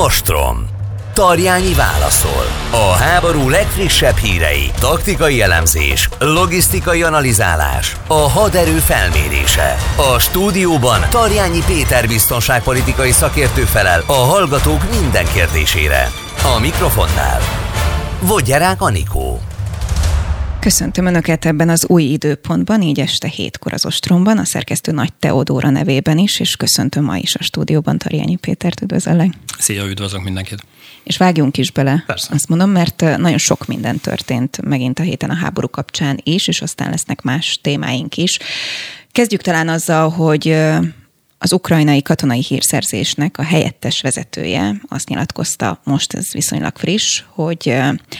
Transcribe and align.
Ostrom. 0.00 0.66
Tarjányi 1.14 1.74
válaszol. 1.74 2.44
A 2.70 2.92
háború 2.92 3.48
legfrissebb 3.48 4.16
hírei, 4.16 4.70
taktikai 4.80 5.42
elemzés, 5.42 6.08
logisztikai 6.18 7.02
analizálás, 7.02 7.96
a 8.06 8.14
haderő 8.14 8.78
felmérése. 8.78 9.76
A 9.96 10.18
stúdióban 10.18 11.00
Tarjányi 11.10 11.62
Péter 11.66 12.06
biztonságpolitikai 12.06 13.10
szakértő 13.10 13.62
felel 13.62 14.02
a 14.06 14.12
hallgatók 14.12 14.90
minden 15.00 15.26
kérdésére. 15.34 16.10
A 16.56 16.58
mikrofonnál 16.60 17.40
Vogyerák 18.20 18.82
Anikó. 18.82 19.40
Köszöntöm 20.62 21.06
Önöket 21.06 21.44
ebben 21.44 21.68
az 21.68 21.86
új 21.86 22.02
időpontban, 22.02 22.82
így 22.82 23.00
este 23.00 23.28
hétkor 23.28 23.72
az 23.72 23.86
Ostromban, 23.86 24.38
a 24.38 24.44
szerkesztő 24.44 24.92
Nagy 24.92 25.12
Teodóra 25.12 25.70
nevében 25.70 26.18
is, 26.18 26.40
és 26.40 26.56
köszöntöm 26.56 27.04
ma 27.04 27.16
is 27.16 27.34
a 27.34 27.42
stúdióban 27.42 27.98
Tarjányi 27.98 28.36
Pétert, 28.36 28.80
üdvözöllek. 28.80 29.32
Szia, 29.58 29.84
üdvözlök 29.84 30.22
mindenkit. 30.22 30.64
És 31.02 31.16
vágjunk 31.16 31.56
is 31.58 31.70
bele, 31.70 32.04
Persze. 32.06 32.28
azt 32.34 32.48
mondom, 32.48 32.70
mert 32.70 33.00
nagyon 33.00 33.38
sok 33.38 33.66
minden 33.66 33.98
történt 33.98 34.62
megint 34.64 34.98
a 34.98 35.02
héten 35.02 35.30
a 35.30 35.36
háború 35.36 35.68
kapcsán 35.68 36.20
is, 36.22 36.48
és 36.48 36.60
aztán 36.60 36.90
lesznek 36.90 37.22
más 37.22 37.58
témáink 37.62 38.16
is. 38.16 38.38
Kezdjük 39.12 39.40
talán 39.40 39.68
azzal, 39.68 40.08
hogy 40.08 40.56
az 41.42 41.52
ukrajnai 41.52 42.02
katonai 42.02 42.42
hírszerzésnek 42.42 43.38
a 43.38 43.42
helyettes 43.42 44.00
vezetője 44.00 44.80
azt 44.88 45.08
nyilatkozta, 45.08 45.80
most 45.84 46.14
ez 46.14 46.32
viszonylag 46.32 46.76
friss, 46.76 47.22
hogy 47.28 47.76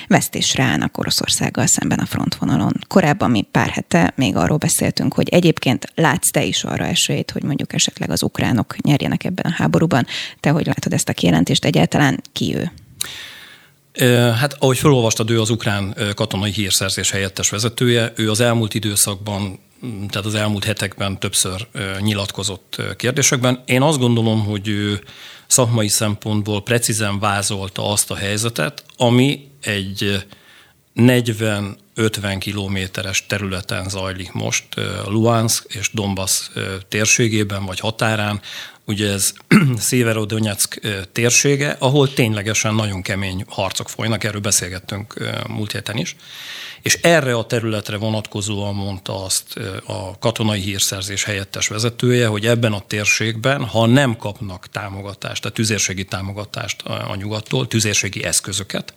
vesztésre 0.09 0.63
állnak 0.63 0.99
Oroszországgal 0.99 1.67
szemben 1.67 1.99
a 1.99 2.07
frontvonalon. 2.07 2.73
Korábban 2.89 3.31
mi 3.31 3.47
pár 3.51 3.69
hete 3.69 4.13
még 4.17 4.37
arról 4.37 4.57
beszéltünk, 4.57 5.15
hogy 5.15 5.29
egyébként 5.29 5.93
látsz 5.95 6.31
te 6.31 6.45
is 6.45 6.65
arra 6.65 6.85
esélyt, 6.85 7.31
hogy 7.31 7.43
mondjuk 7.43 7.73
esetleg 7.73 8.11
az 8.11 8.23
ukránok 8.23 8.77
nyerjenek 8.81 9.25
ebben 9.25 9.53
a 9.53 9.55
háborúban. 9.55 10.07
Te 10.41 10.51
hogy 10.51 10.67
látod 10.67 10.93
ezt 10.93 11.09
a 11.09 11.13
kijelentést? 11.13 11.65
Egyáltalán 11.65 12.21
ki 12.33 12.57
ő? 12.57 12.71
Hát 14.33 14.57
ahogy 14.59 14.79
felolvastad, 14.79 15.31
ő 15.31 15.41
az 15.41 15.51
ukrán 15.51 15.97
katonai 16.15 16.51
hírszerzés 16.51 17.11
helyettes 17.11 17.51
vezetője. 17.51 18.13
Ő 18.17 18.31
az 18.31 18.41
elmúlt 18.41 18.75
időszakban 18.75 19.59
tehát 19.83 20.27
az 20.27 20.35
elmúlt 20.35 20.65
hetekben 20.65 21.19
többször 21.19 21.67
nyilatkozott 22.01 22.83
kérdésekben. 22.97 23.63
Én 23.65 23.83
azt 23.83 23.99
gondolom, 23.99 24.45
hogy 24.45 24.69
ő 24.69 25.01
szakmai 25.47 25.89
szempontból 25.89 26.63
precízen 26.63 27.19
vázolta 27.19 27.91
azt 27.91 28.11
a 28.11 28.15
helyzetet, 28.17 28.85
ami 28.97 29.49
egy 29.63 30.25
40-50 30.97 32.37
kilométeres 32.39 33.27
területen 33.27 33.89
zajlik 33.89 34.33
most 34.33 34.65
Luhansk 35.07 35.75
és 35.75 35.91
Donbass 35.93 36.51
térségében 36.89 37.65
vagy 37.65 37.81
határán. 37.81 38.41
Ugye 38.85 39.13
ez 39.13 39.33
Széverodonyeck 39.77 40.81
térsége, 41.13 41.77
ahol 41.79 42.13
ténylegesen 42.13 42.75
nagyon 42.75 43.03
kemény 43.03 43.45
harcok 43.49 43.89
folynak, 43.89 44.25
erről 44.25 44.41
beszélgettünk 44.41 45.15
múlt 45.49 45.73
héten 45.73 45.97
is. 45.97 46.17
És 46.83 46.99
erre 47.03 47.35
a 47.35 47.45
területre 47.45 47.97
vonatkozóan 47.97 48.75
mondta 48.75 49.25
azt 49.25 49.57
a 49.87 50.19
katonai 50.19 50.61
hírszerzés 50.61 51.25
helyettes 51.25 51.69
vezetője, 51.69 52.27
hogy 52.27 52.47
ebben 52.47 52.73
a 52.73 52.83
térségben, 52.87 53.65
ha 53.65 53.87
nem 53.87 54.17
kapnak 54.17 54.67
támogatást, 54.67 55.43
tehát 55.43 55.57
tüzérségi 55.57 56.05
támogatást 56.05 56.83
a 56.83 57.15
nyugattól, 57.17 57.67
tüzérségi 57.67 58.25
eszközöket, 58.25 58.95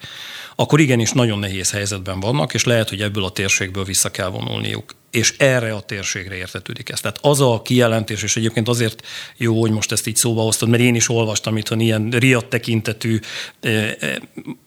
akkor 0.56 0.80
igenis 0.80 1.12
nagyon 1.12 1.40
nehéz 1.40 1.72
helyzetben 1.72 2.20
vannak, 2.20 2.54
és 2.54 2.64
lehet, 2.64 2.90
hogy 2.90 3.02
ebből 3.02 3.24
a 3.24 3.32
térségből 3.32 3.84
vissza 3.84 4.12
kell 4.12 4.30
vonulniuk. 4.30 4.94
És 5.16 5.34
erre 5.38 5.74
a 5.74 5.82
térségre 5.82 6.36
értetődik 6.36 6.90
ez. 6.90 7.00
Tehát 7.00 7.18
az 7.22 7.42
a 7.42 7.62
kijelentés, 7.62 8.24
és 8.24 8.36
egyébként 8.36 8.68
azért 8.68 9.06
jó, 9.38 9.62
hogy 9.62 9.72
most 9.72 9.92
ezt 9.92 10.08
így 10.08 10.16
szóba 10.16 10.42
hoztad, 10.42 10.70
mert 10.70 10.84
én 10.84 10.96
is 10.96 11.10
olvastam 11.10 11.58
itt 11.58 11.70
ilyen 11.70 12.10
riadt 12.10 12.50
tekintetű 12.50 13.20
eh, 13.60 13.96
eh, 14.00 14.16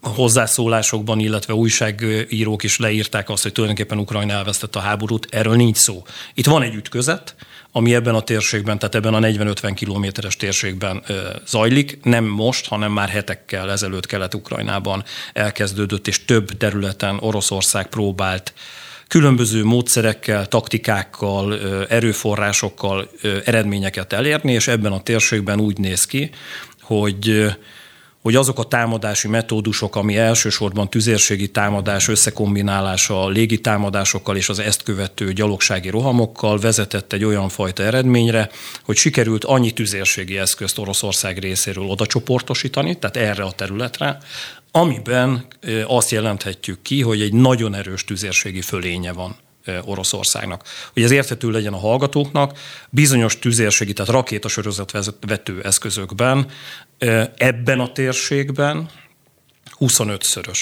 hozzászólásokban, 0.02 1.18
illetve 1.18 1.54
újságírók 1.54 2.62
is 2.62 2.78
leírták 2.78 3.30
azt, 3.30 3.42
hogy 3.42 3.52
tulajdonképpen 3.52 3.98
Ukrajna 3.98 4.32
elvesztette 4.32 4.78
a 4.78 4.82
háborút. 4.82 5.26
Erről 5.30 5.56
nincs 5.56 5.76
szó. 5.76 6.02
Itt 6.34 6.46
van 6.46 6.62
egy 6.62 6.74
ütközet, 6.74 7.34
ami 7.72 7.94
ebben 7.94 8.14
a 8.14 8.22
térségben, 8.22 8.78
tehát 8.78 8.94
ebben 8.94 9.14
a 9.14 9.20
40-50 9.20 9.72
kilométeres 9.74 10.36
térségben 10.36 11.02
zajlik, 11.46 11.98
nem 12.02 12.24
most, 12.24 12.66
hanem 12.66 12.92
már 12.92 13.08
hetekkel 13.08 13.70
ezelőtt 13.70 14.06
Kelet-Ukrajnában 14.06 15.04
elkezdődött, 15.32 16.06
és 16.06 16.24
több 16.24 16.56
területen 16.56 17.18
Oroszország 17.20 17.88
próbált 17.88 18.52
különböző 19.08 19.64
módszerekkel, 19.64 20.46
taktikákkal, 20.46 21.58
erőforrásokkal 21.88 23.10
eredményeket 23.44 24.12
elérni, 24.12 24.52
és 24.52 24.68
ebben 24.68 24.92
a 24.92 25.02
térségben 25.02 25.60
úgy 25.60 25.78
néz 25.78 26.06
ki, 26.06 26.30
hogy 26.80 27.48
hogy 28.22 28.36
azok 28.36 28.58
a 28.58 28.62
támadási 28.62 29.28
metódusok, 29.28 29.96
ami 29.96 30.16
elsősorban 30.16 30.90
tüzérségi 30.90 31.48
támadás 31.48 32.08
összekombinálása 32.08 33.22
a 33.24 33.28
légi 33.28 33.60
támadásokkal 33.60 34.36
és 34.36 34.48
az 34.48 34.58
ezt 34.58 34.82
követő 34.82 35.32
gyalogsági 35.32 35.88
rohamokkal 35.88 36.58
vezetett 36.58 37.12
egy 37.12 37.24
olyan 37.24 37.48
fajta 37.48 37.82
eredményre, 37.82 38.50
hogy 38.84 38.96
sikerült 38.96 39.44
annyi 39.44 39.70
tüzérségi 39.70 40.38
eszközt 40.38 40.78
Oroszország 40.78 41.38
részéről 41.38 41.84
oda 41.84 42.06
csoportosítani, 42.06 42.98
tehát 42.98 43.16
erre 43.16 43.42
a 43.42 43.52
területre, 43.52 44.18
amiben 44.70 45.46
azt 45.86 46.10
jelenthetjük 46.10 46.82
ki, 46.82 47.02
hogy 47.02 47.20
egy 47.20 47.32
nagyon 47.32 47.74
erős 47.74 48.04
tüzérségi 48.04 48.60
fölénye 48.60 49.12
van 49.12 49.36
Oroszországnak. 49.84 50.62
Hogy 50.92 51.02
ez 51.02 51.10
érthető 51.10 51.50
legyen 51.50 51.72
a 51.72 51.78
hallgatóknak, 51.78 52.58
bizonyos 52.90 53.38
tüzérségi, 53.38 53.92
tehát 53.92 54.10
rakétasorozatvető 54.10 55.62
eszközökben 55.62 56.46
ebben 57.36 57.80
a 57.80 57.92
térségben 57.92 58.88
25-szörös 59.80 60.58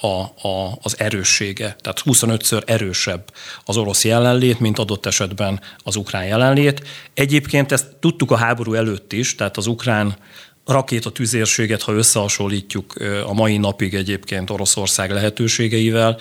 a, 0.00 0.06
a, 0.48 0.78
az 0.82 0.98
erőssége, 0.98 1.76
tehát 1.80 2.02
25-ször 2.04 2.62
erősebb 2.68 3.32
az 3.64 3.76
orosz 3.76 4.04
jelenlét, 4.04 4.60
mint 4.60 4.78
adott 4.78 5.06
esetben 5.06 5.60
az 5.78 5.96
ukrán 5.96 6.26
jelenlét. 6.26 6.86
Egyébként 7.14 7.72
ezt 7.72 7.86
tudtuk 8.00 8.30
a 8.30 8.36
háború 8.36 8.74
előtt 8.74 9.12
is, 9.12 9.34
tehát 9.34 9.56
az 9.56 9.66
ukrán 9.66 10.16
rakétatüzérséget, 10.70 11.82
ha 11.82 11.92
összehasonlítjuk 11.92 12.94
a 13.26 13.32
mai 13.32 13.56
napig 13.56 13.94
egyébként 13.94 14.50
Oroszország 14.50 15.10
lehetőségeivel, 15.10 16.18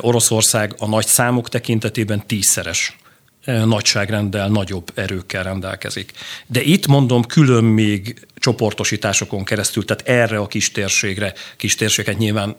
Oroszország 0.00 0.74
a 0.78 0.86
nagy 0.86 1.06
számok 1.06 1.48
tekintetében 1.48 2.26
tízszeres 2.26 2.96
nagyságrenddel, 3.44 4.48
nagyobb 4.48 4.90
erőkkel 4.94 5.42
rendelkezik. 5.42 6.12
De 6.46 6.62
itt 6.62 6.86
mondom, 6.86 7.22
külön 7.22 7.64
még 7.64 8.26
csoportosításokon 8.44 9.44
keresztül, 9.44 9.84
tehát 9.84 10.08
erre 10.08 10.38
a 10.38 10.46
kis 10.46 10.72
térségre, 10.72 11.34
kis 11.56 11.74
térséget 11.74 12.18
nyilván 12.18 12.56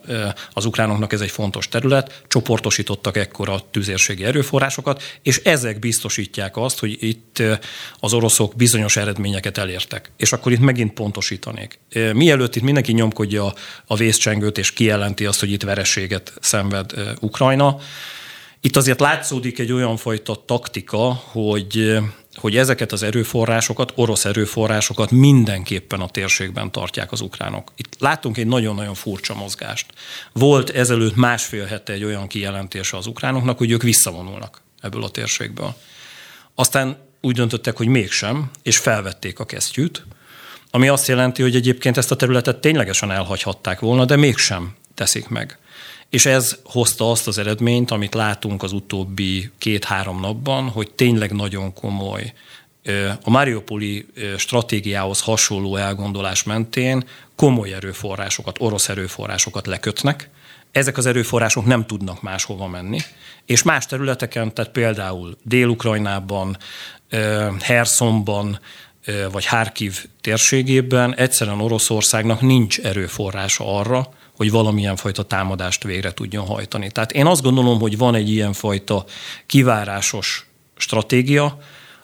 az 0.52 0.64
ukránoknak 0.64 1.12
ez 1.12 1.20
egy 1.20 1.30
fontos 1.30 1.68
terület, 1.68 2.22
csoportosítottak 2.28 3.16
ekkora 3.16 3.60
tüzérségi 3.70 4.24
erőforrásokat, 4.24 5.02
és 5.22 5.40
ezek 5.44 5.78
biztosítják 5.78 6.56
azt, 6.56 6.78
hogy 6.78 6.96
itt 7.00 7.42
az 8.00 8.12
oroszok 8.12 8.56
bizonyos 8.56 8.96
eredményeket 8.96 9.58
elértek. 9.58 10.10
És 10.16 10.32
akkor 10.32 10.52
itt 10.52 10.60
megint 10.60 10.92
pontosítanék. 10.92 11.78
Mielőtt 12.12 12.56
itt 12.56 12.62
mindenki 12.62 12.92
nyomkodja 12.92 13.52
a 13.86 13.96
vészcsengőt 13.96 14.58
és 14.58 14.72
kijelenti 14.72 15.26
azt, 15.26 15.40
hogy 15.40 15.52
itt 15.52 15.62
vereséget 15.62 16.32
szenved 16.40 16.92
Ukrajna, 17.20 17.78
itt 18.60 18.76
azért 18.76 19.00
látszódik 19.00 19.58
egy 19.58 19.72
olyan 19.72 19.96
fajta 19.96 20.42
taktika, 20.46 21.12
hogy 21.12 21.98
hogy 22.36 22.56
ezeket 22.56 22.92
az 22.92 23.02
erőforrásokat, 23.02 23.92
orosz 23.94 24.24
erőforrásokat 24.24 25.10
mindenképpen 25.10 26.00
a 26.00 26.08
térségben 26.08 26.70
tartják 26.72 27.12
az 27.12 27.20
ukránok. 27.20 27.72
Itt 27.76 27.96
látunk 27.98 28.36
egy 28.36 28.46
nagyon-nagyon 28.46 28.94
furcsa 28.94 29.34
mozgást. 29.34 29.86
Volt 30.32 30.70
ezelőtt 30.70 31.16
másfél 31.16 31.64
hete 31.64 31.92
egy 31.92 32.04
olyan 32.04 32.26
kijelentése 32.26 32.96
az 32.96 33.06
ukránoknak, 33.06 33.58
hogy 33.58 33.70
ők 33.70 33.82
visszavonulnak 33.82 34.62
ebből 34.80 35.02
a 35.02 35.10
térségből. 35.10 35.74
Aztán 36.54 36.96
úgy 37.20 37.34
döntöttek, 37.34 37.76
hogy 37.76 37.86
mégsem, 37.86 38.50
és 38.62 38.78
felvették 38.78 39.38
a 39.38 39.46
kesztyűt, 39.46 40.06
ami 40.70 40.88
azt 40.88 41.08
jelenti, 41.08 41.42
hogy 41.42 41.56
egyébként 41.56 41.96
ezt 41.96 42.10
a 42.10 42.16
területet 42.16 42.60
ténylegesen 42.60 43.10
elhagyhatták 43.10 43.80
volna, 43.80 44.04
de 44.04 44.16
mégsem 44.16 44.74
teszik 44.94 45.28
meg. 45.28 45.58
És 46.10 46.26
ez 46.26 46.56
hozta 46.64 47.10
azt 47.10 47.26
az 47.26 47.38
eredményt, 47.38 47.90
amit 47.90 48.14
látunk 48.14 48.62
az 48.62 48.72
utóbbi 48.72 49.50
két-három 49.58 50.20
napban, 50.20 50.68
hogy 50.68 50.90
tényleg 50.90 51.32
nagyon 51.32 51.72
komoly 51.72 52.32
a 53.22 53.30
Mariupoli 53.30 54.06
stratégiához 54.36 55.20
hasonló 55.20 55.76
elgondolás 55.76 56.42
mentén 56.42 57.04
komoly 57.34 57.72
erőforrásokat, 57.72 58.56
orosz 58.60 58.88
erőforrásokat 58.88 59.66
lekötnek, 59.66 60.30
ezek 60.72 60.96
az 60.96 61.06
erőforrások 61.06 61.64
nem 61.64 61.86
tudnak 61.86 62.22
máshova 62.22 62.66
menni, 62.66 62.98
és 63.44 63.62
más 63.62 63.86
területeken, 63.86 64.54
tehát 64.54 64.72
például 64.72 65.36
Dél-Ukrajnában, 65.42 66.56
Herszonban, 67.60 68.60
vagy 69.32 69.46
Harkiv 69.46 70.04
térségében 70.20 71.14
egyszerűen 71.14 71.60
Oroszországnak 71.60 72.40
nincs 72.40 72.78
erőforrása 72.78 73.78
arra, 73.78 74.08
hogy 74.36 74.50
valamilyen 74.50 74.96
fajta 74.96 75.22
támadást 75.22 75.82
végre 75.82 76.12
tudjon 76.12 76.46
hajtani. 76.46 76.90
Tehát 76.90 77.12
én 77.12 77.26
azt 77.26 77.42
gondolom, 77.42 77.80
hogy 77.80 77.98
van 77.98 78.14
egy 78.14 78.30
ilyen 78.30 78.52
fajta 78.52 79.04
kivárásos 79.46 80.46
stratégia, 80.76 81.58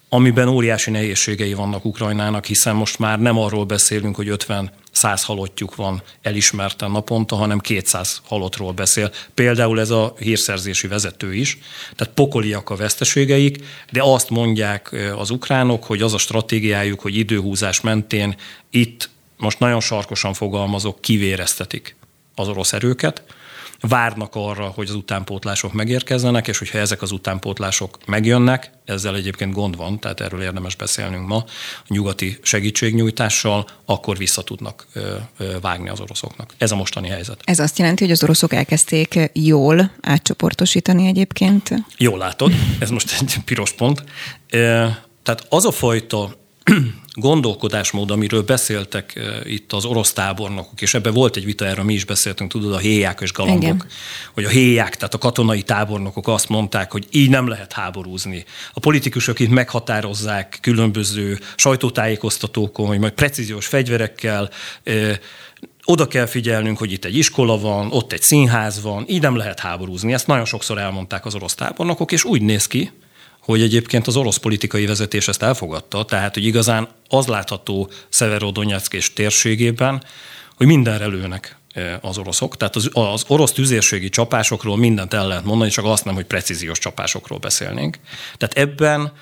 amiben 0.09 0.49
óriási 0.49 0.91
nehézségei 0.91 1.55
vannak 1.55 1.85
Ukrajnának, 1.85 2.45
hiszen 2.45 2.75
most 2.75 2.99
már 2.99 3.21
nem 3.21 3.39
arról 3.39 3.65
beszélünk, 3.65 4.17
hogy 4.17 4.29
50 4.29 4.73
száz 4.91 5.25
halottjuk 5.25 5.75
van 5.75 6.03
elismerten 6.23 6.91
naponta, 6.91 7.37
hanem 7.37 7.59
200 7.59 8.21
halottról 8.25 8.73
beszél. 8.73 9.11
Például 9.35 9.81
ez 9.81 9.91
a 9.91 10.15
hírszerzési 10.19 10.87
vezető 10.87 11.35
is. 11.35 11.59
Tehát 11.97 12.15
pokoliak 12.15 12.71
a 12.71 12.77
veszteségeik, 12.77 13.65
de 13.91 14.03
azt 14.03 14.31
mondják 14.31 14.95
az 15.17 15.31
ukránok, 15.31 15.85
hogy 15.85 16.03
az 16.03 16.15
a 16.15 16.19
stratégiájuk, 16.19 17.01
hogy 17.01 17.17
időhúzás 17.17 17.81
mentén 17.81 18.37
itt 18.71 19.11
most 19.37 19.59
nagyon 19.59 19.81
sarkosan 19.81 20.35
fogalmazok, 20.35 21.01
kivéreztetik 21.01 21.97
az 22.35 22.49
orosz 22.49 22.73
erőket, 22.73 23.23
várnak 23.89 24.35
arra, 24.35 24.67
hogy 24.67 24.89
az 24.89 24.95
utánpótlások 24.95 25.73
megérkezzenek, 25.73 26.49
és 26.49 26.59
hogyha 26.59 26.79
ezek 26.79 27.03
az 27.03 27.11
utánpótlások 27.11 27.99
megjönnek, 28.07 28.71
ezzel 28.85 29.17
egyébként 29.17 29.53
gond 29.53 29.77
van, 29.77 30.01
tehát 30.01 30.21
erről 30.21 30.43
érdemes 30.43 30.77
beszélnünk 30.77 31.27
ma, 31.27 31.37
a 31.37 31.45
nyugati 31.89 32.39
segítségnyújtással, 32.43 33.67
akkor 33.85 34.17
vissza 34.17 34.43
tudnak 34.43 34.87
vágni 35.61 35.89
az 35.89 36.01
oroszoknak. 36.01 36.55
Ez 36.59 36.71
a 36.71 36.77
mostani 36.77 37.09
helyzet. 37.09 37.41
Ez 37.45 37.59
azt 37.59 37.79
jelenti, 37.79 38.03
hogy 38.03 38.13
az 38.13 38.23
oroszok 38.23 38.53
elkezdték 38.53 39.31
jól 39.33 39.91
átcsoportosítani 40.01 41.07
egyébként? 41.07 41.71
Jól 41.97 42.19
látod, 42.19 42.53
ez 42.79 42.91
most 42.91 43.21
egy 43.21 43.37
piros 43.45 43.73
pont. 43.73 44.05
Tehát 45.23 45.47
az 45.49 45.65
a 45.65 45.71
fajta 45.71 46.41
gondolkodásmód, 47.15 48.11
amiről 48.11 48.43
beszéltek 48.43 49.17
eh, 49.17 49.53
itt 49.53 49.73
az 49.73 49.85
orosz 49.85 50.13
tábornokok, 50.13 50.81
és 50.81 50.95
ebben 50.95 51.13
volt 51.13 51.37
egy 51.37 51.45
vita, 51.45 51.67
erről 51.67 51.85
mi 51.85 51.95
is 51.95 52.05
beszéltünk, 52.05 52.51
tudod, 52.51 52.73
a 52.73 52.79
héják 52.79 53.21
és 53.21 53.33
galambok, 53.33 53.63
Igen. 53.63 53.87
hogy 54.33 54.45
a 54.45 54.49
héják, 54.49 54.97
tehát 54.97 55.15
a 55.15 55.19
katonai 55.19 55.63
tábornokok 55.63 56.29
azt 56.29 56.49
mondták, 56.49 56.93
hogy 56.93 57.07
így 57.11 57.31
nem 57.31 57.49
lehet 57.49 57.73
háborúzni. 57.73 58.45
A 58.73 58.81
politikusok 58.81 59.41
itt 59.41 59.51
meghatározzák 59.51 60.59
különböző 60.61 61.39
sajtótájékoztatókon, 61.57 62.87
hogy 62.87 62.99
majd 62.99 63.13
precíziós 63.13 63.67
fegyverekkel, 63.67 64.51
eh, 64.83 65.17
oda 65.85 66.09
kell 66.09 66.27
figyelnünk, 66.27 66.79
hogy 66.79 66.93
itt 66.93 67.05
egy 67.05 67.17
iskola 67.17 67.59
van, 67.59 67.93
ott 67.93 68.13
egy 68.13 68.23
színház 68.23 68.83
van, 68.83 69.05
így 69.09 69.21
nem 69.21 69.37
lehet 69.37 69.61
háborúzni. 69.61 70.13
Ezt 70.13 70.27
nagyon 70.27 70.45
sokszor 70.45 70.79
elmondták 70.79 71.27
az 71.27 71.35
orosz 71.35 71.55
tábornokok, 71.55 72.13
és 72.13 72.25
úgy 72.25 72.43
néz 72.43 72.67
ki, 72.67 72.91
hogy 73.43 73.63
egyébként 73.63 74.07
az 74.07 74.17
orosz 74.17 74.37
politikai 74.37 74.87
vezetés 74.87 75.29
ezt 75.29 75.43
elfogadta, 75.43 76.05
tehát 76.05 76.35
hogy 76.35 76.45
igazán 76.45 76.89
az 77.09 77.27
látható 77.27 77.91
Szeverodonyeck 78.09 78.93
és 78.93 79.13
térségében, 79.13 80.03
hogy 80.57 80.67
mindenre 80.67 81.07
lőnek 81.07 81.57
e, 81.73 81.99
az 82.03 82.19
oroszok. 82.19 82.57
Tehát 82.57 82.77
az, 82.77 82.91
az 82.93 83.25
orosz 83.27 83.53
tüzérségi 83.53 84.09
csapásokról 84.09 84.77
mindent 84.77 85.15
el 85.15 85.27
lehet 85.27 85.45
mondani, 85.45 85.71
csak 85.71 85.85
azt 85.85 86.05
nem, 86.05 86.15
hogy 86.15 86.25
precíziós 86.25 86.79
csapásokról 86.79 87.39
beszélnénk. 87.39 87.99
Tehát 88.37 88.59
ebben 88.59 89.13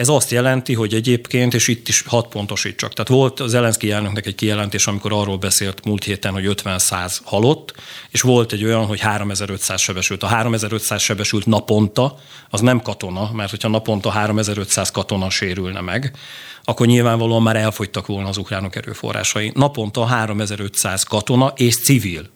ez 0.00 0.08
azt 0.08 0.30
jelenti, 0.30 0.74
hogy 0.74 0.94
egyébként, 0.94 1.54
és 1.54 1.68
itt 1.68 1.88
is 1.88 2.02
hat 2.06 2.28
pontosítsak. 2.28 2.92
Tehát 2.92 3.10
volt 3.10 3.40
az 3.40 3.50
Zelenszky 3.50 3.90
elnöknek 3.90 4.26
egy 4.26 4.34
kijelentés, 4.34 4.86
amikor 4.86 5.12
arról 5.12 5.36
beszélt 5.36 5.84
múlt 5.84 6.04
héten, 6.04 6.32
hogy 6.32 6.44
50-100 6.48 7.16
halott, 7.24 7.74
és 8.10 8.20
volt 8.20 8.52
egy 8.52 8.64
olyan, 8.64 8.86
hogy 8.86 9.00
3500 9.00 9.80
sebesült. 9.80 10.22
A 10.22 10.26
3500 10.26 11.02
sebesült 11.02 11.46
naponta, 11.46 12.18
az 12.50 12.60
nem 12.60 12.80
katona, 12.82 13.30
mert 13.32 13.50
hogyha 13.50 13.68
naponta 13.68 14.10
3500 14.10 14.90
katona 14.90 15.30
sérülne 15.30 15.80
meg, 15.80 16.16
akkor 16.64 16.86
nyilvánvalóan 16.86 17.42
már 17.42 17.56
elfogytak 17.56 18.06
volna 18.06 18.28
az 18.28 18.36
ukránok 18.36 18.76
erőforrásai. 18.76 19.52
Naponta 19.54 20.04
3500 20.04 21.02
katona 21.02 21.52
és 21.56 21.82
civil 21.82 22.28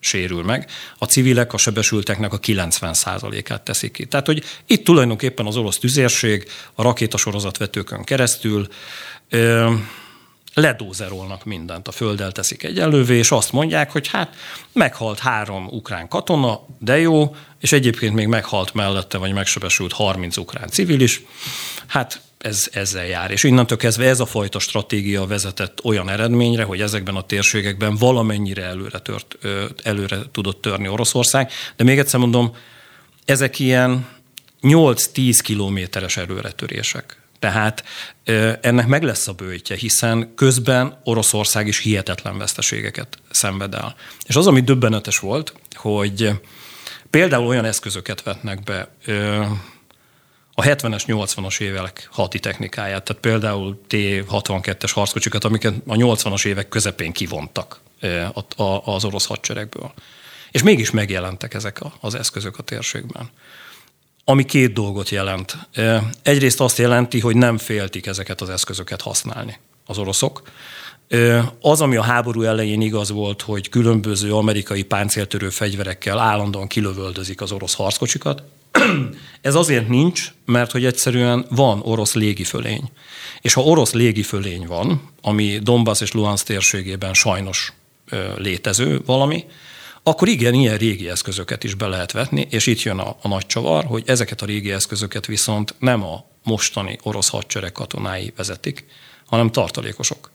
sérül 0.00 0.42
meg, 0.42 0.70
a 0.98 1.04
civilek 1.04 1.52
a 1.52 1.56
sebesülteknek 1.56 2.32
a 2.32 2.38
90%-át 2.38 3.62
teszik 3.62 3.92
ki. 3.92 4.06
Tehát, 4.06 4.26
hogy 4.26 4.44
itt 4.66 4.84
tulajdonképpen 4.84 5.46
az 5.46 5.56
orosz 5.56 5.78
tüzérség 5.78 6.48
a 6.74 6.82
rakétasorozatvetőkön 6.82 8.04
keresztül 8.04 8.66
ö, 9.28 9.74
ledózerolnak 10.54 11.44
mindent, 11.44 11.88
a 11.88 11.92
földdel 11.92 12.32
teszik 12.32 12.62
egyenlővé, 12.62 13.16
és 13.16 13.30
azt 13.30 13.52
mondják, 13.52 13.92
hogy 13.92 14.08
hát 14.08 14.34
meghalt 14.72 15.18
három 15.18 15.66
ukrán 15.66 16.08
katona, 16.08 16.60
de 16.78 16.98
jó, 16.98 17.36
és 17.60 17.72
egyébként 17.72 18.14
még 18.14 18.26
meghalt 18.26 18.74
mellette, 18.74 19.18
vagy 19.18 19.32
megsebesült 19.32 19.92
30 19.92 20.36
ukrán 20.36 20.68
civil 20.68 21.00
is. 21.00 21.22
Hát 21.86 22.20
ez 22.38 22.68
ezzel 22.72 23.06
jár. 23.06 23.30
És 23.30 23.42
innentől 23.42 23.78
kezdve 23.78 24.08
ez 24.08 24.20
a 24.20 24.26
fajta 24.26 24.58
stratégia 24.58 25.26
vezetett 25.26 25.84
olyan 25.84 26.08
eredményre, 26.08 26.62
hogy 26.62 26.80
ezekben 26.80 27.16
a 27.16 27.22
térségekben 27.22 27.96
valamennyire 27.96 28.62
előre, 28.62 28.98
tört, 28.98 29.36
előre 29.82 30.18
tudott 30.32 30.60
törni 30.60 30.88
Oroszország. 30.88 31.50
De 31.76 31.84
még 31.84 31.98
egyszer 31.98 32.20
mondom, 32.20 32.56
ezek 33.24 33.58
ilyen 33.58 34.06
8-10 34.62 35.38
kilométeres 35.42 36.16
előretörések. 36.16 37.20
Tehát 37.38 37.84
ennek 38.60 38.86
meg 38.86 39.02
lesz 39.02 39.28
a 39.28 39.32
bőjtje, 39.32 39.76
hiszen 39.76 40.34
közben 40.34 41.00
Oroszország 41.04 41.66
is 41.66 41.78
hihetetlen 41.78 42.38
veszteségeket 42.38 43.18
szenved 43.30 43.74
el. 43.74 43.94
És 44.26 44.36
az, 44.36 44.46
ami 44.46 44.60
döbbenetes 44.60 45.18
volt, 45.18 45.52
hogy 45.74 46.30
például 47.10 47.46
olyan 47.46 47.64
eszközöket 47.64 48.22
vetnek 48.22 48.62
be, 48.62 48.88
a 50.58 50.62
70-es, 50.62 51.02
80-as 51.06 51.60
évek 51.60 52.08
hati 52.10 52.38
technikáját, 52.38 53.04
tehát 53.04 53.22
például 53.22 53.80
T-62-es 53.88 54.90
harckocsikat, 54.94 55.44
amiket 55.44 55.74
a 55.86 55.94
80-as 55.94 56.46
évek 56.46 56.68
közepén 56.68 57.12
kivontak 57.12 57.80
az 58.84 59.04
orosz 59.04 59.26
hadseregből. 59.26 59.92
És 60.50 60.62
mégis 60.62 60.90
megjelentek 60.90 61.54
ezek 61.54 61.80
az 62.00 62.14
eszközök 62.14 62.58
a 62.58 62.62
térségben. 62.62 63.30
Ami 64.24 64.44
két 64.44 64.72
dolgot 64.72 65.08
jelent. 65.08 65.56
Egyrészt 66.22 66.60
azt 66.60 66.78
jelenti, 66.78 67.20
hogy 67.20 67.36
nem 67.36 67.58
féltik 67.58 68.06
ezeket 68.06 68.40
az 68.40 68.48
eszközöket 68.48 69.00
használni 69.00 69.58
az 69.86 69.98
oroszok. 69.98 70.42
Az, 71.60 71.80
ami 71.80 71.96
a 71.96 72.02
háború 72.02 72.42
elején 72.42 72.80
igaz 72.80 73.10
volt, 73.10 73.42
hogy 73.42 73.68
különböző 73.68 74.34
amerikai 74.34 74.82
páncéltörő 74.82 75.50
fegyverekkel 75.50 76.18
állandóan 76.18 76.66
kilövöldözik 76.66 77.40
az 77.40 77.52
orosz 77.52 77.74
harckocsikat, 77.74 78.42
ez 79.40 79.54
azért 79.54 79.88
nincs, 79.88 80.32
mert 80.44 80.70
hogy 80.70 80.84
egyszerűen 80.84 81.46
van 81.50 81.80
orosz 81.82 82.14
légifölény. 82.14 82.90
És 83.40 83.52
ha 83.52 83.62
orosz 83.62 83.92
légifölény 83.92 84.66
van, 84.66 85.10
ami 85.22 85.58
Donbass 85.62 86.00
és 86.00 86.12
Luhansk 86.12 86.46
térségében 86.46 87.14
sajnos 87.14 87.72
létező 88.36 89.02
valami, 89.06 89.44
akkor 90.02 90.28
igen, 90.28 90.54
ilyen 90.54 90.76
régi 90.76 91.08
eszközöket 91.08 91.64
is 91.64 91.74
be 91.74 91.86
lehet 91.86 92.12
vetni, 92.12 92.46
és 92.50 92.66
itt 92.66 92.82
jön 92.82 92.98
a, 92.98 93.16
a 93.22 93.28
nagy 93.28 93.46
csavar, 93.46 93.84
hogy 93.84 94.02
ezeket 94.06 94.42
a 94.42 94.46
régi 94.46 94.72
eszközöket 94.72 95.26
viszont 95.26 95.74
nem 95.78 96.04
a 96.04 96.24
mostani 96.42 96.98
orosz 97.02 97.28
hadsereg 97.28 97.72
katonái 97.72 98.32
vezetik, 98.36 98.84
hanem 99.26 99.50
tartalékosok. 99.50 100.30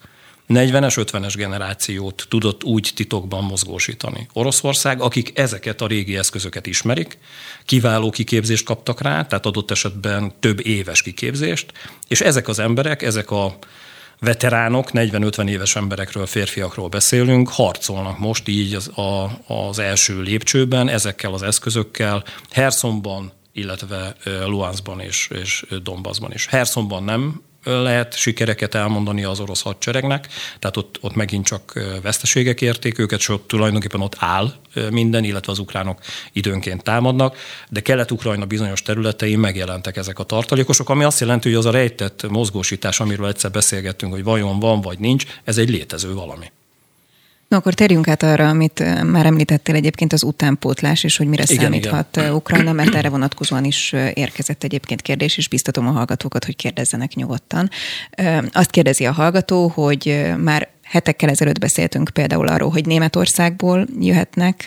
40-es, 0.49 1.05
50-es 1.11 1.33
generációt 1.35 2.25
tudott 2.29 2.63
úgy 2.63 2.91
titokban 2.95 3.43
mozgósítani. 3.43 4.27
Oroszország, 4.33 5.01
akik 5.01 5.39
ezeket 5.39 5.81
a 5.81 5.87
régi 5.87 6.17
eszközöket 6.17 6.67
ismerik, 6.67 7.17
kiváló 7.65 8.09
kiképzést 8.09 8.65
kaptak 8.65 9.01
rá, 9.01 9.25
tehát 9.25 9.45
adott 9.45 9.71
esetben 9.71 10.33
több 10.39 10.65
éves 10.65 11.01
kiképzést, 11.01 11.73
és 12.07 12.21
ezek 12.21 12.47
az 12.47 12.59
emberek, 12.59 13.01
ezek 13.01 13.31
a 13.31 13.57
veteránok, 14.19 14.89
40-50 14.93 15.49
éves 15.49 15.75
emberekről, 15.75 16.25
férfiakról 16.25 16.87
beszélünk, 16.87 17.49
harcolnak 17.49 18.19
most 18.19 18.47
így 18.47 18.73
az, 18.73 18.87
a, 18.87 19.39
az 19.47 19.79
első 19.79 20.21
lépcsőben 20.21 20.89
ezekkel 20.89 21.33
az 21.33 21.41
eszközökkel, 21.41 22.23
Hersonban, 22.51 23.31
illetve 23.53 24.15
Luhanskban 24.45 24.99
és, 24.99 25.29
és 25.41 25.65
Donbassban 25.83 26.31
is. 26.33 26.47
Hersonban 26.47 27.03
nem 27.03 27.41
lehet 27.63 28.15
sikereket 28.15 28.75
elmondani 28.75 29.23
az 29.23 29.39
orosz 29.39 29.61
hadseregnek, 29.61 30.27
tehát 30.59 30.77
ott, 30.77 30.97
ott 31.01 31.15
megint 31.15 31.45
csak 31.45 31.79
veszteségek 32.01 32.61
érték 32.61 32.99
őket, 32.99 33.19
és 33.19 33.29
ott 33.29 33.47
tulajdonképpen 33.47 34.01
ott 34.01 34.15
áll 34.19 34.53
minden, 34.89 35.23
illetve 35.23 35.51
az 35.51 35.59
ukránok 35.59 35.99
időnként 36.31 36.83
támadnak, 36.83 37.37
de 37.69 37.79
Kelet-Ukrajna 37.79 38.45
bizonyos 38.45 38.81
területein 38.81 39.39
megjelentek 39.39 39.97
ezek 39.97 40.19
a 40.19 40.23
tartalékosok, 40.23 40.89
ami 40.89 41.03
azt 41.03 41.19
jelenti, 41.19 41.49
hogy 41.49 41.57
az 41.57 41.65
a 41.65 41.71
rejtett 41.71 42.29
mozgósítás, 42.29 42.99
amiről 42.99 43.27
egyszer 43.27 43.51
beszélgettünk, 43.51 44.13
hogy 44.13 44.23
vajon 44.23 44.59
van 44.59 44.81
vagy 44.81 44.99
nincs, 44.99 45.25
ez 45.43 45.57
egy 45.57 45.69
létező 45.69 46.13
valami. 46.13 46.51
No, 47.51 47.57
akkor 47.57 47.73
térjünk 47.73 48.07
át 48.07 48.23
arra, 48.23 48.49
amit 48.49 49.03
már 49.03 49.25
említettél 49.25 49.75
egyébként 49.75 50.13
az 50.13 50.23
utánpótlás, 50.23 51.03
és 51.03 51.17
hogy 51.17 51.27
mire 51.27 51.43
igen, 51.47 51.63
számíthat 51.63 52.17
igen. 52.17 52.33
Ukrajna, 52.33 52.71
mert 52.71 52.95
erre 52.95 53.09
vonatkozóan 53.09 53.63
is 53.63 53.93
érkezett 54.13 54.63
egyébként 54.63 55.01
kérdés, 55.01 55.37
és 55.37 55.47
biztatom 55.47 55.87
a 55.87 55.91
hallgatókat, 55.91 56.45
hogy 56.45 56.55
kérdezzenek 56.55 57.13
nyugodtan. 57.13 57.69
Azt 58.51 58.69
kérdezi 58.69 59.05
a 59.05 59.11
hallgató, 59.11 59.67
hogy 59.67 60.31
már 60.37 60.69
hetekkel 60.83 61.29
ezelőtt 61.29 61.59
beszéltünk 61.59 62.09
például 62.09 62.47
arról, 62.47 62.69
hogy 62.69 62.85
Németországból 62.85 63.87
jöhetnek 63.99 64.65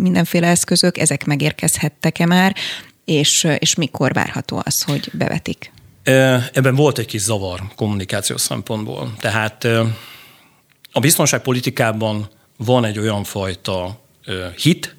mindenféle 0.00 0.46
eszközök, 0.46 0.98
ezek 0.98 1.24
megérkezhettek-e 1.24 2.26
már, 2.26 2.54
és, 3.04 3.46
és 3.58 3.74
mikor 3.74 4.12
várható 4.12 4.62
az, 4.64 4.82
hogy 4.82 5.10
bevetik? 5.12 5.72
Ebben 6.52 6.74
volt 6.74 6.98
egy 6.98 7.06
kis 7.06 7.22
zavar 7.22 7.60
kommunikációs 7.76 8.40
szempontból. 8.40 9.14
Tehát 9.20 9.66
a 10.98 11.00
biztonságpolitikában 11.00 12.28
van 12.56 12.84
egy 12.84 12.98
olyan 12.98 13.24
fajta 13.24 14.00
hit, 14.56 14.96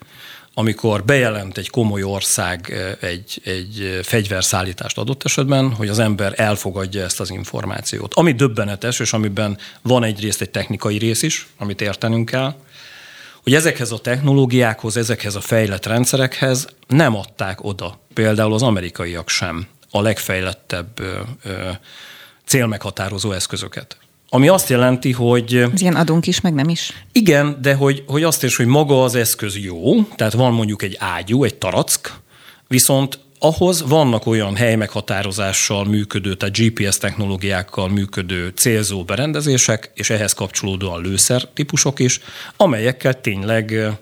amikor 0.53 1.03
bejelent 1.03 1.58
egy 1.58 1.70
komoly 1.70 2.03
ország 2.03 2.74
egy, 3.01 3.41
egy 3.44 4.00
fegyverszállítást 4.03 4.98
adott 4.98 5.24
esetben, 5.24 5.74
hogy 5.74 5.88
az 5.89 6.00
ember 6.00 6.34
elfogadja 6.36 7.03
ezt 7.03 7.20
az 7.20 7.29
információt. 7.29 8.13
Ami 8.13 8.32
döbbenetes, 8.32 9.00
és 9.00 9.13
amiben 9.13 9.58
van 9.82 10.03
egyrészt 10.03 10.41
egy 10.41 10.50
technikai 10.50 10.98
rész 10.98 11.22
is, 11.22 11.48
amit 11.58 11.82
értenünk 11.82 12.29
kell, 12.29 12.56
hogy 13.44 13.53
ezekhez 13.53 13.91
a 13.91 14.00
technológiákhoz, 14.00 14.98
ezekhez 14.98 15.36
a 15.36 15.41
fejlett 15.41 15.86
rendszerekhez 15.86 16.68
nem 16.88 17.15
adták 17.15 17.63
oda, 17.63 18.00
például 18.13 18.53
az 18.53 18.62
amerikaiak 18.62 19.29
sem 19.29 19.68
a 19.91 20.01
legfejlettebb 20.01 21.00
ö, 21.00 21.20
ö, 21.44 21.70
célmeghatározó 22.46 23.32
eszközöket. 23.32 23.98
Ami 24.30 24.48
azt 24.48 24.70
jelenti, 24.70 25.12
hogy... 25.12 25.56
Ez 25.56 25.82
ilyen 25.82 25.96
adunk 25.96 26.28
is, 26.28 26.42
meg 26.42 26.54
nem 26.54 26.70
is? 26.70 27.04
Igen, 27.12 27.58
de 27.62 27.74
hogy, 27.74 28.04
hogy 28.08 28.24
azt 28.24 28.44
is, 28.44 28.56
hogy 28.56 28.66
maga 28.66 29.04
az 29.04 29.16
eszköz 29.16 29.58
jó, 29.58 30.04
tehát 30.16 30.34
van 30.34 30.54
mondjuk 30.54 30.82
egy 30.82 30.96
ágyú, 31.00 31.44
egy 31.44 31.56
tarack, 31.56 32.14
viszont 32.68 33.20
ahhoz 33.40 33.88
vannak 33.88 34.26
olyan 34.26 34.56
helymeghatározással 34.56 35.86
működő, 35.86 36.34
tehát 36.36 36.58
GPS 36.58 36.98
technológiákkal 36.98 37.90
működő 37.90 38.52
célzó 38.56 39.04
berendezések, 39.04 39.92
és 39.94 40.10
ehhez 40.10 40.34
kapcsolódóan 40.34 41.02
lőszer 41.02 41.42
típusok 41.54 42.00
is, 42.00 42.20
amelyekkel 42.58 43.22
tényleg, 43.22 43.98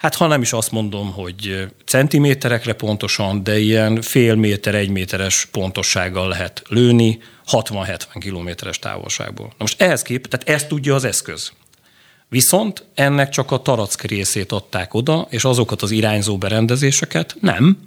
hát 0.00 0.14
ha 0.14 0.26
nem 0.26 0.42
is 0.42 0.52
azt 0.52 0.70
mondom, 0.70 1.12
hogy 1.12 1.68
centiméterekre 1.84 2.72
pontosan, 2.72 3.42
de 3.42 3.58
ilyen 3.58 4.02
fél 4.02 4.34
méter, 4.34 4.74
egy 4.74 4.90
méteres 4.90 5.48
pontossággal 5.50 6.28
lehet 6.28 6.62
lőni 6.68 7.18
60-70 7.50 7.98
kilométeres 8.20 8.78
távolságból. 8.78 9.46
Na 9.46 9.54
most 9.58 9.82
ehhez 9.82 10.02
kép, 10.02 10.26
tehát 10.26 10.48
ezt 10.48 10.68
tudja 10.68 10.94
az 10.94 11.04
eszköz. 11.04 11.52
Viszont 12.28 12.84
ennek 12.94 13.28
csak 13.28 13.50
a 13.50 13.62
tarack 13.62 14.02
részét 14.02 14.52
adták 14.52 14.94
oda, 14.94 15.26
és 15.30 15.44
azokat 15.44 15.82
az 15.82 15.90
irányzó 15.90 16.38
berendezéseket 16.38 17.36
nem, 17.40 17.78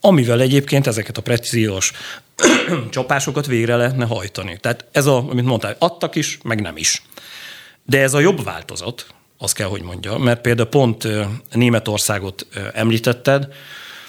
amivel 0.00 0.40
egyébként 0.40 0.86
ezeket 0.86 1.16
a 1.16 1.22
precíziós 1.22 1.92
csapásokat 2.90 3.46
végre 3.46 3.76
lehetne 3.76 4.04
hajtani. 4.04 4.58
Tehát 4.60 4.84
ez 4.92 5.06
a, 5.06 5.16
amit 5.16 5.44
mondtál, 5.44 5.76
adtak 5.78 6.14
is, 6.14 6.38
meg 6.42 6.60
nem 6.60 6.76
is. 6.76 7.02
De 7.84 8.00
ez 8.00 8.14
a 8.14 8.20
jobb 8.20 8.44
változat, 8.44 9.06
azt 9.42 9.54
kell, 9.54 9.68
hogy 9.68 9.82
mondja, 9.82 10.16
mert 10.18 10.40
például 10.40 10.68
pont 10.68 11.08
Németországot 11.52 12.46
említetted, 12.72 13.48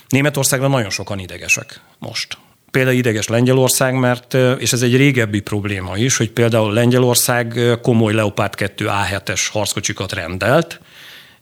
Németországra 0.07 0.67
nagyon 0.67 0.89
sokan 0.89 1.19
idegesek 1.19 1.81
most. 1.99 2.37
Például 2.71 2.95
ideges 2.95 3.27
Lengyelország, 3.27 3.93
mert, 3.93 4.33
és 4.33 4.73
ez 4.73 4.81
egy 4.81 4.95
régebbi 4.95 5.39
probléma 5.39 5.97
is, 5.97 6.17
hogy 6.17 6.31
például 6.31 6.73
Lengyelország 6.73 7.59
komoly 7.81 8.13
Leopard 8.13 8.55
2 8.55 8.85
A7-es 8.89 9.41
harckocsikat 9.51 10.13
rendelt, 10.13 10.79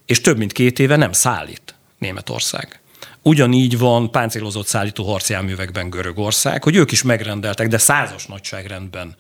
és 0.05 0.21
több 0.21 0.37
mint 0.37 0.51
két 0.51 0.79
éve 0.79 0.95
nem 0.95 1.11
szállít 1.11 1.75
Németország. 1.97 2.79
Ugyanígy 3.21 3.77
van 3.77 4.11
páncélozott 4.11 4.67
szállító 4.67 5.03
harcjárművekben 5.03 5.89
Görögország, 5.89 6.63
hogy 6.63 6.75
ők 6.75 6.91
is 6.91 7.03
megrendeltek, 7.03 7.67
de 7.67 7.77
százas 7.77 8.25
nagyságrendben 8.25 9.15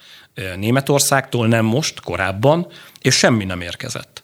Németországtól, 0.55 1.47
nem 1.47 1.65
most, 1.65 2.01
korábban, 2.01 2.67
és 3.01 3.15
semmi 3.15 3.45
nem 3.45 3.61
érkezett. 3.61 4.23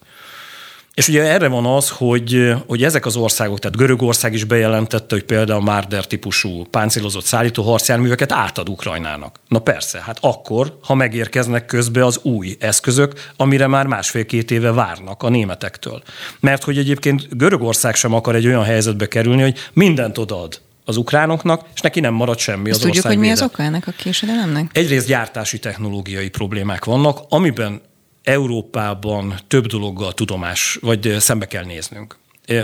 És 0.97 1.07
ugye 1.07 1.23
erre 1.23 1.47
van 1.47 1.65
az, 1.65 1.89
hogy, 1.89 2.53
hogy 2.67 2.83
ezek 2.83 3.05
az 3.05 3.15
országok, 3.15 3.59
tehát 3.59 3.77
Görögország 3.77 4.33
is 4.33 4.43
bejelentette, 4.43 5.15
hogy 5.15 5.23
például 5.23 5.61
Marder 5.61 6.05
típusú 6.05 6.63
páncélozott 6.63 7.23
szállító 7.23 7.63
harcjárműveket 7.63 8.31
átad 8.31 8.69
Ukrajnának. 8.69 9.39
Na 9.47 9.59
persze, 9.59 10.01
hát 10.01 10.17
akkor, 10.21 10.77
ha 10.83 10.95
megérkeznek 10.95 11.65
közbe 11.65 12.05
az 12.05 12.19
új 12.21 12.57
eszközök, 12.59 13.13
amire 13.35 13.67
már 13.67 13.85
másfél-két 13.85 14.51
éve 14.51 14.71
várnak 14.71 15.23
a 15.23 15.29
németektől. 15.29 16.01
Mert 16.39 16.63
hogy 16.63 16.77
egyébként 16.77 17.37
Görögország 17.37 17.95
sem 17.95 18.13
akar 18.13 18.35
egy 18.35 18.47
olyan 18.47 18.63
helyzetbe 18.63 19.07
kerülni, 19.07 19.41
hogy 19.41 19.57
mindent 19.73 20.17
odaad 20.17 20.61
az 20.85 20.97
ukránoknak, 20.97 21.65
és 21.73 21.81
neki 21.81 21.99
nem 21.99 22.13
marad 22.13 22.37
semmi 22.37 22.69
Ezt 22.69 22.79
az 22.79 22.85
tudjuk, 22.85 23.05
hogy 23.05 23.17
mi 23.17 23.29
az 23.29 23.41
oka 23.41 23.63
ennek 23.63 23.87
a 23.87 23.91
késedelemnek? 23.91 24.69
Egyrészt 24.73 25.07
gyártási 25.07 25.59
technológiai 25.59 26.29
problémák 26.29 26.85
vannak, 26.85 27.19
amiben 27.29 27.81
Európában 28.27 29.39
több 29.47 29.65
dologgal 29.65 30.13
tudomás, 30.13 30.77
vagy 30.81 31.15
szembe 31.19 31.47
kell 31.47 31.63
néznünk. 31.63 32.17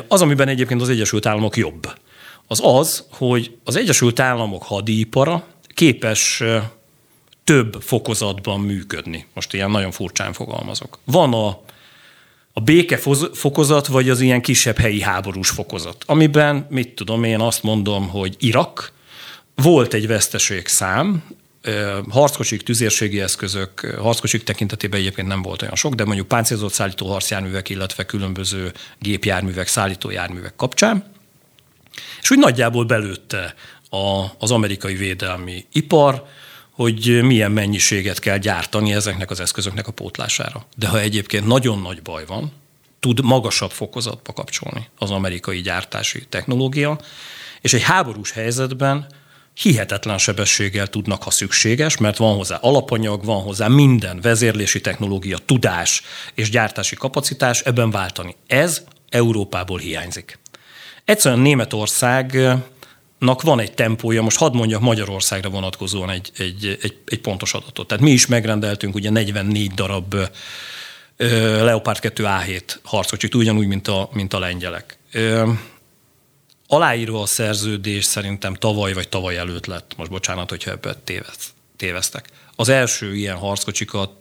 Az, 0.08 0.22
amiben 0.22 0.48
egyébként 0.48 0.82
az 0.82 0.89
Egyesült 0.89 1.25
Államok 1.25 1.58
jobb, 1.58 1.93
az 2.48 2.60
az, 2.63 3.05
hogy 3.12 3.58
az 3.63 3.75
Egyesült 3.75 4.20
Államok 4.20 4.63
hadipara 4.63 5.46
képes 5.74 6.43
több 7.43 7.77
fokozatban 7.82 8.60
működni. 8.60 9.25
Most 9.34 9.53
ilyen 9.53 9.72
nagyon 9.72 9.91
furcsán 9.91 10.34
fogalmazok. 10.34 11.00
Van 11.03 11.34
a, 11.34 11.48
a 12.53 12.60
béke 12.60 13.00
fokozat, 13.34 13.88
vagy 13.88 14.10
az 14.10 14.22
ilyen 14.22 14.41
kisebb 14.41 14.77
helyi 14.77 15.01
háborús 15.01 15.50
fokozat, 15.50 16.03
amiben, 16.08 16.67
mit 16.70 16.96
tudom 16.96 17.24
én, 17.24 17.39
azt 17.39 17.63
mondom, 17.63 18.10
hogy 18.10 18.36
Irak, 18.39 18.91
volt 19.55 19.93
egy 19.93 20.08
veszteségszám, 20.08 21.24
harckocsik, 22.10 22.62
tüzérségi 22.62 23.22
eszközök, 23.22 23.96
harckocsik 24.00 24.43
tekintetében 24.43 25.00
egyébként 25.00 25.27
nem 25.27 25.41
volt 25.41 25.62
olyan 25.62 25.75
sok, 25.75 25.93
de 25.93 26.05
mondjuk 26.05 26.27
páncélzott 26.27 26.74
szállító 26.74 27.08
harcjárművek, 27.08 27.70
illetve 27.70 28.05
különböző 28.05 28.72
gépjárművek, 29.00 29.67
szállítójárművek 29.67 30.55
kapcsán. 30.55 31.12
És 32.22 32.32
úgy 32.32 32.38
nagyjából 32.38 32.86
belőtte 32.86 33.55
a, 33.89 34.25
az 34.38 34.51
amerikai 34.51 34.96
védelmi 34.96 35.65
ipar, 35.72 36.25
hogy 36.72 37.22
milyen 37.24 37.51
mennyiséget 37.51 38.20
kell 38.20 38.38
gyártani 38.38 38.93
ezeknek 38.93 39.32
az 39.32 39.39
eszközöknek 39.39 39.88
a 39.88 39.91
pótlására. 39.91 40.65
De 40.77 40.88
ha 40.88 41.00
egyébként 41.00 41.46
nagyon 41.46 41.82
nagy 41.82 42.01
baj 42.01 42.25
van, 42.25 42.51
tud 43.00 43.24
magasabb 43.24 43.72
fokozatba 43.72 44.34
kapcsolni 44.34 44.88
az 44.98 45.12
amerikai 45.12 45.62
gyártási 45.62 46.25
technológia, 46.29 47.00
és 47.62 47.74
egy 47.74 47.82
háborús 47.84 48.32
helyzetben 48.32 49.08
hihetetlen 49.53 50.17
sebességgel 50.17 50.88
tudnak, 50.88 51.24
ha 51.24 51.31
szükséges, 51.31 51.98
mert 51.98 52.17
van 52.17 52.36
hozzá 52.36 52.55
alapanyag, 52.55 53.25
van 53.25 53.41
hozzá 53.41 53.67
minden 53.67 54.22
vezérlési 54.22 54.81
technológia, 54.81 55.38
tudás 55.38 56.01
és 56.33 56.50
gyártási 56.50 56.95
kapacitás 56.95 57.62
ebben 57.62 57.91
váltani. 57.91 58.36
Ez 58.48 58.83
Európából 59.10 59.79
hiányzik. 59.79 60.39
Egyszerűen 61.05 61.41
Németországnak 61.41 63.41
van 63.41 63.60
egy 63.60 63.74
tempója, 63.74 64.22
most 64.22 64.38
hadd 64.38 64.55
mondjak 64.55 64.81
Magyarországra 64.81 65.50
vonatkozóan 65.50 66.10
egy, 66.10 66.31
egy, 66.38 66.77
egy, 66.81 66.98
egy 67.05 67.19
pontos 67.19 67.53
adatot. 67.53 67.88
Tehát 67.88 68.03
mi 68.03 68.12
is 68.12 68.25
megrendeltünk 68.25 68.95
ugye 68.95 69.10
44 69.10 69.74
darab 69.74 70.15
Leopard 71.17 72.00
2 72.00 72.24
A7 72.27 72.62
harckocsit, 72.83 73.36
ugyanúgy, 73.36 73.67
mint 73.67 73.88
a, 73.88 74.10
mint 74.13 74.33
a 74.33 74.39
lengyelek 74.39 74.98
aláírva 76.74 77.22
a 77.22 77.25
szerződés 77.25 78.06
szerintem 78.06 78.53
tavaly 78.53 78.94
vagy 78.94 79.10
tavaly 79.10 79.38
előtt 79.38 79.65
lett. 79.65 79.92
Most 79.98 80.10
bocsánat, 80.10 80.50
hogyha 80.50 80.72
ebbe 80.72 80.96
téveztek. 81.77 82.30
Az 82.55 82.69
első 82.69 83.15
ilyen 83.15 83.38
harckocsikat 83.38 84.13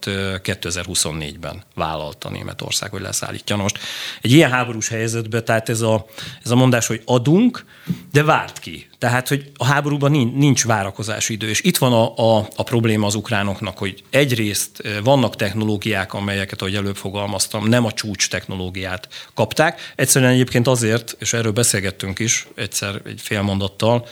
2024-ben 0.43 1.63
vállalta 1.75 2.29
Németország, 2.29 2.91
hogy 2.91 3.01
leszállítja. 3.01 3.55
most 3.55 3.79
egy 4.21 4.31
ilyen 4.31 4.51
háborús 4.51 4.87
helyzetben, 4.87 5.45
tehát 5.45 5.69
ez 5.69 5.81
a, 5.81 6.05
ez 6.43 6.51
a 6.51 6.55
mondás, 6.55 6.87
hogy 6.87 7.01
adunk, 7.05 7.65
de 8.11 8.23
várt 8.23 8.59
ki. 8.59 8.87
Tehát, 8.97 9.27
hogy 9.27 9.51
a 9.57 9.65
háborúban 9.65 10.11
nincs, 10.11 10.33
nincs 10.33 10.65
várakozási 10.65 11.33
idő. 11.33 11.49
És 11.49 11.61
itt 11.61 11.77
van 11.77 11.93
a, 11.93 12.37
a, 12.37 12.47
a 12.55 12.63
probléma 12.63 13.05
az 13.05 13.15
ukránoknak, 13.15 13.77
hogy 13.77 14.03
egyrészt 14.09 14.83
vannak 15.03 15.35
technológiák, 15.35 16.13
amelyeket, 16.13 16.61
ahogy 16.61 16.75
előbb 16.75 16.95
fogalmaztam, 16.95 17.67
nem 17.67 17.85
a 17.85 17.91
csúcs 17.91 18.29
technológiát 18.29 19.07
kapták. 19.33 19.93
Egyszerűen 19.95 20.31
egyébként 20.31 20.67
azért, 20.67 21.15
és 21.19 21.33
erről 21.33 21.51
beszélgettünk 21.51 22.19
is 22.19 22.47
egyszer 22.55 23.01
egy 23.05 23.21
fél 23.21 23.41
mondattal, 23.41 24.07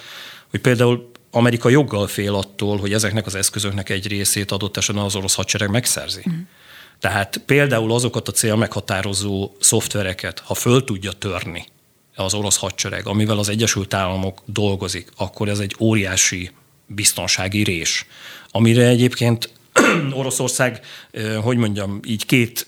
hogy 0.50 0.60
például 0.60 1.11
Amerika 1.32 1.70
joggal 1.70 2.08
fél 2.08 2.36
attól, 2.36 2.78
hogy 2.78 2.94
ezeknek 2.94 3.26
az 3.26 3.36
eszközöknek 3.36 3.90
egy 3.90 4.08
részét 4.08 4.52
adott 4.52 4.78
esetben 4.78 5.04
az 5.04 5.16
orosz 5.16 5.36
hadsereg 5.36 5.70
megszerzi. 5.70 6.24
Mm. 6.30 6.40
Tehát 7.00 7.42
például 7.46 7.92
azokat 7.94 8.28
a 8.28 8.32
cél 8.32 8.56
meghatározó 8.56 9.52
szoftvereket, 9.60 10.40
ha 10.40 10.54
föl 10.54 10.84
tudja 10.84 11.12
törni 11.12 11.66
az 12.16 12.34
orosz 12.34 12.58
hadsereg, 12.58 13.08
amivel 13.08 13.38
az 13.38 13.50
Egyesült 13.50 13.94
Államok 13.94 14.42
dolgozik, 14.46 15.12
akkor 15.18 15.50
ez 15.50 15.60
egy 15.60 15.76
óriási 15.80 16.52
biztonsági 16.86 17.64
rés, 17.64 18.06
amire 18.52 18.88
egyébként 18.88 19.50
Oroszország, 20.14 20.80
hogy 21.42 21.58
mondjam, 21.58 22.00
így 22.08 22.26
két 22.26 22.68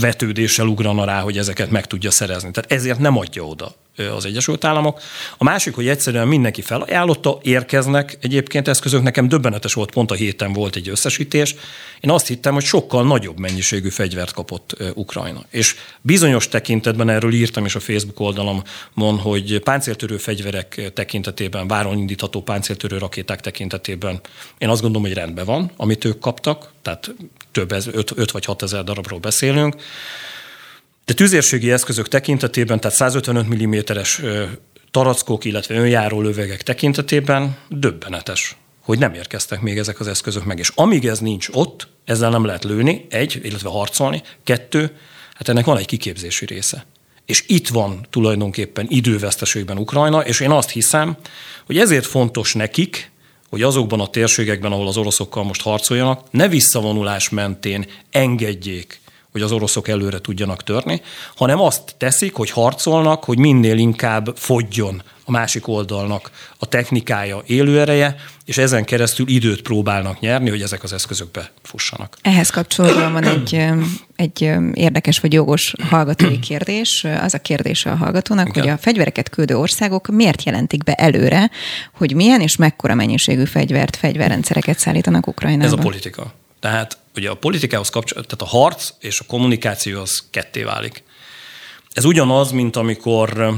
vetődéssel 0.00 0.66
ugrana 0.66 1.04
rá, 1.04 1.20
hogy 1.20 1.38
ezeket 1.38 1.70
meg 1.70 1.86
tudja 1.86 2.10
szerezni. 2.10 2.50
Tehát 2.50 2.72
ezért 2.72 2.98
nem 2.98 3.18
adja 3.18 3.42
oda 3.42 3.74
az 4.16 4.24
Egyesült 4.24 4.64
Államok. 4.64 5.00
A 5.38 5.44
másik, 5.44 5.74
hogy 5.74 5.88
egyszerűen 5.88 6.28
mindenki 6.28 6.62
felajánlotta, 6.62 7.38
érkeznek 7.42 8.18
egyébként 8.20 8.68
eszközök. 8.68 9.02
Nekem 9.02 9.28
döbbenetes 9.28 9.74
volt, 9.74 9.90
pont 9.90 10.10
a 10.10 10.14
héten 10.14 10.52
volt 10.52 10.76
egy 10.76 10.88
összesítés. 10.88 11.54
Én 12.00 12.10
azt 12.10 12.26
hittem, 12.26 12.54
hogy 12.54 12.64
sokkal 12.64 13.04
nagyobb 13.04 13.38
mennyiségű 13.38 13.88
fegyvert 13.88 14.32
kapott 14.32 14.76
Ukrajna. 14.94 15.44
És 15.50 15.76
bizonyos 16.00 16.48
tekintetben 16.48 17.08
erről 17.08 17.32
írtam 17.32 17.64
is 17.64 17.74
a 17.74 17.80
Facebook 17.80 18.20
oldalamon, 18.20 19.18
hogy 19.18 19.60
páncéltörő 19.60 20.16
fegyverek 20.16 20.90
tekintetében, 20.94 21.68
váron 21.68 21.98
indítható 21.98 22.42
páncéltörő 22.42 22.98
rakéták 22.98 23.40
tekintetében 23.40 24.20
én 24.58 24.68
azt 24.68 24.80
gondolom, 24.80 25.06
hogy 25.06 25.16
rendben 25.16 25.44
van, 25.44 25.70
amit 25.76 26.04
ők 26.04 26.18
kaptak, 26.18 26.72
tehát 26.82 27.14
több, 27.66 27.72
5 28.14 28.30
vagy 28.30 28.44
6 28.44 28.62
ezer 28.62 28.84
darabról 28.84 29.18
beszélünk. 29.18 29.74
De 31.04 31.14
tüzérségi 31.14 31.70
eszközök 31.70 32.08
tekintetében, 32.08 32.80
tehát 32.80 32.96
155 32.96 33.46
mm-es 33.54 34.22
tarackok, 34.90 35.44
illetve 35.44 35.74
önjáró 35.74 36.20
lövegek 36.20 36.62
tekintetében 36.62 37.56
döbbenetes, 37.68 38.56
hogy 38.80 38.98
nem 38.98 39.14
érkeztek 39.14 39.60
még 39.60 39.78
ezek 39.78 40.00
az 40.00 40.06
eszközök 40.06 40.44
meg. 40.44 40.58
És 40.58 40.72
amíg 40.74 41.06
ez 41.06 41.18
nincs 41.18 41.48
ott, 41.52 41.88
ezzel 42.04 42.30
nem 42.30 42.44
lehet 42.44 42.64
lőni, 42.64 43.06
egy, 43.10 43.40
illetve 43.42 43.68
harcolni, 43.68 44.22
kettő, 44.44 44.96
hát 45.34 45.48
ennek 45.48 45.64
van 45.64 45.76
egy 45.76 45.86
kiképzési 45.86 46.46
része. 46.46 46.86
És 47.26 47.44
itt 47.46 47.68
van 47.68 48.06
tulajdonképpen 48.10 48.86
időveszteségben 48.88 49.78
Ukrajna, 49.78 50.20
és 50.20 50.40
én 50.40 50.50
azt 50.50 50.70
hiszem, 50.70 51.16
hogy 51.66 51.78
ezért 51.78 52.06
fontos 52.06 52.54
nekik, 52.54 53.10
hogy 53.50 53.62
azokban 53.62 54.00
a 54.00 54.08
térségekben, 54.08 54.72
ahol 54.72 54.86
az 54.86 54.96
oroszokkal 54.96 55.44
most 55.44 55.62
harcoljanak, 55.62 56.22
ne 56.30 56.48
visszavonulás 56.48 57.28
mentén 57.28 57.86
engedjék 58.10 59.00
hogy 59.32 59.42
az 59.42 59.52
oroszok 59.52 59.88
előre 59.88 60.18
tudjanak 60.18 60.62
törni, 60.62 61.00
hanem 61.36 61.60
azt 61.60 61.94
teszik, 61.98 62.34
hogy 62.34 62.50
harcolnak, 62.50 63.24
hogy 63.24 63.38
minél 63.38 63.78
inkább 63.78 64.36
fogjon 64.36 65.02
a 65.24 65.30
másik 65.30 65.68
oldalnak 65.68 66.30
a 66.58 66.66
technikája, 66.66 67.42
élőereje, 67.46 68.16
és 68.44 68.58
ezen 68.58 68.84
keresztül 68.84 69.28
időt 69.28 69.62
próbálnak 69.62 70.20
nyerni, 70.20 70.50
hogy 70.50 70.62
ezek 70.62 70.82
az 70.82 70.92
eszközök 70.92 71.30
befussanak. 71.30 72.16
Ehhez 72.22 72.50
kapcsolódóan 72.50 73.12
van 73.12 73.24
egy, 73.24 73.64
egy 74.16 74.50
érdekes 74.74 75.20
vagy 75.20 75.32
jogos 75.32 75.74
hallgatói 75.88 76.38
kérdés. 76.38 77.06
Az 77.20 77.34
a 77.34 77.38
kérdés 77.38 77.86
a 77.86 77.94
hallgatónak, 77.94 78.48
Igen. 78.48 78.62
hogy 78.62 78.72
a 78.72 78.76
fegyvereket 78.76 79.28
küldő 79.28 79.56
országok 79.56 80.06
miért 80.06 80.42
jelentik 80.42 80.84
be 80.84 80.94
előre, 80.94 81.50
hogy 81.92 82.14
milyen 82.14 82.40
és 82.40 82.56
mekkora 82.56 82.94
mennyiségű 82.94 83.44
fegyvert, 83.44 83.96
fegyverrendszereket 83.96 84.78
szállítanak 84.78 85.26
Ukrajnába? 85.26 85.64
Ez 85.64 85.72
a 85.72 85.76
politika. 85.76 86.32
Tehát 86.60 86.98
ugye 87.16 87.30
a 87.30 87.34
politikához 87.34 87.88
kapcsolatban, 87.88 88.36
tehát 88.36 88.54
a 88.54 88.58
harc 88.58 88.92
és 88.98 89.20
a 89.20 89.24
kommunikáció 89.26 90.00
az 90.00 90.24
ketté 90.30 90.62
válik. 90.62 91.02
Ez 91.92 92.04
ugyanaz, 92.04 92.50
mint 92.50 92.76
amikor 92.76 93.54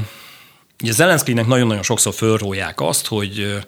ugye 0.83 0.91
Zelenszkinek 0.91 1.45
nagyon-nagyon 1.45 1.83
sokszor 1.83 2.13
fölrólják 2.13 2.81
azt, 2.81 3.07
hogy, 3.07 3.63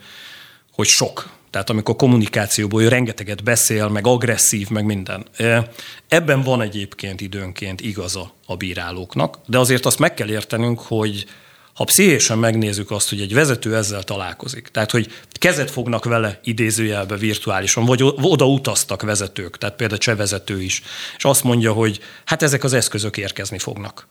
hogy 0.71 0.87
sok. 0.87 1.29
Tehát 1.49 1.69
amikor 1.69 1.95
kommunikációból 1.95 2.81
ő 2.81 2.87
rengeteget 2.87 3.43
beszél, 3.43 3.87
meg 3.87 4.07
agresszív, 4.07 4.69
meg 4.69 4.85
minden. 4.85 5.25
Ebben 6.07 6.41
van 6.41 6.61
egyébként 6.61 7.21
időnként 7.21 7.81
igaza 7.81 8.31
a 8.45 8.55
bírálóknak, 8.55 9.37
de 9.45 9.57
azért 9.57 9.85
azt 9.85 9.99
meg 9.99 10.13
kell 10.13 10.29
értenünk, 10.29 10.79
hogy 10.79 11.25
ha 11.73 11.83
pszichésen 11.83 12.37
megnézzük 12.37 12.91
azt, 12.91 13.09
hogy 13.09 13.21
egy 13.21 13.33
vezető 13.33 13.75
ezzel 13.75 14.03
találkozik, 14.03 14.67
tehát 14.67 14.91
hogy 14.91 15.11
kezet 15.31 15.71
fognak 15.71 16.05
vele 16.05 16.39
idézőjelbe 16.43 17.17
virtuálisan, 17.17 17.85
vagy 17.85 18.03
oda 18.03 18.45
utaztak 18.45 19.01
vezetők, 19.01 19.57
tehát 19.57 19.75
például 19.75 19.99
cseh 19.99 20.15
vezető 20.15 20.61
is, 20.61 20.81
és 21.17 21.23
azt 21.23 21.43
mondja, 21.43 21.73
hogy 21.73 21.99
hát 22.25 22.43
ezek 22.43 22.63
az 22.63 22.73
eszközök 22.73 23.17
érkezni 23.17 23.59
fognak. 23.59 24.07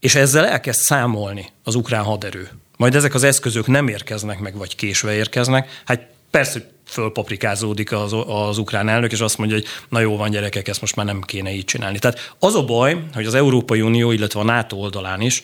És 0.00 0.14
ezzel 0.14 0.46
elkezd 0.46 0.80
számolni 0.80 1.48
az 1.64 1.74
ukrán 1.74 2.04
haderő. 2.04 2.48
Majd 2.76 2.94
ezek 2.94 3.14
az 3.14 3.22
eszközök 3.22 3.66
nem 3.66 3.88
érkeznek 3.88 4.38
meg, 4.38 4.56
vagy 4.56 4.76
késve 4.76 5.14
érkeznek, 5.14 5.82
hát 5.84 6.06
persze, 6.30 6.70
fölpaprikázódik 6.86 7.92
az, 7.92 8.14
az 8.26 8.58
ukrán 8.58 8.88
elnök, 8.88 9.12
és 9.12 9.20
azt 9.20 9.38
mondja, 9.38 9.56
hogy 9.56 9.66
na 9.88 10.00
jó 10.00 10.16
van 10.16 10.30
gyerekek, 10.30 10.68
ezt 10.68 10.80
most 10.80 10.96
már 10.96 11.06
nem 11.06 11.20
kéne 11.20 11.52
így 11.52 11.64
csinálni. 11.64 11.98
Tehát 11.98 12.34
az 12.38 12.54
a 12.54 12.64
baj, 12.64 13.04
hogy 13.14 13.26
az 13.26 13.34
Európai 13.34 13.80
Unió, 13.80 14.10
illetve 14.10 14.40
a 14.40 14.44
NATO 14.44 14.76
oldalán 14.76 15.20
is 15.20 15.42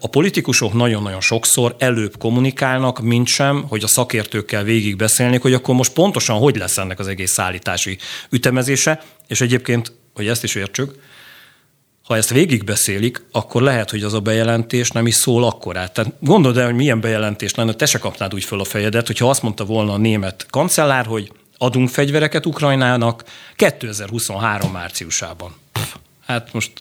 a 0.00 0.06
politikusok 0.06 0.72
nagyon-nagyon 0.72 1.20
sokszor 1.20 1.74
előbb 1.78 2.18
kommunikálnak, 2.18 3.00
mint 3.00 3.26
sem, 3.26 3.64
hogy 3.68 3.82
a 3.82 3.88
szakértőkkel 3.88 4.62
végig 4.62 4.96
beszélnék, 4.96 5.42
hogy 5.42 5.54
akkor 5.54 5.74
most 5.74 5.92
pontosan 5.92 6.38
hogy 6.38 6.56
lesz 6.56 6.78
ennek 6.78 6.98
az 6.98 7.06
egész 7.06 7.32
szállítási 7.32 7.98
ütemezése, 8.30 9.02
és 9.26 9.40
egyébként, 9.40 9.92
hogy 10.14 10.26
ezt 10.26 10.44
is 10.44 10.54
értsük, 10.54 10.94
ha 12.02 12.16
ezt 12.16 12.30
végigbeszélik, 12.30 13.24
akkor 13.32 13.62
lehet, 13.62 13.90
hogy 13.90 14.02
az 14.02 14.14
a 14.14 14.20
bejelentés 14.20 14.90
nem 14.90 15.06
is 15.06 15.14
szól 15.14 15.44
akkorát. 15.44 15.92
Tehát 15.92 16.12
gondold 16.20 16.56
el, 16.56 16.64
hogy 16.64 16.74
milyen 16.74 17.00
bejelentés 17.00 17.54
lenne, 17.54 17.72
te 17.72 17.86
se 17.86 17.98
kapnád 17.98 18.34
úgy 18.34 18.44
föl 18.44 18.60
a 18.60 18.64
fejedet, 18.64 19.06
hogyha 19.06 19.28
azt 19.28 19.42
mondta 19.42 19.64
volna 19.64 19.92
a 19.92 19.96
német 19.96 20.46
kancellár, 20.50 21.06
hogy 21.06 21.32
adunk 21.58 21.88
fegyvereket 21.88 22.46
Ukrajnának 22.46 23.24
2023 23.56 24.72
márciusában. 24.72 25.54
Hát 26.26 26.52
most 26.52 26.72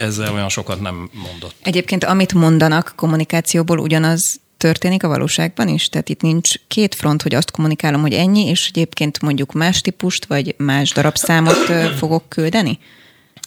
ezzel 0.00 0.32
olyan 0.32 0.48
sokat 0.48 0.80
nem 0.80 1.10
mondott. 1.12 1.54
Egyébként 1.62 2.04
amit 2.04 2.34
mondanak 2.34 2.92
kommunikációból, 2.96 3.78
ugyanaz 3.78 4.40
történik 4.56 5.02
a 5.02 5.08
valóságban 5.08 5.68
is? 5.68 5.88
Tehát 5.88 6.08
itt 6.08 6.20
nincs 6.20 6.54
két 6.68 6.94
front, 6.94 7.22
hogy 7.22 7.34
azt 7.34 7.50
kommunikálom, 7.50 8.00
hogy 8.00 8.12
ennyi, 8.12 8.46
és 8.46 8.68
egyébként 8.68 9.20
mondjuk 9.20 9.52
más 9.52 9.80
típust, 9.80 10.24
vagy 10.24 10.54
más 10.58 10.92
darabszámot 10.92 11.72
fogok 11.96 12.28
küldeni? 12.28 12.78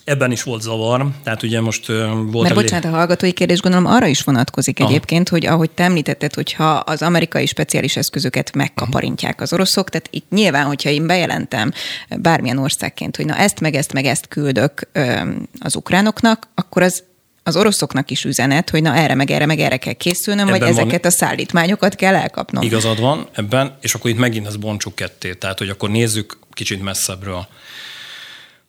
Ebben 0.03 0.31
is 0.31 0.43
volt 0.43 0.61
zavar, 0.61 1.07
tehát 1.23 1.43
ugye 1.43 1.61
most 1.61 1.87
volt... 1.87 2.41
Mert 2.41 2.55
bocsánat, 2.55 2.85
a 2.85 2.89
hallgatói 2.89 3.31
kérdés 3.31 3.59
gondolom 3.59 3.91
arra 3.91 4.05
is 4.05 4.21
vonatkozik 4.21 4.79
Aha. 4.79 4.89
egyébként, 4.89 5.29
hogy 5.29 5.45
ahogy 5.45 5.69
te 5.69 5.83
említetted, 5.83 6.33
hogyha 6.33 6.73
az 6.73 7.01
amerikai 7.01 7.45
speciális 7.45 7.95
eszközöket 7.95 8.55
megkaparintják 8.55 9.41
az 9.41 9.53
oroszok, 9.53 9.89
tehát 9.89 10.07
itt 10.11 10.25
nyilván, 10.29 10.65
hogyha 10.65 10.89
én 10.89 11.07
bejelentem 11.07 11.71
bármilyen 12.09 12.57
országként, 12.57 13.15
hogy 13.15 13.25
na 13.25 13.35
ezt 13.35 13.59
meg 13.59 13.75
ezt 13.75 13.93
meg 13.93 14.05
ezt 14.05 14.27
küldök 14.27 14.89
az 15.59 15.75
ukránoknak, 15.75 16.47
akkor 16.55 16.81
az 16.81 17.03
az 17.45 17.55
oroszoknak 17.55 18.11
is 18.11 18.23
üzenet, 18.23 18.69
hogy 18.69 18.81
na 18.81 18.95
erre 18.95 19.15
meg 19.15 19.31
erre 19.31 19.45
meg 19.45 19.59
erre 19.59 19.77
kell 19.77 19.93
készülnöm, 19.93 20.47
ebben 20.47 20.59
vagy 20.59 20.69
ezeket 20.69 21.05
a 21.05 21.09
szállítmányokat 21.09 21.95
kell 21.95 22.15
elkapnom. 22.15 22.63
Igazad 22.63 22.99
van 22.99 23.27
ebben, 23.31 23.77
és 23.81 23.93
akkor 23.93 24.09
itt 24.09 24.17
megint 24.17 24.47
ez 24.47 24.55
bontsuk 24.55 24.95
ketté. 24.95 25.33
Tehát, 25.33 25.57
hogy 25.57 25.69
akkor 25.69 25.89
nézzük 25.89 26.37
kicsit 26.51 26.83
messzebbről 26.83 27.47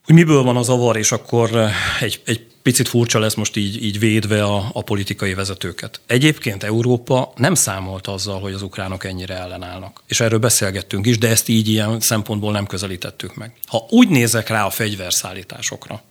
hogy 0.04 0.14
miből 0.14 0.42
van 0.42 0.56
az 0.56 0.68
avar, 0.68 0.96
és 0.96 1.12
akkor 1.12 1.56
eh, 1.56 1.72
egy, 2.00 2.20
egy 2.24 2.46
picit 2.62 2.88
furcsa 2.88 3.18
lesz 3.18 3.34
most 3.34 3.56
így, 3.56 3.84
így 3.84 3.98
védve 3.98 4.44
a, 4.44 4.70
a 4.72 4.82
politikai 4.82 5.34
vezetőket. 5.34 6.00
Egyébként 6.06 6.62
Európa 6.62 7.32
nem 7.36 7.54
számolt 7.54 8.06
azzal, 8.06 8.40
hogy 8.40 8.52
az 8.52 8.62
ukránok 8.62 9.04
ennyire 9.04 9.34
ellenállnak. 9.34 10.02
És 10.06 10.20
erről 10.20 10.38
beszélgettünk 10.38 11.06
is, 11.06 11.18
de 11.18 11.28
ezt 11.28 11.48
így 11.48 11.68
ilyen 11.68 12.00
szempontból 12.00 12.52
nem 12.52 12.66
közelítettük 12.66 13.34
meg. 13.34 13.52
Ha 13.66 13.86
úgy 13.90 14.08
nézek 14.08 14.48
rá 14.48 14.66
a 14.66 14.70
fegyverszállításokra, 14.70 16.02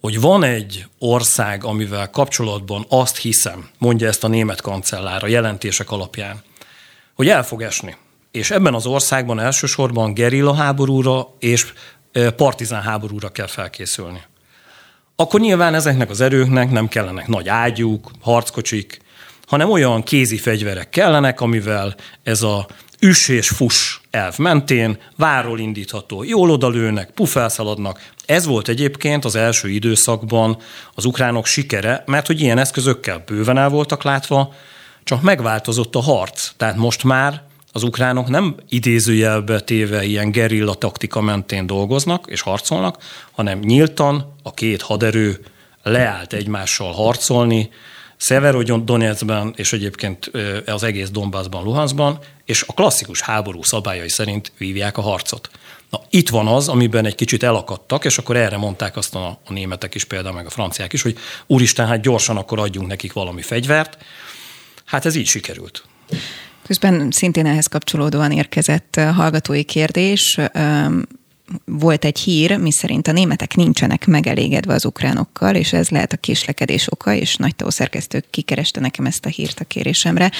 hogy 0.00 0.20
van 0.20 0.42
egy 0.42 0.86
ország, 0.98 1.64
amivel 1.64 2.10
kapcsolatban 2.10 2.86
azt 2.88 3.16
hiszem, 3.16 3.68
mondja 3.78 4.08
ezt 4.08 4.24
a 4.24 4.28
német 4.28 4.60
kancellár 4.60 5.24
a 5.24 5.28
jelentések 5.28 5.90
alapján, 5.90 6.42
hogy 7.14 7.28
el 7.28 7.44
fog 7.44 7.62
esni. 7.62 7.96
És 8.30 8.50
ebben 8.50 8.74
az 8.74 8.86
országban 8.86 9.40
elsősorban 9.40 10.14
gerilla 10.14 10.54
háborúra 10.54 11.34
és 11.38 11.72
partizán 12.36 12.82
háborúra 12.82 13.28
kell 13.28 13.46
felkészülni. 13.46 14.22
Akkor 15.16 15.40
nyilván 15.40 15.74
ezeknek 15.74 16.10
az 16.10 16.20
erőknek 16.20 16.70
nem 16.70 16.88
kellenek 16.88 17.26
nagy 17.26 17.48
ágyúk, 17.48 18.10
harckocsik, 18.20 18.98
hanem 19.46 19.70
olyan 19.70 20.02
kézi 20.02 20.38
fegyverek 20.38 20.88
kellenek, 20.88 21.40
amivel 21.40 21.94
ez 22.22 22.42
a 22.42 22.66
üss 23.00 23.28
és 23.28 23.48
fuss 23.48 23.98
elv 24.10 24.38
mentén 24.38 24.98
váról 25.16 25.58
indítható, 25.58 26.22
jól 26.22 26.50
odalőnek, 26.50 27.10
pufelszaladnak. 27.10 28.10
Ez 28.26 28.46
volt 28.46 28.68
egyébként 28.68 29.24
az 29.24 29.34
első 29.34 29.68
időszakban 29.68 30.58
az 30.94 31.04
ukránok 31.04 31.46
sikere, 31.46 32.02
mert 32.06 32.26
hogy 32.26 32.40
ilyen 32.40 32.58
eszközökkel 32.58 33.22
bőven 33.26 33.58
el 33.58 33.68
voltak 33.68 34.02
látva, 34.02 34.54
csak 35.04 35.22
megváltozott 35.22 35.94
a 35.94 36.00
harc. 36.00 36.50
Tehát 36.56 36.76
most 36.76 37.04
már 37.04 37.42
az 37.72 37.82
ukránok 37.82 38.28
nem 38.28 38.54
idézőjelbe 38.68 39.60
téve 39.60 40.04
ilyen 40.04 40.30
gerilla 40.30 40.74
taktika 40.74 41.20
mentén 41.20 41.66
dolgoznak 41.66 42.24
és 42.28 42.40
harcolnak, 42.40 43.02
hanem 43.30 43.58
nyíltan 43.58 44.34
a 44.42 44.54
két 44.54 44.82
haderő 44.82 45.44
leállt 45.82 46.32
egymással 46.32 46.92
harcolni, 46.92 47.70
Szeverodonetszben 48.16 49.52
és 49.56 49.72
egyébként 49.72 50.30
az 50.66 50.82
egész 50.82 51.10
Donbassban, 51.10 51.64
Luhanszban, 51.64 52.18
és 52.44 52.64
a 52.66 52.72
klasszikus 52.72 53.20
háború 53.20 53.62
szabályai 53.62 54.08
szerint 54.08 54.52
vívják 54.58 54.98
a 54.98 55.00
harcot. 55.00 55.50
Na, 55.90 56.00
itt 56.10 56.28
van 56.28 56.46
az, 56.46 56.68
amiben 56.68 57.04
egy 57.06 57.14
kicsit 57.14 57.42
elakadtak, 57.42 58.04
és 58.04 58.18
akkor 58.18 58.36
erre 58.36 58.56
mondták 58.56 58.96
azt 58.96 59.14
a, 59.14 59.26
a 59.44 59.52
németek 59.52 59.94
is 59.94 60.04
például, 60.04 60.34
meg 60.34 60.46
a 60.46 60.50
franciák 60.50 60.92
is, 60.92 61.02
hogy 61.02 61.18
úristen, 61.46 61.86
hát 61.86 62.00
gyorsan 62.00 62.36
akkor 62.36 62.58
adjunk 62.58 62.88
nekik 62.88 63.12
valami 63.12 63.42
fegyvert. 63.42 63.98
Hát 64.84 65.06
ez 65.06 65.14
így 65.14 65.26
sikerült. 65.26 65.84
Közben 66.70 67.10
szintén 67.10 67.46
ehhez 67.46 67.66
kapcsolódóan 67.66 68.30
érkezett 68.30 69.00
hallgatói 69.14 69.62
kérdés. 69.62 70.38
Volt 71.64 72.04
egy 72.04 72.18
hír, 72.18 72.58
miszerint 72.58 73.08
a 73.08 73.12
németek 73.12 73.54
nincsenek 73.54 74.06
megelégedve 74.06 74.74
az 74.74 74.84
ukránokkal, 74.84 75.54
és 75.54 75.72
ez 75.72 75.88
lehet 75.88 76.12
a 76.12 76.16
késlekedés 76.16 76.92
oka, 76.92 77.12
és 77.12 77.36
nagy 77.36 77.54
szerkesztők 77.66 78.24
kikereste 78.30 78.80
nekem 78.80 79.06
ezt 79.06 79.26
a 79.26 79.28
hírt 79.28 79.60
a 79.60 79.64
kérésemre. 79.64 80.30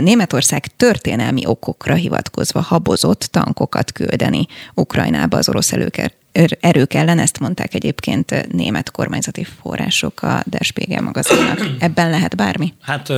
Németország 0.00 0.66
történelmi 0.76 1.46
okokra 1.46 1.94
hivatkozva 1.94 2.60
habozott 2.60 3.20
tankokat 3.20 3.92
küldeni 3.92 4.46
Ukrajnába 4.74 5.36
az 5.36 5.48
orosz 5.48 5.72
előker, 5.72 6.12
erők 6.60 6.94
ellen, 6.94 7.18
ezt 7.18 7.38
mondták 7.38 7.74
egyébként 7.74 8.52
német 8.52 8.90
kormányzati 8.90 9.44
források 9.44 10.22
a 10.22 10.42
Der 10.46 10.64
Spiegel 10.64 11.02
magazinnak. 11.02 11.66
Ebben 11.78 12.10
lehet 12.10 12.36
bármi? 12.36 12.74
Hát 12.80 13.12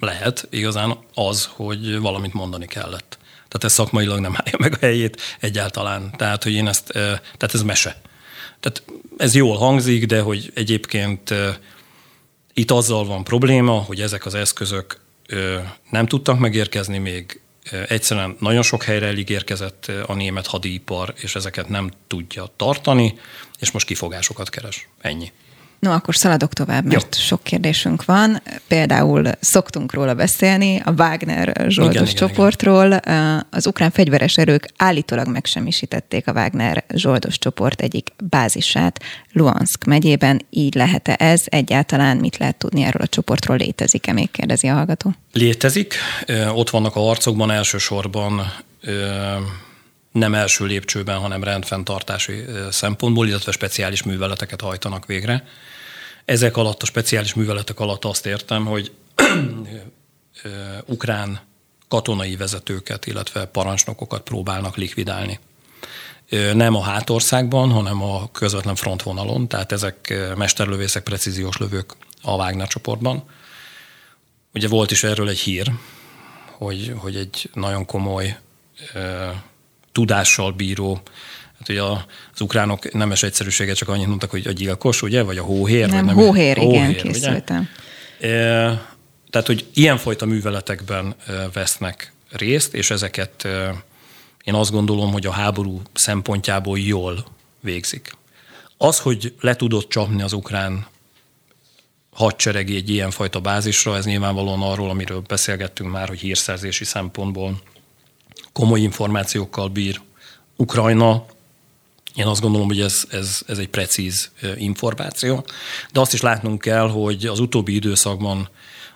lehet 0.00 0.46
igazán 0.50 0.98
az, 1.14 1.48
hogy 1.52 1.98
valamit 1.98 2.32
mondani 2.32 2.66
kellett. 2.66 3.18
Tehát 3.20 3.64
ez 3.64 3.72
szakmailag 3.72 4.18
nem 4.18 4.34
állja 4.36 4.56
meg 4.58 4.72
a 4.72 4.78
helyét 4.80 5.20
egyáltalán. 5.40 6.10
Tehát, 6.16 6.42
hogy 6.42 6.52
én 6.52 6.68
ezt, 6.68 6.86
tehát 6.92 7.54
ez 7.54 7.62
mese. 7.62 8.00
Tehát 8.60 8.82
ez 9.16 9.34
jól 9.34 9.56
hangzik, 9.56 10.06
de 10.06 10.20
hogy 10.20 10.50
egyébként 10.54 11.34
itt 12.54 12.70
azzal 12.70 13.04
van 13.04 13.24
probléma, 13.24 13.72
hogy 13.72 14.00
ezek 14.00 14.26
az 14.26 14.34
eszközök 14.34 15.00
nem 15.90 16.06
tudtak 16.06 16.38
megérkezni 16.38 16.98
még, 16.98 17.40
egyszerűen 17.88 18.36
nagyon 18.40 18.62
sok 18.62 18.82
helyre 18.82 19.06
elég 19.06 19.28
érkezett 19.28 19.90
a 20.06 20.14
német 20.14 20.46
hadipar, 20.46 21.14
és 21.16 21.34
ezeket 21.34 21.68
nem 21.68 21.90
tudja 22.06 22.52
tartani, 22.56 23.18
és 23.58 23.70
most 23.70 23.86
kifogásokat 23.86 24.48
keres. 24.48 24.88
Ennyi. 25.00 25.32
No, 25.80 25.90
akkor 25.92 26.16
szaladok 26.16 26.52
tovább, 26.52 26.84
mert 26.84 27.16
Jó. 27.16 27.22
sok 27.22 27.42
kérdésünk 27.42 28.04
van. 28.04 28.42
Például 28.68 29.30
szoktunk 29.40 29.92
róla 29.92 30.14
beszélni, 30.14 30.82
a 30.84 30.90
Wagner 30.90 31.64
zsoldos 31.68 32.10
igen, 32.10 32.14
csoportról. 32.14 32.86
Igen, 32.86 33.00
igen. 33.04 33.46
Az 33.50 33.66
ukrán 33.66 33.90
fegyveres 33.90 34.36
erők 34.36 34.68
állítólag 34.76 35.28
megsemmisítették 35.28 36.28
a 36.28 36.32
Wagner 36.32 36.84
zsoldos 36.94 37.38
csoport 37.38 37.80
egyik 37.80 38.08
bázisát 38.30 39.00
Luhansk 39.32 39.84
megyében. 39.84 40.42
Így 40.50 40.74
lehet-e 40.74 41.16
ez? 41.18 41.42
Egyáltalán 41.44 42.16
mit 42.16 42.36
lehet 42.36 42.56
tudni 42.56 42.82
erről 42.82 43.02
a 43.02 43.06
csoportról? 43.06 43.56
Létezik-e 43.56 44.12
még, 44.12 44.30
kérdezi 44.30 44.68
a 44.68 44.74
hallgató? 44.74 45.14
Létezik. 45.32 45.94
Ott 46.54 46.70
vannak 46.70 46.96
a 46.96 47.00
harcokban 47.00 47.50
elsősorban 47.50 48.52
nem 50.12 50.34
első 50.34 50.64
lépcsőben, 50.64 51.18
hanem 51.18 51.44
rendfenntartási 51.44 52.44
szempontból, 52.70 53.26
illetve 53.26 53.52
speciális 53.52 54.02
műveleteket 54.02 54.60
hajtanak 54.60 55.06
végre. 55.06 55.44
Ezek 56.24 56.56
alatt, 56.56 56.82
a 56.82 56.86
speciális 56.86 57.34
műveletek 57.34 57.80
alatt 57.80 58.04
azt 58.04 58.26
értem, 58.26 58.64
hogy 58.64 58.92
ukrán 60.86 61.40
katonai 61.88 62.36
vezetőket, 62.36 63.06
illetve 63.06 63.44
parancsnokokat 63.44 64.22
próbálnak 64.22 64.76
likvidálni. 64.76 65.38
Nem 66.54 66.74
a 66.74 66.82
hátországban, 66.82 67.70
hanem 67.70 68.02
a 68.02 68.30
közvetlen 68.30 68.74
frontvonalon, 68.74 69.48
tehát 69.48 69.72
ezek 69.72 70.14
mesterlövészek, 70.36 71.02
precíziós 71.02 71.56
lövők 71.56 71.96
a 72.22 72.30
Wagner 72.30 72.68
csoportban. 72.68 73.24
Ugye 74.54 74.68
volt 74.68 74.90
is 74.90 75.04
erről 75.04 75.28
egy 75.28 75.38
hír, 75.38 75.72
hogy, 76.46 76.94
hogy 76.96 77.16
egy 77.16 77.50
nagyon 77.54 77.84
komoly 77.84 78.38
tudással 79.92 80.52
bíró 80.52 81.02
Hát 81.60 81.68
ugye 81.68 81.82
az 82.32 82.40
ukránok 82.40 82.92
nemes 82.92 83.22
egyszerűséget 83.22 83.76
csak 83.76 83.88
annyit 83.88 84.06
mondtak, 84.06 84.30
hogy 84.30 84.46
a 84.46 84.52
gyilkos, 84.52 85.02
ugye, 85.02 85.22
vagy 85.22 85.38
a 85.38 85.42
hóhér. 85.42 85.88
Nem, 85.88 86.04
nem 86.04 86.14
hóhér, 86.14 86.56
hóhér, 86.56 86.72
igen, 86.72 86.84
hóhér, 86.84 87.02
készültem. 87.02 87.68
E, 88.20 88.28
tehát, 89.30 89.46
hogy 89.46 89.66
ilyenfajta 89.74 90.26
műveletekben 90.26 91.14
vesznek 91.52 92.12
részt, 92.30 92.74
és 92.74 92.90
ezeket 92.90 93.48
én 94.44 94.54
azt 94.54 94.70
gondolom, 94.70 95.12
hogy 95.12 95.26
a 95.26 95.30
háború 95.30 95.82
szempontjából 95.92 96.78
jól 96.78 97.24
végzik. 97.60 98.12
Az, 98.76 98.98
hogy 98.98 99.34
le 99.40 99.56
tudott 99.56 99.88
csapni 99.88 100.22
az 100.22 100.32
ukrán 100.32 100.86
hadsereg 102.12 102.70
egy 102.70 102.90
ilyenfajta 102.90 103.40
bázisra, 103.40 103.96
ez 103.96 104.04
nyilvánvalóan 104.04 104.62
arról, 104.62 104.90
amiről 104.90 105.22
beszélgettünk 105.26 105.90
már, 105.90 106.08
hogy 106.08 106.20
hírszerzési 106.20 106.84
szempontból 106.84 107.60
komoly 108.52 108.80
információkkal 108.80 109.68
bír 109.68 110.00
Ukrajna, 110.56 111.24
én 112.14 112.26
azt 112.26 112.40
gondolom, 112.40 112.66
hogy 112.66 112.80
ez, 112.80 113.04
ez, 113.10 113.42
ez 113.46 113.58
egy 113.58 113.68
precíz 113.68 114.30
információ, 114.56 115.44
de 115.92 116.00
azt 116.00 116.12
is 116.12 116.20
látnunk 116.20 116.60
kell, 116.60 116.88
hogy 116.88 117.26
az 117.26 117.38
utóbbi 117.38 117.74
időszakban 117.74 118.48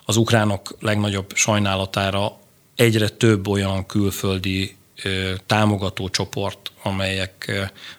az 0.05 0.17
ukránok 0.17 0.75
legnagyobb 0.79 1.31
sajnálatára 1.35 2.39
egyre 2.75 3.09
több 3.09 3.47
olyan 3.47 3.85
külföldi 3.85 4.75
támogató 5.45 6.09
csoport, 6.09 6.71
amelyek 6.83 7.51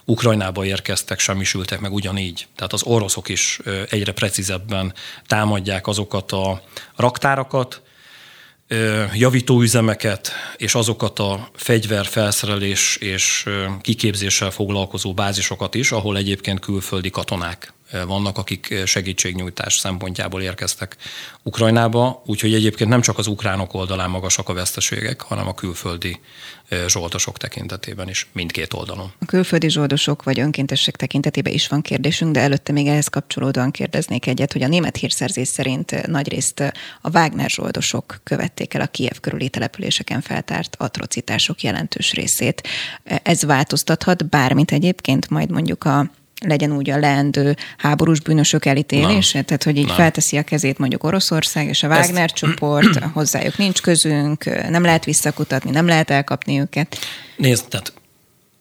Ukrajnába 0.05 0.65
érkeztek, 0.65 1.19
semmisültek 1.19 1.81
meg 1.81 1.93
ugyanígy. 1.93 2.47
Tehát 2.57 2.73
az 2.73 2.83
oroszok 2.83 3.29
is 3.29 3.61
egyre 3.91 4.13
precízebben 4.13 4.95
támadják 5.27 5.87
azokat 5.87 6.33
a 6.33 6.63
raktárakat, 6.97 7.83
javítóüzemeket 9.15 10.33
és 10.57 10.75
azokat 10.75 11.19
a 11.19 11.49
fegyverfelszerelés 11.55 12.97
és 12.97 13.49
kiképzéssel 13.81 14.51
foglalkozó 14.51 15.15
bázisokat 15.15 15.75
is, 15.75 15.93
ahol 15.93 16.17
egyébként 16.17 16.61
külföldi 16.61 17.11
katonák 17.11 17.76
vannak, 18.07 18.39
akik 18.39 18.75
segítségnyújtás 18.85 19.75
szempontjából 19.75 20.43
érkeztek 20.43 20.97
Ukrajnába, 21.43 22.23
úgyhogy 22.27 22.55
egyébként 22.55 22.91
nem 22.91 23.01
csak 23.01 23.19
az 23.19 23.27
ukránok 23.27 23.75
oldalán 23.75 24.11
magasak 24.11 24.49
a 24.49 24.53
veszteségek, 24.53 25.21
hanem 25.21 25.49
a 25.49 25.55
külföldi 25.55 26.21
zsoldosok 26.87 27.37
tekintetében 27.37 28.09
is, 28.09 28.27
mindkét 28.33 28.73
oldalon. 28.75 29.13
A 29.19 29.25
külföldi 29.25 29.71
zsoldosok 29.71 30.23
vagy 30.23 30.41
önkéntesek 30.41 30.97
tekintetében 30.97 31.53
is 31.53 31.69
van 31.69 31.83
kérdésünk, 31.83 32.33
de 32.33 32.41
előtte 32.41 32.73
még 32.73 32.87
ehhez 32.87 33.09
kapcsolódóan 33.09 33.71
kérdeznék 33.71 34.27
egyet, 34.27 34.53
hogy 34.53 34.63
a 34.63 34.69
német 34.69 34.97
hírszerzés 34.97 35.49
szerint 35.49 36.07
nagyrészt 36.07 36.61
a 37.01 37.11
Wagner 37.11 37.51
zsoldosok 37.51 38.21
követték 38.25 38.75
el 38.75 38.81
a 38.81 38.87
Kiev 38.87 39.17
körüli 39.21 39.49
településeken 39.49 40.21
feltárt 40.21 40.77
atrocitások 40.79 41.63
jelentős 41.63 42.13
részét. 42.13 42.69
Ez 43.05 43.43
változtathat 43.43 44.29
bármit 44.29 44.73
egyébként, 44.73 45.31
majd 45.31 45.51
mondjuk 45.51 45.85
a 45.85 46.11
legyen 46.45 46.73
úgy 46.73 46.91
a 46.91 46.99
leendő 46.99 47.57
háborús 47.77 48.21
bűnösök 48.21 48.65
elítélése, 48.65 49.43
tehát 49.43 49.63
hogy 49.63 49.77
így 49.77 49.87
nem. 49.87 49.95
felteszi 49.95 50.37
a 50.37 50.43
kezét 50.43 50.79
mondjuk 50.79 51.05
Oroszország 51.05 51.69
és 51.69 51.83
a 51.83 51.89
Wagner 51.89 52.25
Ezt... 52.25 52.35
csoport, 52.35 52.99
hozzájuk 53.15 53.59
nincs 53.59 53.81
közünk, 53.81 54.45
nem 54.69 54.83
lehet 54.83 55.05
visszakutatni, 55.05 55.71
nem 55.71 55.87
lehet 55.87 56.11
elkapni 56.11 56.61
őket. 56.61 56.99
Nézd, 57.37 57.69
tehát 57.69 57.93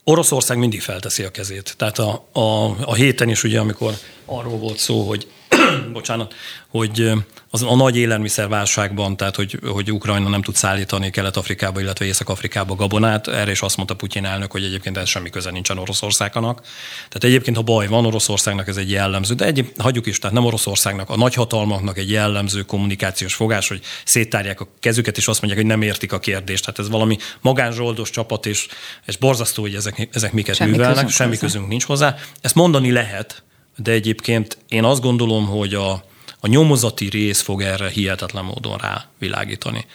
Oroszország 0.04 0.58
mindig 0.58 0.80
felteszi 0.80 1.22
a 1.22 1.30
kezét. 1.30 1.74
Tehát 1.76 1.98
a, 1.98 2.28
a, 2.32 2.64
a 2.80 2.94
héten 2.94 3.28
is 3.28 3.44
ugye, 3.44 3.60
amikor 3.60 3.94
arról 4.24 4.58
volt 4.58 4.78
szó, 4.78 5.08
hogy 5.08 5.26
bocsánat, 5.92 6.34
hogy 6.68 7.10
az 7.50 7.62
a 7.62 7.76
nagy 7.76 7.96
élelmiszerválságban, 7.96 9.16
tehát 9.16 9.36
hogy, 9.36 9.58
hogy 9.66 9.92
Ukrajna 9.92 10.28
nem 10.28 10.42
tud 10.42 10.54
szállítani 10.54 11.10
Kelet-Afrikába, 11.10 11.80
illetve 11.80 12.04
Észak-Afrikába 12.04 12.74
gabonát, 12.74 13.28
erre 13.28 13.50
is 13.50 13.60
azt 13.60 13.76
mondta 13.76 13.94
Putyin 13.94 14.24
elnök, 14.24 14.52
hogy 14.52 14.64
egyébként 14.64 14.96
ez 14.96 15.08
semmi 15.08 15.30
köze 15.30 15.50
nincsen 15.50 15.78
Oroszországnak. 15.78 16.60
Tehát 16.96 17.24
egyébként, 17.24 17.56
ha 17.56 17.62
baj 17.62 17.86
van, 17.86 18.06
Oroszországnak 18.06 18.68
ez 18.68 18.76
egy 18.76 18.90
jellemző, 18.90 19.34
de 19.34 19.44
egy, 19.44 19.72
hagyjuk 19.78 20.06
is, 20.06 20.18
tehát 20.18 20.36
nem 20.36 20.44
Oroszországnak, 20.44 21.10
a 21.10 21.16
nagyhatalmaknak 21.16 21.98
egy 21.98 22.10
jellemző 22.10 22.62
kommunikációs 22.62 23.34
fogás, 23.34 23.68
hogy 23.68 23.80
széttárják 24.04 24.60
a 24.60 24.68
kezüket, 24.80 25.16
és 25.16 25.28
azt 25.28 25.40
mondják, 25.42 25.62
hogy 25.62 25.70
nem 25.70 25.82
értik 25.82 26.12
a 26.12 26.18
kérdést. 26.18 26.64
Tehát 26.64 26.78
ez 26.78 26.88
valami 26.88 27.16
magánzsoldos 27.40 28.10
csapat, 28.10 28.46
és, 28.46 28.66
és 29.06 29.16
borzasztó, 29.16 29.62
hogy 29.62 29.74
ezek, 29.74 30.08
ezek 30.12 30.32
miket 30.32 30.54
semmi 30.54 30.70
művelnek, 30.70 31.08
semmi 31.08 31.30
hozzá. 31.30 31.46
közünk 31.46 31.68
nincs 31.68 31.84
hozzá. 31.84 32.14
Ezt 32.40 32.54
mondani 32.54 32.90
lehet, 32.90 33.44
de 33.76 33.90
egyébként 33.90 34.58
én 34.68 34.84
azt 34.84 35.00
gondolom, 35.00 35.46
hogy 35.46 35.74
a, 35.74 35.92
a 36.40 36.46
nyomozati 36.46 37.08
rész 37.08 37.40
fog 37.40 37.62
erre 37.62 37.88
hihetetlen 37.88 38.44
módon 38.44 38.78
rávilágítani. 38.78 39.86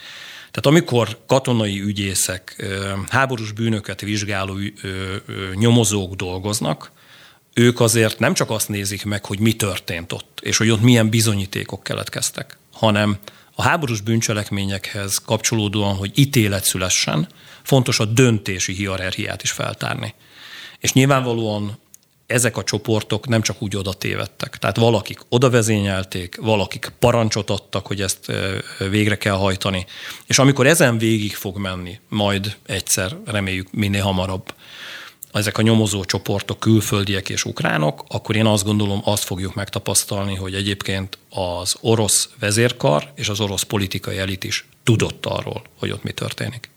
Tehát 0.52 0.66
amikor 0.66 1.18
katonai 1.28 1.82
ügyészek, 1.82 2.66
háborús 3.10 3.52
bűnöket 3.52 4.02
vizsgáló 4.02 4.58
nyomozók 5.56 6.16
dolgoznak, 6.16 6.92
ők 7.54 7.80
azért 7.80 8.20
nem 8.20 8.34
csak 8.34 8.50
azt 8.50 8.70
nézik 8.70 9.06
meg, 9.06 9.26
hogy 9.26 9.40
mi 9.40 9.54
történt 9.56 10.12
ott, 10.14 10.40
és 10.42 10.58
hogy 10.58 10.70
ott 10.70 10.82
milyen 10.82 11.10
bizonyítékok 11.10 11.84
keletkeztek, 11.84 12.58
hanem 12.72 13.18
a 13.56 13.62
háborús 13.62 14.02
bűncselekményekhez 14.02 15.18
kapcsolódóan, 15.18 15.96
hogy 15.96 16.12
ítélet 16.16 16.64
szülessen, 16.64 17.28
fontos 17.64 18.00
a 18.00 18.06
döntési 18.06 18.74
hierarchiát 18.74 19.44
is 19.44 19.52
feltárni. 19.52 20.14
És 20.80 20.94
nyilvánvalóan 20.94 21.80
ezek 22.32 22.58
a 22.58 22.64
csoportok 22.64 23.28
nem 23.28 23.42
csak 23.42 23.62
úgy 23.62 23.76
oda 23.76 23.94
tévedtek. 23.94 24.58
Tehát 24.58 24.78
valakik 24.78 25.20
oda 25.30 25.50
vezényelték, 25.50 26.38
valakik 26.42 26.92
parancsot 27.00 27.50
adtak, 27.50 27.88
hogy 27.88 28.02
ezt 28.02 28.32
végre 28.90 29.18
kell 29.18 29.36
hajtani. 29.36 29.86
És 30.28 30.40
amikor 30.40 30.68
ezen 30.68 30.98
végig 30.98 31.36
fog 31.36 31.58
menni, 31.58 32.00
majd 32.10 32.56
egyszer, 32.66 33.18
reméljük 33.26 33.72
minél 33.72 34.04
hamarabb, 34.04 34.54
ezek 35.32 35.58
a 35.58 35.62
nyomozó 35.62 36.06
csoportok, 36.06 36.60
külföldiek 36.60 37.30
és 37.30 37.46
ukránok, 37.46 38.04
akkor 38.08 38.36
én 38.36 38.46
azt 38.46 38.64
gondolom, 38.64 39.02
azt 39.04 39.24
fogjuk 39.24 39.54
megtapasztalni, 39.54 40.36
hogy 40.36 40.56
egyébként 40.56 41.18
az 41.30 41.76
orosz 41.82 42.30
vezérkar 42.40 43.12
és 43.16 43.30
az 43.30 43.40
orosz 43.40 43.64
politikai 43.64 44.18
elit 44.18 44.44
is 44.44 44.66
tudott 44.84 45.26
arról, 45.26 45.62
hogy 45.78 45.92
ott 45.92 46.04
mi 46.04 46.12
történik. 46.12 46.70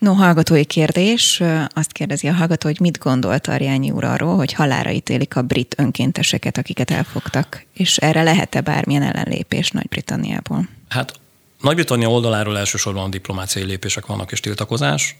No, 0.00 0.12
hallgatói 0.12 0.64
kérdés. 0.64 1.42
Azt 1.74 1.92
kérdezi 1.92 2.28
a 2.28 2.32
hallgató, 2.32 2.68
hogy 2.68 2.80
mit 2.80 2.98
gondolt 2.98 3.46
Arjányi 3.46 3.90
úr 3.90 4.04
arról, 4.04 4.36
hogy 4.36 4.52
halára 4.52 4.90
ítélik 4.90 5.36
a 5.36 5.42
brit 5.42 5.74
önkénteseket, 5.78 6.58
akiket 6.58 6.90
elfogtak, 6.90 7.64
és 7.74 7.96
erre 7.96 8.22
lehet-e 8.22 8.60
bármilyen 8.60 9.02
ellenlépés 9.02 9.70
Nagy-Britanniából? 9.70 10.68
Hát 10.88 11.12
Nagy-Britannia 11.60 12.10
oldaláról 12.10 12.58
elsősorban 12.58 13.10
diplomáciai 13.10 13.64
lépések 13.64 14.06
vannak 14.06 14.32
és 14.32 14.40
tiltakozás, 14.40 15.16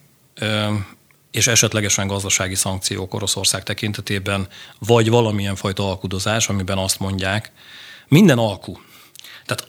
és 1.31 1.47
esetlegesen 1.47 2.07
gazdasági 2.07 2.55
szankciók 2.55 3.14
Oroszország 3.14 3.62
tekintetében, 3.62 4.49
vagy 4.79 5.09
valamilyen 5.09 5.57
fajta 5.57 5.88
alkudozás, 5.88 6.49
amiben 6.49 6.79
azt 6.79 6.99
mondják, 6.99 7.53
minden 8.09 8.38
alkú. 8.38 8.81
Tehát 9.47 9.69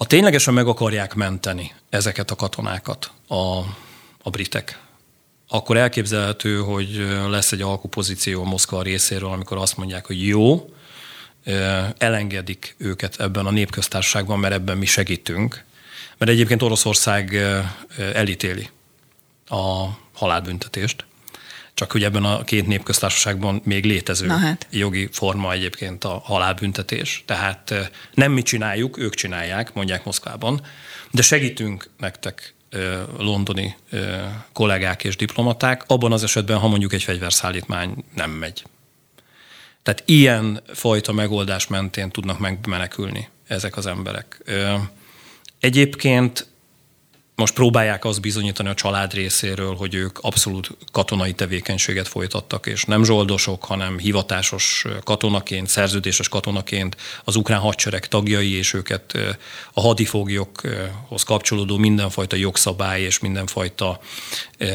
ha 0.00 0.06
ténylegesen 0.06 0.54
meg 0.54 0.66
akarják 0.66 1.14
menteni 1.14 1.72
ezeket 1.90 2.30
a 2.30 2.34
katonákat, 2.34 3.10
a, 3.28 3.58
a 4.22 4.30
britek, 4.30 4.78
akkor 5.48 5.76
elképzelhető, 5.76 6.58
hogy 6.58 7.06
lesz 7.28 7.52
egy 7.52 7.60
alkupozíció 7.60 8.44
Moszkva 8.44 8.82
részéről, 8.82 9.30
amikor 9.30 9.56
azt 9.56 9.76
mondják, 9.76 10.06
hogy 10.06 10.26
jó, 10.26 10.74
elengedik 11.98 12.74
őket 12.78 13.20
ebben 13.20 13.46
a 13.46 13.50
népköztársaságban, 13.50 14.38
mert 14.38 14.54
ebben 14.54 14.78
mi 14.78 14.86
segítünk. 14.86 15.64
Mert 16.18 16.30
egyébként 16.30 16.62
Oroszország 16.62 17.34
elítéli 18.14 18.68
a 19.48 19.86
halálbüntetést. 20.12 21.04
Csak 21.80 21.92
hogy 21.92 22.04
ebben 22.04 22.24
a 22.24 22.44
két 22.44 22.66
népköztársaságban 22.66 23.60
még 23.64 23.84
létező 23.84 24.26
Na 24.26 24.36
hát. 24.36 24.66
jogi 24.70 25.08
forma 25.12 25.52
egyébként 25.52 26.04
a 26.04 26.20
halálbüntetés. 26.24 27.22
Tehát 27.26 27.90
nem 28.14 28.32
mi 28.32 28.42
csináljuk, 28.42 28.98
ők 28.98 29.14
csinálják, 29.14 29.72
mondják 29.72 30.04
Moszkvában, 30.04 30.60
de 31.10 31.22
segítünk 31.22 31.90
nektek 31.98 32.54
londoni 33.18 33.76
kollégák 34.52 35.04
és 35.04 35.16
diplomaták, 35.16 35.84
abban 35.86 36.12
az 36.12 36.22
esetben, 36.22 36.58
ha 36.58 36.68
mondjuk 36.68 36.92
egy 36.92 37.02
fegyverszállítmány 37.02 38.04
nem 38.14 38.30
megy. 38.30 38.64
Tehát 39.82 40.02
ilyen 40.06 40.62
fajta 40.72 41.12
megoldás 41.12 41.66
mentén 41.66 42.10
tudnak 42.10 42.38
megmenekülni 42.38 43.28
ezek 43.46 43.76
az 43.76 43.86
emberek. 43.86 44.42
Egyébként 45.60 46.49
most 47.40 47.54
próbálják 47.54 48.04
azt 48.04 48.20
bizonyítani 48.20 48.68
a 48.68 48.74
család 48.74 49.14
részéről, 49.14 49.74
hogy 49.74 49.94
ők 49.94 50.18
abszolút 50.18 50.70
katonai 50.92 51.32
tevékenységet 51.32 52.08
folytattak, 52.08 52.66
és 52.66 52.84
nem 52.84 53.04
zsoldosok, 53.04 53.64
hanem 53.64 53.98
hivatásos 53.98 54.84
katonaként, 55.04 55.68
szerződéses 55.68 56.28
katonaként 56.28 56.96
az 57.24 57.36
ukrán 57.36 57.60
hadsereg 57.60 58.06
tagjai, 58.06 58.52
és 58.52 58.72
őket 58.72 59.18
a 59.72 59.80
hadifoglyokhoz 59.80 61.22
kapcsolódó 61.22 61.76
mindenfajta 61.76 62.36
jogszabály 62.36 63.02
és 63.02 63.18
mindenfajta 63.18 64.00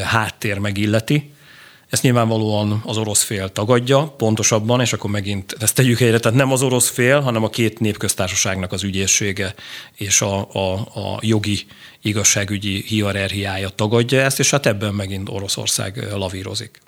háttér 0.04 0.58
megilleti. 0.58 1.34
Ezt 1.96 2.04
nyilvánvalóan 2.04 2.82
az 2.84 2.96
orosz 2.96 3.22
fél 3.22 3.48
tagadja, 3.48 4.14
pontosabban, 4.16 4.80
és 4.80 4.92
akkor 4.92 5.10
megint 5.10 5.56
ezt 5.58 5.74
tegyük 5.74 5.98
helyre, 5.98 6.18
tehát 6.18 6.38
nem 6.38 6.52
az 6.52 6.62
orosz 6.62 6.88
fél, 6.88 7.20
hanem 7.20 7.44
a 7.44 7.48
két 7.48 7.80
népköztársaságnak 7.80 8.72
az 8.72 8.82
ügyészsége 8.82 9.54
és 9.94 10.20
a, 10.20 10.48
a, 10.52 10.72
a 10.78 11.18
jogi 11.20 11.66
igazságügyi 12.02 12.84
hierarchiája 12.86 13.68
tagadja 13.68 14.20
ezt, 14.20 14.38
és 14.38 14.50
hát 14.50 14.66
ebben 14.66 14.94
megint 14.94 15.28
Oroszország 15.28 16.08
lavírozik. 16.14 16.80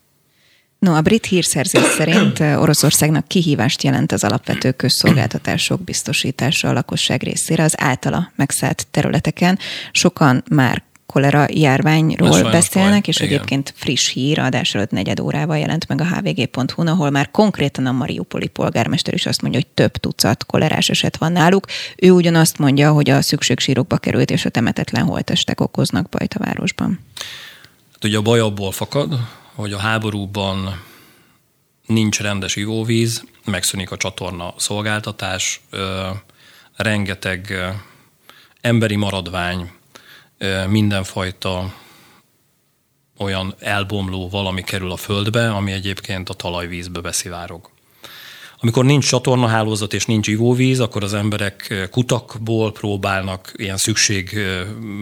No, 0.78 0.94
a 0.94 1.00
brit 1.00 1.26
hírszerzés 1.26 1.84
szerint 1.84 2.40
Oroszországnak 2.40 3.28
kihívást 3.28 3.82
jelent 3.82 4.12
az 4.12 4.24
alapvető 4.24 4.72
közszolgáltatások 4.72 5.80
biztosítása 5.80 6.68
a 6.68 6.72
lakosság 6.72 7.22
részére 7.22 7.62
az 7.62 7.74
általa 7.76 8.32
megszállt 8.36 8.86
területeken. 8.90 9.58
Sokan 9.92 10.44
már 10.50 10.82
kolera 11.12 11.46
járványról 11.50 12.42
beszélnek, 12.42 13.08
és 13.08 13.16
Igen. 13.16 13.28
egyébként 13.28 13.72
friss 13.76 14.12
hír, 14.12 14.38
adás 14.38 14.74
előtt 14.74 14.90
negyed 14.90 15.20
órával 15.20 15.58
jelent 15.58 15.88
meg 15.88 16.00
a 16.00 16.04
hvg.hu, 16.04 16.86
ahol 16.86 17.10
már 17.10 17.30
konkrétan 17.30 17.86
a 17.86 17.92
Mariupoli 17.92 18.46
polgármester 18.46 19.14
is 19.14 19.26
azt 19.26 19.42
mondja, 19.42 19.60
hogy 19.60 19.68
több 19.74 19.96
tucat 19.96 20.46
kolerás 20.46 20.88
eset 20.88 21.16
van 21.16 21.32
náluk. 21.32 21.66
Ő 21.96 22.10
ugyanazt 22.10 22.58
mondja, 22.58 22.92
hogy 22.92 23.10
a 23.10 23.22
szükségsírokba 23.22 23.96
került 23.96 24.30
és 24.30 24.44
a 24.44 24.50
temetetlen 24.50 25.04
holtestek 25.04 25.60
okoznak 25.60 26.08
bajt 26.08 26.34
a 26.34 26.44
városban. 26.44 27.00
Hát 27.92 28.04
ugye 28.04 28.16
a 28.16 28.22
baj 28.22 28.40
abból 28.40 28.72
fakad, 28.72 29.18
hogy 29.54 29.72
a 29.72 29.78
háborúban 29.78 30.82
nincs 31.86 32.20
rendes 32.20 32.56
ivóvíz, 32.56 33.24
megszűnik 33.44 33.90
a 33.90 33.96
csatorna 33.96 34.54
szolgáltatás, 34.56 35.60
rengeteg 36.76 37.54
emberi 38.60 38.96
maradvány, 38.96 39.70
mindenfajta 40.68 41.74
olyan 43.18 43.54
elbomló 43.58 44.28
valami 44.28 44.62
kerül 44.62 44.90
a 44.90 44.96
földbe, 44.96 45.50
ami 45.50 45.72
egyébként 45.72 46.28
a 46.28 46.34
talajvízbe 46.34 47.00
beszivárog. 47.00 47.70
Amikor 48.60 48.84
nincs 48.84 49.08
csatornahálózat 49.08 49.92
és 49.92 50.06
nincs 50.06 50.28
ivóvíz, 50.28 50.80
akkor 50.80 51.02
az 51.02 51.14
emberek 51.14 51.88
kutakból 51.90 52.72
próbálnak 52.72 53.52
ilyen 53.56 53.76
szükség 53.76 54.38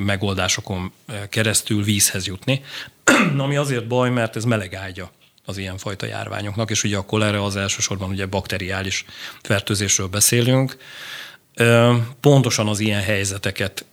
megoldásokon 0.04 0.92
keresztül 1.28 1.82
vízhez 1.82 2.26
jutni, 2.26 2.64
ami 3.38 3.56
azért 3.56 3.86
baj, 3.86 4.10
mert 4.10 4.36
ez 4.36 4.44
meleg 4.44 4.74
ágya 4.74 5.10
az 5.44 5.58
ilyenfajta 5.58 6.06
járványoknak, 6.06 6.70
és 6.70 6.84
ugye 6.84 6.96
a 6.96 7.04
kolera 7.04 7.44
az 7.44 7.56
elsősorban 7.56 8.10
ugye 8.10 8.26
bakteriális 8.26 9.04
fertőzésről 9.42 10.06
beszélünk. 10.06 10.76
Pontosan 12.20 12.68
az 12.68 12.80
ilyen 12.80 13.02
helyzeteket 13.02 13.84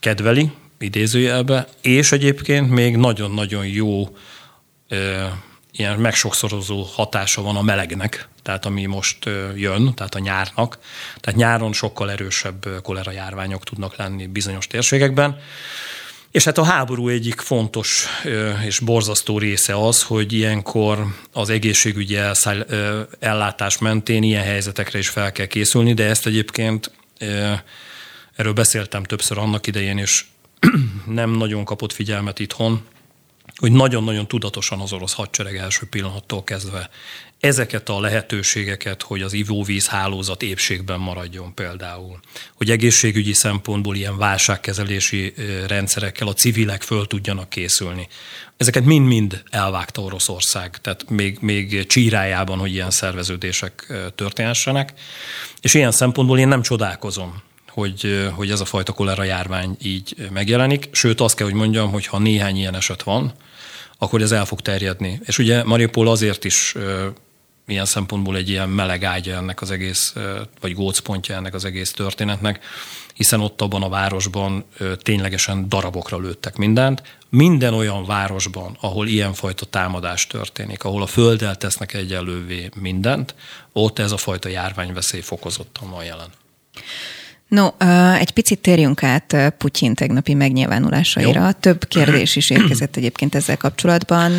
kedveli, 0.00 0.50
idézőjelbe, 0.78 1.66
és 1.80 2.12
egyébként 2.12 2.70
még 2.70 2.96
nagyon-nagyon 2.96 3.66
jó 3.66 4.16
ö, 4.88 5.26
ilyen 5.72 5.98
megsokszorozó 5.98 6.82
hatása 6.82 7.42
van 7.42 7.56
a 7.56 7.62
melegnek, 7.62 8.28
tehát 8.42 8.66
ami 8.66 8.84
most 8.84 9.18
jön, 9.54 9.94
tehát 9.94 10.14
a 10.14 10.18
nyárnak. 10.18 10.78
Tehát 11.20 11.38
nyáron 11.38 11.72
sokkal 11.72 12.10
erősebb 12.10 12.82
kolera 12.82 13.10
járványok 13.10 13.64
tudnak 13.64 13.96
lenni 13.96 14.26
bizonyos 14.26 14.66
térségekben. 14.66 15.40
És 16.30 16.44
hát 16.44 16.58
a 16.58 16.64
háború 16.64 17.08
egyik 17.08 17.40
fontos 17.40 18.06
és 18.66 18.78
borzasztó 18.78 19.38
része 19.38 19.86
az, 19.86 20.02
hogy 20.02 20.32
ilyenkor 20.32 21.06
az 21.32 21.50
egészségügyi 21.50 22.18
ellátás 23.18 23.78
mentén 23.78 24.22
ilyen 24.22 24.44
helyzetekre 24.44 24.98
is 24.98 25.08
fel 25.08 25.32
kell 25.32 25.46
készülni, 25.46 25.94
de 25.94 26.04
ezt 26.04 26.26
egyébként 26.26 26.90
Erről 28.38 28.52
beszéltem 28.52 29.02
többször 29.02 29.38
annak 29.38 29.66
idején, 29.66 29.98
és 29.98 30.24
nem 31.06 31.30
nagyon 31.30 31.64
kapott 31.64 31.92
figyelmet 31.92 32.38
itthon, 32.38 32.82
hogy 33.56 33.72
nagyon-nagyon 33.72 34.28
tudatosan 34.28 34.80
az 34.80 34.92
orosz 34.92 35.12
hadsereg 35.12 35.56
első 35.56 35.86
pillanattól 35.86 36.44
kezdve 36.44 36.90
ezeket 37.40 37.88
a 37.88 38.00
lehetőségeket, 38.00 39.02
hogy 39.02 39.22
az 39.22 39.32
ivóvíz 39.32 39.86
hálózat 39.86 40.42
épségben 40.42 41.00
maradjon 41.00 41.54
például, 41.54 42.20
hogy 42.54 42.70
egészségügyi 42.70 43.32
szempontból 43.32 43.96
ilyen 43.96 44.18
válságkezelési 44.18 45.34
rendszerekkel 45.66 46.28
a 46.28 46.32
civilek 46.32 46.82
föl 46.82 47.06
tudjanak 47.06 47.48
készülni. 47.48 48.08
Ezeket 48.56 48.84
mind-mind 48.84 49.42
elvágta 49.50 50.02
Oroszország, 50.02 50.80
tehát 50.80 51.10
még, 51.10 51.38
még 51.40 51.86
csírájában, 51.86 52.58
hogy 52.58 52.72
ilyen 52.72 52.90
szerveződések 52.90 53.92
történhessenek. 54.14 54.92
És 55.60 55.74
ilyen 55.74 55.92
szempontból 55.92 56.38
én 56.38 56.48
nem 56.48 56.62
csodálkozom, 56.62 57.42
hogy, 57.68 58.28
hogy 58.34 58.50
ez 58.50 58.60
a 58.60 58.64
fajta 58.64 58.92
kolera 58.92 59.22
járvány 59.22 59.76
így 59.82 60.14
megjelenik. 60.30 60.88
Sőt, 60.92 61.20
azt 61.20 61.36
kell, 61.36 61.46
hogy 61.46 61.56
mondjam, 61.56 61.90
hogy 61.90 62.06
ha 62.06 62.18
néhány 62.18 62.56
ilyen 62.56 62.74
eset 62.74 63.02
van, 63.02 63.32
akkor 63.98 64.22
ez 64.22 64.32
el 64.32 64.44
fog 64.44 64.60
terjedni. 64.60 65.20
És 65.24 65.38
ugye 65.38 65.64
Mariupol 65.64 66.08
azért 66.08 66.44
is 66.44 66.74
ilyen 67.66 67.84
szempontból 67.84 68.36
egy 68.36 68.48
ilyen 68.48 68.68
meleg 68.68 69.04
ágya 69.04 69.36
ennek 69.36 69.60
az 69.60 69.70
egész, 69.70 70.14
vagy 70.60 70.74
gócpontja 70.74 71.34
ennek 71.34 71.54
az 71.54 71.64
egész 71.64 71.90
történetnek, 71.90 72.64
hiszen 73.14 73.40
ott 73.40 73.60
abban 73.60 73.82
a 73.82 73.88
városban 73.88 74.64
ténylegesen 75.02 75.68
darabokra 75.68 76.18
lőttek 76.18 76.56
mindent. 76.56 77.02
Minden 77.28 77.74
olyan 77.74 78.06
városban, 78.06 78.76
ahol 78.80 79.06
ilyenfajta 79.06 79.66
támadás 79.66 80.26
történik, 80.26 80.84
ahol 80.84 81.02
a 81.02 81.06
földdel 81.06 81.56
tesznek 81.56 81.94
egyenlővé 81.94 82.68
mindent, 82.74 83.34
ott 83.72 83.98
ez 83.98 84.12
a 84.12 84.16
fajta 84.16 84.48
járványveszély 84.48 85.20
fokozottan 85.20 85.90
van 85.90 86.04
jelen. 86.04 86.30
No, 87.48 87.68
egy 88.18 88.30
picit 88.30 88.58
térjünk 88.58 89.02
át 89.02 89.54
Putyin 89.58 89.94
tegnapi 89.94 90.34
megnyilvánulásaira. 90.34 91.44
Jó. 91.44 91.50
Több 91.50 91.84
kérdés 91.88 92.36
is 92.36 92.50
érkezett 92.50 92.96
egyébként 92.96 93.34
ezzel 93.34 93.56
kapcsolatban. 93.56 94.32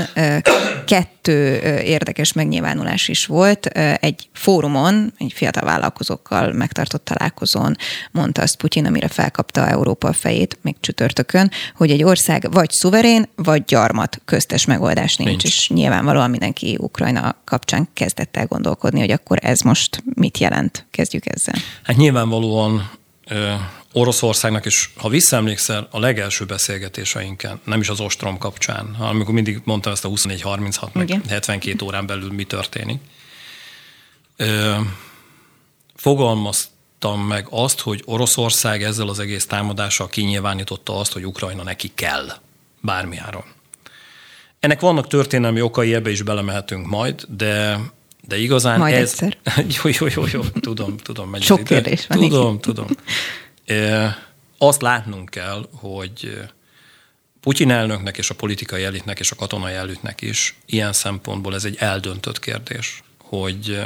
Kettő 0.86 1.60
érdekes 1.84 2.34
megnyilvánulás 2.34 3.08
is 3.08 3.26
volt. 3.26 3.66
Egy 3.66 4.30
fórumon, 4.34 5.14
egy 5.18 5.34
fiatal 5.36 5.64
vállalkozókkal 5.64 6.52
megtartott 6.52 7.06
találkozón 7.06 7.76
mondta 8.12 8.42
azt 8.42 8.56
Putyin, 8.56 8.86
amire 8.86 9.08
felkapta 9.08 9.68
Európa 9.68 10.08
a 10.08 10.14
fejét, 10.14 10.58
még 10.62 10.76
csütörtökön, 10.80 11.52
hogy 11.76 11.92
egy 11.92 12.04
ország 12.04 12.52
vagy 12.52 12.70
szuverén, 12.72 13.30
vagy 13.36 13.64
gyarmat 13.66 14.22
köztes 14.26 14.66
megoldás 14.66 15.16
nincs. 15.16 15.30
nincs. 15.30 15.44
És 15.44 15.70
nyilvánvalóan 15.70 16.30
mindenki 16.30 16.78
Ukrajna 16.80 17.36
kapcsán 17.46 17.90
kezdett 17.94 18.38
el 18.38 18.46
gondolkodni, 18.46 19.00
hogy 19.00 19.12
akkor 19.12 19.38
ez 19.42 19.60
most 19.60 20.04
mit 20.14 20.38
jelent. 20.38 20.86
Kezdjük 20.92 21.26
ezzel. 21.26 21.56
Hát 21.84 21.98
nyilvánvalóan 21.98 22.90
Oroszországnak, 23.94 24.66
és 24.66 24.90
ha 24.98 25.10
visszaemlékszel 25.10 25.88
a 25.92 26.00
legelső 26.00 26.46
beszélgetéseinken, 26.46 27.60
nem 27.64 27.80
is 27.80 27.90
az 27.90 28.00
ostrom 28.00 28.38
kapcsán, 28.38 28.96
amikor 29.00 29.34
mindig 29.34 29.62
mondtam 29.64 29.92
ezt 29.92 30.06
a 30.06 30.10
24-36, 30.10 30.92
meg 30.92 31.22
72 31.28 31.86
órán 31.86 32.06
belül 32.06 32.32
mi 32.32 32.44
történik, 32.44 33.02
fogalmaztam 35.96 37.22
meg 37.28 37.48
azt, 37.50 37.80
hogy 37.80 38.02
Oroszország 38.06 38.84
ezzel 38.84 39.08
az 39.08 39.20
egész 39.20 39.46
támadással 39.46 40.08
kinyilvánította 40.08 41.00
azt, 41.00 41.14
hogy 41.14 41.26
Ukrajna 41.26 41.64
neki 41.64 41.92
kell 41.96 42.28
bármiáron. 42.82 43.44
Ennek 44.60 44.80
vannak 44.80 45.08
történelmi 45.08 45.62
okai, 45.62 45.94
ebbe 45.94 46.10
is 46.10 46.22
belemehetünk 46.22 46.88
majd, 46.88 47.26
de 47.28 47.80
de 48.28 48.38
igazán 48.38 48.80
Majd 48.80 48.96
ez... 48.96 49.10
egyszer. 49.10 49.38
jó, 49.84 49.92
jó, 50.00 50.08
jó, 50.16 50.24
jó, 50.32 50.42
tudom, 50.60 50.98
tudom. 50.98 51.30
Megy 51.30 51.42
Sok 51.42 51.64
kérdés 51.64 52.08
van. 52.08 52.20
Tudom, 52.20 52.60
tudom. 52.60 52.88
E, 53.66 54.18
azt 54.58 54.82
látnunk 54.82 55.30
kell, 55.30 55.68
hogy 55.72 56.42
Putyin 57.40 57.72
elnöknek 57.72 58.18
és 58.18 58.30
a 58.30 58.36
politikai 58.36 58.84
elitnek 58.84 59.20
és 59.20 59.32
a 59.32 59.36
katonai 59.36 59.74
elitnek 59.74 60.22
is 60.22 60.56
ilyen 60.66 60.94
szempontból 60.94 61.56
ez 61.56 61.66
egy 61.66 61.76
eldöntött 61.80 62.40
kérdés, 62.40 63.04
hogy 63.18 63.82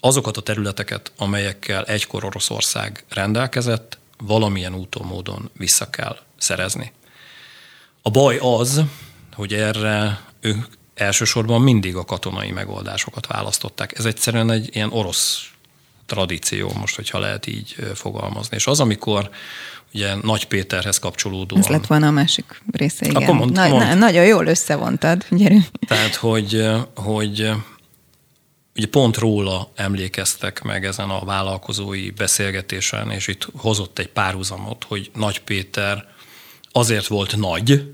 azokat 0.00 0.36
a 0.36 0.40
területeket, 0.40 1.12
amelyekkel 1.16 1.84
egykor 1.84 2.24
Oroszország 2.24 3.04
rendelkezett, 3.08 3.98
valamilyen 4.18 4.74
úton, 4.74 5.06
módon 5.06 5.50
vissza 5.56 5.90
kell 5.90 6.18
szerezni. 6.38 6.92
A 8.02 8.10
baj 8.10 8.38
az, 8.38 8.82
hogy 9.34 9.54
erre 9.54 10.20
ők 10.40 10.64
elsősorban 10.94 11.60
mindig 11.60 11.96
a 11.96 12.04
katonai 12.04 12.50
megoldásokat 12.50 13.26
választották. 13.26 13.98
Ez 13.98 14.04
egyszerűen 14.04 14.50
egy 14.50 14.68
ilyen 14.72 14.92
orosz 14.92 15.50
tradíció, 16.06 16.72
most, 16.80 16.96
hogyha 16.96 17.18
lehet 17.18 17.46
így 17.46 17.76
fogalmazni. 17.94 18.56
És 18.56 18.66
az, 18.66 18.80
amikor 18.80 19.30
ugye 19.94 20.14
Nagy 20.22 20.46
Péterhez 20.46 20.98
kapcsolódóan... 20.98 21.62
Ez 21.62 21.68
lett 21.68 21.86
volna 21.86 22.06
a 22.06 22.10
másik 22.10 22.62
része, 22.72 23.06
igen. 23.06 23.22
Akkor 23.22 23.34
mond, 23.34 23.52
Na, 23.52 23.68
mond. 23.68 23.98
nagyon 23.98 24.24
jól 24.24 24.46
összevontad, 24.46 25.24
gyerünk. 25.30 25.64
Tehát, 25.86 26.14
hogy, 26.14 26.66
hogy 26.94 27.50
ugye 28.76 28.86
pont 28.86 29.16
róla 29.16 29.70
emlékeztek 29.74 30.62
meg 30.62 30.84
ezen 30.84 31.10
a 31.10 31.24
vállalkozói 31.24 32.10
beszélgetésen, 32.10 33.10
és 33.10 33.26
itt 33.26 33.48
hozott 33.56 33.98
egy 33.98 34.08
párhuzamot, 34.08 34.84
hogy 34.84 35.10
Nagy 35.14 35.40
Péter 35.40 36.04
azért 36.72 37.06
volt 37.06 37.36
nagy, 37.36 37.92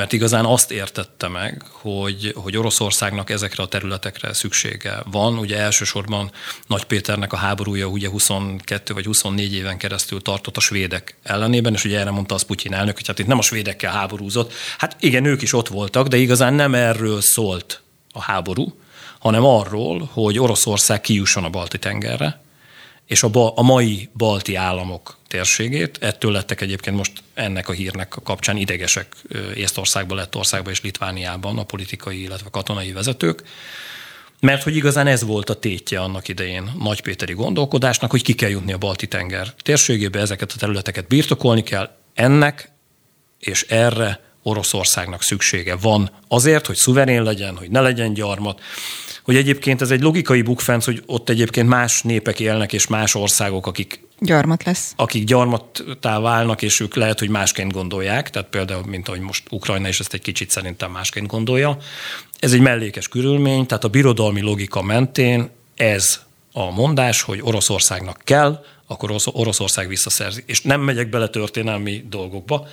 mert 0.00 0.12
igazán 0.12 0.44
azt 0.44 0.70
értette 0.70 1.28
meg, 1.28 1.62
hogy, 1.70 2.32
hogy 2.36 2.56
Oroszországnak 2.56 3.30
ezekre 3.30 3.62
a 3.62 3.66
területekre 3.66 4.32
szüksége 4.32 5.02
van. 5.10 5.38
Ugye 5.38 5.58
elsősorban 5.58 6.30
Nagy 6.66 6.84
Péternek 6.84 7.32
a 7.32 7.36
háborúja 7.36 7.86
ugye 7.86 8.08
22 8.08 8.94
vagy 8.94 9.04
24 9.04 9.54
éven 9.54 9.78
keresztül 9.78 10.22
tartott 10.22 10.56
a 10.56 10.60
svédek 10.60 11.16
ellenében, 11.22 11.74
és 11.74 11.84
ugye 11.84 11.98
erre 11.98 12.10
mondta 12.10 12.34
az 12.34 12.42
Putyin 12.42 12.74
elnök, 12.74 12.94
hogy 12.94 13.06
hát 13.06 13.18
itt 13.18 13.26
nem 13.26 13.38
a 13.38 13.42
svédekkel 13.42 13.92
háborúzott. 13.92 14.52
Hát 14.78 14.96
igen, 15.00 15.24
ők 15.24 15.42
is 15.42 15.52
ott 15.52 15.68
voltak, 15.68 16.06
de 16.06 16.16
igazán 16.16 16.54
nem 16.54 16.74
erről 16.74 17.20
szólt 17.20 17.82
a 18.12 18.20
háború, 18.20 18.78
hanem 19.18 19.44
arról, 19.44 20.10
hogy 20.12 20.38
Oroszország 20.38 21.00
kijusson 21.00 21.44
a 21.44 21.50
Balti 21.50 21.78
tengerre, 21.78 22.40
és 23.06 23.22
a, 23.22 23.28
ba, 23.28 23.52
a 23.54 23.62
mai 23.62 24.08
balti 24.16 24.54
államok 24.54 25.18
térségét, 25.30 25.98
ettől 26.00 26.32
lettek 26.32 26.60
egyébként 26.60 26.96
most 26.96 27.12
ennek 27.34 27.68
a 27.68 27.72
hírnek 27.72 28.08
kapcsán 28.08 28.56
idegesek 28.56 29.16
Észtországban, 29.54 30.16
Lettországban 30.16 30.72
és 30.72 30.80
Litvániában 30.80 31.58
a 31.58 31.62
politikai, 31.62 32.22
illetve 32.22 32.48
katonai 32.50 32.92
vezetők, 32.92 33.42
mert 34.40 34.62
hogy 34.62 34.76
igazán 34.76 35.06
ez 35.06 35.24
volt 35.24 35.50
a 35.50 35.54
tétje 35.54 36.00
annak 36.00 36.28
idején 36.28 36.72
nagypéteri 36.78 37.32
gondolkodásnak, 37.32 38.10
hogy 38.10 38.22
ki 38.22 38.34
kell 38.34 38.48
jutni 38.48 38.72
a 38.72 38.78
balti 38.78 39.06
tenger 39.06 39.54
térségébe, 39.62 40.20
ezeket 40.20 40.52
a 40.52 40.58
területeket 40.58 41.06
birtokolni 41.06 41.62
kell, 41.62 41.90
ennek 42.14 42.70
és 43.38 43.62
erre 43.62 44.20
Oroszországnak 44.42 45.22
szüksége 45.22 45.76
van. 45.76 46.10
Azért, 46.28 46.66
hogy 46.66 46.76
szuverén 46.76 47.22
legyen, 47.22 47.56
hogy 47.56 47.70
ne 47.70 47.80
legyen 47.80 48.12
gyarmat, 48.12 48.60
hogy 49.22 49.36
egyébként 49.36 49.80
ez 49.80 49.90
egy 49.90 50.02
logikai 50.02 50.42
bukfenc, 50.42 50.84
hogy 50.84 51.02
ott 51.06 51.28
egyébként 51.28 51.68
más 51.68 52.02
népek 52.02 52.40
élnek, 52.40 52.72
és 52.72 52.86
más 52.86 53.14
országok, 53.14 53.66
akik 53.66 54.00
Gyarmat 54.22 54.64
lesz. 54.64 54.92
Akik 54.96 55.24
gyarmattá 55.24 56.18
válnak, 56.20 56.62
és 56.62 56.80
ők 56.80 56.94
lehet, 56.94 57.18
hogy 57.18 57.28
másként 57.28 57.72
gondolják, 57.72 58.30
tehát 58.30 58.48
például, 58.48 58.82
mint 58.86 59.08
ahogy 59.08 59.20
most 59.20 59.46
Ukrajna 59.50 59.88
is 59.88 60.00
ezt 60.00 60.14
egy 60.14 60.20
kicsit 60.20 60.50
szerintem 60.50 60.90
másként 60.90 61.26
gondolja. 61.26 61.76
Ez 62.38 62.52
egy 62.52 62.60
mellékes 62.60 63.08
körülmény, 63.08 63.66
tehát 63.66 63.84
a 63.84 63.88
birodalmi 63.88 64.40
logika 64.40 64.82
mentén 64.82 65.50
ez 65.76 66.20
a 66.52 66.70
mondás, 66.70 67.22
hogy 67.22 67.40
Oroszországnak 67.42 68.20
kell, 68.24 68.64
akkor 68.86 69.14
Oroszország 69.24 69.88
visszaszerzi. 69.88 70.42
És 70.46 70.60
nem 70.60 70.80
megyek 70.80 71.08
bele 71.08 71.28
történelmi 71.28 72.04
dolgokba, 72.08 72.66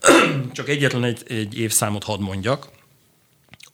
csak 0.52 0.68
egyetlen 0.68 1.04
egy, 1.04 1.22
egy 1.28 1.58
évszámot 1.58 2.04
hadd 2.04 2.20
mondjak 2.20 2.68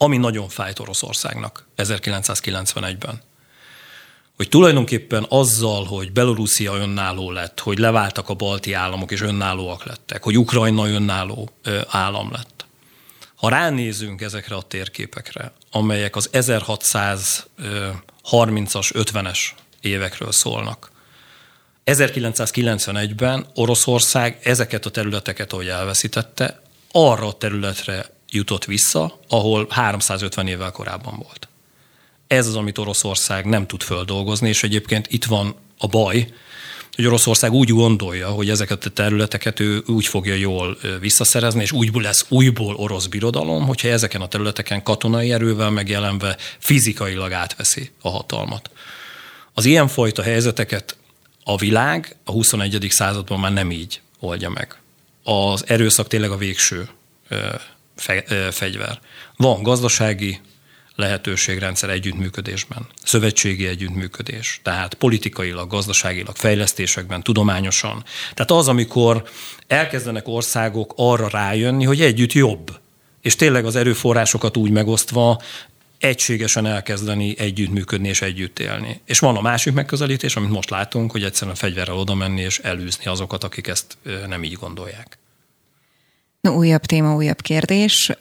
ami 0.03 0.17
nagyon 0.17 0.49
fájt 0.49 0.79
Oroszországnak 0.79 1.67
1991-ben. 1.77 3.23
Hogy 4.37 4.49
tulajdonképpen 4.49 5.27
azzal, 5.29 5.85
hogy 5.85 6.13
Belorusszia 6.13 6.75
önálló 6.75 7.31
lett, 7.31 7.61
hogy 7.61 7.79
leváltak 7.79 8.29
a 8.29 8.35
balti 8.35 8.73
államok 8.73 9.11
és 9.11 9.21
önállóak 9.21 9.85
lettek, 9.85 10.23
hogy 10.23 10.39
Ukrajna 10.39 10.89
önálló 10.89 11.51
állam 11.89 12.33
lett. 12.33 12.67
Ha 13.35 13.49
ránézünk 13.49 14.21
ezekre 14.21 14.55
a 14.55 14.63
térképekre, 14.63 15.53
amelyek 15.71 16.17
az 16.17 16.31
1630-as, 16.33 18.91
50-es 18.93 19.39
évekről 19.81 20.33
szólnak, 20.33 20.91
1991-ben 21.87 23.47
Oroszország 23.55 24.39
ezeket 24.43 24.87
a 24.87 24.91
területeket, 24.91 25.53
ahogy 25.53 25.69
elveszítette, 25.69 26.63
arra 26.93 27.27
a 27.27 27.33
területre 27.33 28.19
jutott 28.31 28.65
vissza, 28.65 29.21
ahol 29.29 29.67
350 29.71 30.47
évvel 30.47 30.71
korábban 30.71 31.19
volt. 31.23 31.49
Ez 32.27 32.47
az, 32.47 32.57
amit 32.57 32.79
Oroszország 32.79 33.45
nem 33.45 33.67
tud 33.67 33.83
földolgozni, 33.83 34.49
és 34.49 34.63
egyébként 34.63 35.07
itt 35.11 35.25
van 35.25 35.55
a 35.79 35.87
baj, 35.87 36.33
hogy 36.95 37.07
Oroszország 37.07 37.53
úgy 37.53 37.69
gondolja, 37.69 38.29
hogy 38.29 38.51
ezeket 38.51 38.85
a 38.85 38.91
területeket 38.91 39.61
ő 39.61 39.83
úgy 39.87 40.07
fogja 40.07 40.35
jól 40.35 40.79
visszaszerezni, 41.01 41.63
és 41.63 41.73
úgy 41.73 41.95
lesz 41.95 42.25
újból 42.29 42.75
orosz 42.75 43.07
birodalom, 43.07 43.67
hogyha 43.67 43.89
ezeken 43.89 44.21
a 44.21 44.29
területeken 44.29 44.83
katonai 44.83 45.33
erővel 45.33 45.71
megjelenve 45.71 46.37
fizikailag 46.59 47.33
átveszi 47.33 47.91
a 48.01 48.11
hatalmat. 48.11 48.71
Az 49.55 49.65
ilyenfajta 49.65 50.23
helyzeteket 50.23 50.97
a 51.45 51.57
világ 51.57 52.17
a 52.25 52.31
21. 52.31 52.87
században 52.89 53.41
már 53.41 53.53
nem 53.53 53.71
így 53.71 54.01
oldja 54.19 54.49
meg. 54.49 54.79
Az 55.25 55.65
erőszak 55.67 56.07
tényleg 56.07 56.31
a 56.31 56.37
végső 56.37 56.89
fe, 58.01 58.51
fegyver. 58.51 59.01
Van 59.37 59.63
gazdasági 59.63 60.41
lehetőségrendszer 60.95 61.91
együttműködésben, 61.91 62.87
szövetségi 63.03 63.67
együttműködés, 63.67 64.61
tehát 64.63 64.95
politikailag, 64.95 65.71
gazdaságilag, 65.71 66.37
fejlesztésekben, 66.37 67.23
tudományosan. 67.23 68.05
Tehát 68.35 68.51
az, 68.51 68.69
amikor 68.69 69.29
elkezdenek 69.67 70.29
országok 70.29 70.93
arra 70.97 71.29
rájönni, 71.29 71.85
hogy 71.85 72.01
együtt 72.01 72.33
jobb, 72.33 72.79
és 73.21 73.37
tényleg 73.37 73.65
az 73.65 73.77
erőforrásokat 73.77 74.57
úgy 74.57 74.71
megosztva 74.71 75.41
egységesen 75.99 76.67
elkezdeni 76.67 77.35
együttműködni 77.39 78.09
és 78.09 78.23
együtt 78.23 78.59
élni. 78.59 79.01
És 79.05 79.19
van 79.19 79.37
a 79.37 79.41
másik 79.41 79.73
megközelítés, 79.73 80.37
amit 80.37 80.51
most 80.51 80.71
látunk, 80.71 81.11
hogy 81.11 81.25
egyszerűen 81.25 81.57
fegyverrel 81.57 81.97
oda 81.97 82.15
menni 82.15 82.41
és 82.41 82.59
elűzni 82.59 83.07
azokat, 83.07 83.45
akik 83.45 83.67
ezt 83.67 83.99
nem 84.29 84.45
így 84.45 84.53
gondolják. 84.53 85.20
No, 86.41 86.53
újabb 86.53 86.81
téma, 86.81 87.15
újabb 87.15 87.41
kérdés. 87.41 88.13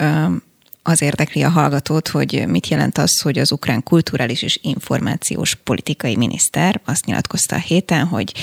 Az 0.84 1.02
érdekli 1.02 1.44
a 1.44 1.50
hallgatót, 1.50 2.08
hogy 2.08 2.44
mit 2.48 2.68
jelent 2.68 2.98
az, 2.98 3.22
hogy 3.22 3.40
az 3.40 3.52
ukrán 3.52 3.84
kulturális 3.84 4.42
és 4.42 4.60
információs 4.62 5.56
politikai 5.56 6.16
miniszter 6.16 6.82
azt 6.86 7.06
nyilatkozta 7.06 7.56
a 7.56 7.60
héten, 7.60 8.06
hogy 8.06 8.34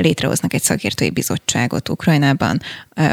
létrehoznak 0.00 0.52
egy 0.52 0.62
szakértői 0.62 1.10
bizottságot 1.10 1.88
Ukrajnában, 1.88 2.60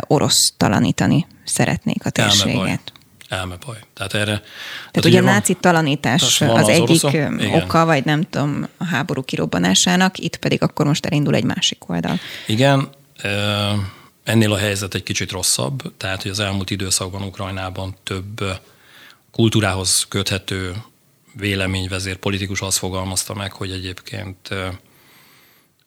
orosz 0.08 0.54
talanítani 0.58 1.26
szeretnék 1.46 2.06
a 2.06 2.10
térséget. 2.10 2.92
Elmebaj. 3.30 3.78
Tehát 3.94 4.14
erre... 4.14 4.24
Tehát, 4.26 4.44
tehát 4.92 5.10
ugye 5.10 5.20
a 5.20 5.24
náci 5.24 5.54
talanítás 5.54 6.42
az, 6.42 6.50
az 6.50 6.68
egyik 6.68 7.04
oroszok? 7.04 7.14
oka, 7.54 7.86
vagy 7.86 8.06
nem 8.06 8.22
tudom, 8.30 8.68
a 8.78 8.86
háború 8.86 9.24
kirobbanásának, 9.24 10.18
itt 10.18 10.36
pedig 10.36 10.62
akkor 10.62 10.86
most 10.86 11.06
elindul 11.06 11.36
egy 11.36 11.44
másik 11.44 11.90
oldal. 11.90 12.20
Igen, 12.48 12.90
Ennél 14.24 14.52
a 14.52 14.58
helyzet 14.58 14.94
egy 14.94 15.04
kicsit 15.04 15.32
rosszabb, 15.32 15.98
tehát 15.98 16.22
hogy 16.22 16.32
az 16.32 16.40
elmúlt 16.40 16.70
időszakban 16.70 17.22
Ukrajnában 17.22 17.96
több 18.04 18.62
kultúrához 19.32 20.06
köthető 20.10 20.76
véleményvezér 21.36 22.16
politikus 22.16 22.62
azt 22.62 22.78
fogalmazta 22.78 23.34
meg, 23.34 23.52
hogy 23.52 23.72
egyébként 23.72 24.50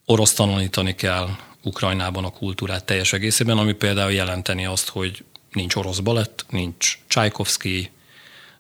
orosz 0.05 0.33
tanulítani 0.33 0.95
kell 0.95 1.29
Ukrajnában 1.63 2.25
a 2.25 2.31
kultúrát 2.31 2.85
teljes 2.85 3.13
egészében, 3.13 3.59
ami 3.59 3.73
például 3.73 4.13
jelenteni 4.13 4.67
azt, 4.67 4.89
hogy 4.89 5.25
nincs 5.53 5.75
orosz 5.75 5.99
balett, 5.99 6.45
nincs 6.49 6.99
Csajkovszki, 7.07 7.91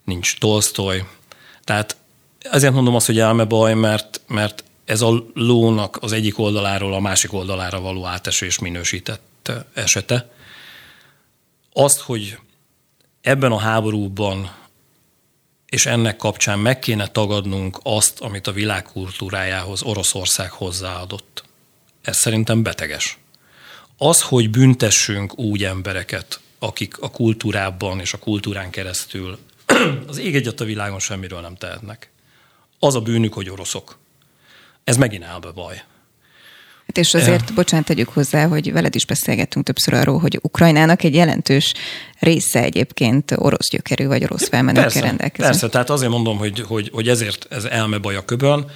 nincs 0.04 0.38
Tolstoy. 0.38 1.04
Tehát 1.64 1.96
ezért 2.38 2.72
mondom 2.72 2.94
azt, 2.94 3.06
hogy 3.06 3.18
elmebaj, 3.18 3.74
mert, 3.74 4.20
mert 4.26 4.64
ez 4.84 5.00
a 5.00 5.24
lónak 5.34 5.98
az 6.00 6.12
egyik 6.12 6.38
oldaláról 6.38 6.94
a 6.94 7.00
másik 7.00 7.32
oldalára 7.32 7.80
való 7.80 8.04
átesés 8.04 8.58
minősített 8.58 9.22
esete. 9.74 10.30
Azt, 11.72 12.00
hogy 12.00 12.38
ebben 13.20 13.52
a 13.52 13.58
háborúban 13.58 14.50
és 15.66 15.86
ennek 15.86 16.16
kapcsán 16.16 16.58
meg 16.58 16.78
kéne 16.78 17.06
tagadnunk 17.06 17.78
azt, 17.82 18.20
amit 18.20 18.46
a 18.46 18.52
világ 18.52 18.82
kultúrájához 18.82 19.82
Oroszország 19.82 20.50
hozzáadott. 20.50 21.44
Ez 22.02 22.16
szerintem 22.16 22.62
beteges. 22.62 23.18
Az, 23.96 24.22
hogy 24.22 24.50
büntessünk 24.50 25.38
úgy 25.38 25.64
embereket, 25.64 26.40
akik 26.58 26.98
a 26.98 27.10
kultúrában 27.10 28.00
és 28.00 28.12
a 28.12 28.18
kultúrán 28.18 28.70
keresztül 28.70 29.38
az 30.06 30.18
ég 30.18 30.36
egyet 30.36 30.60
a 30.60 30.64
világon 30.64 30.98
semmiről 30.98 31.40
nem 31.40 31.54
tehetnek. 31.54 32.10
Az 32.78 32.94
a 32.94 33.00
bűnük, 33.00 33.32
hogy 33.32 33.50
oroszok. 33.50 33.98
Ez 34.84 34.96
megint 34.96 35.24
áll 35.24 35.38
be 35.38 35.50
baj. 35.50 35.82
Hát 36.86 36.98
és 36.98 37.14
azért, 37.14 37.54
bocsánat, 37.54 37.86
tegyük 37.86 38.08
hozzá, 38.08 38.46
hogy 38.46 38.72
veled 38.72 38.94
is 38.94 39.06
beszélgettünk 39.06 39.64
többször 39.64 39.94
arról, 39.94 40.18
hogy 40.18 40.38
Ukrajnának 40.42 41.02
egy 41.02 41.14
jelentős 41.14 41.72
része 42.18 42.62
egyébként 42.62 43.32
orosz 43.36 43.70
gyökerű 43.70 44.06
vagy 44.06 44.24
orosz 44.24 44.48
felmenőkkel 44.48 45.02
rendelkezik. 45.02 45.50
Persze, 45.50 45.68
tehát 45.68 45.90
azért 45.90 46.10
mondom, 46.10 46.38
hogy, 46.38 46.60
hogy, 46.60 46.90
hogy 46.92 47.08
ezért 47.08 47.46
ez 47.50 47.64
elmebaj 47.64 48.16
a 48.16 48.24
köbön. 48.24 48.70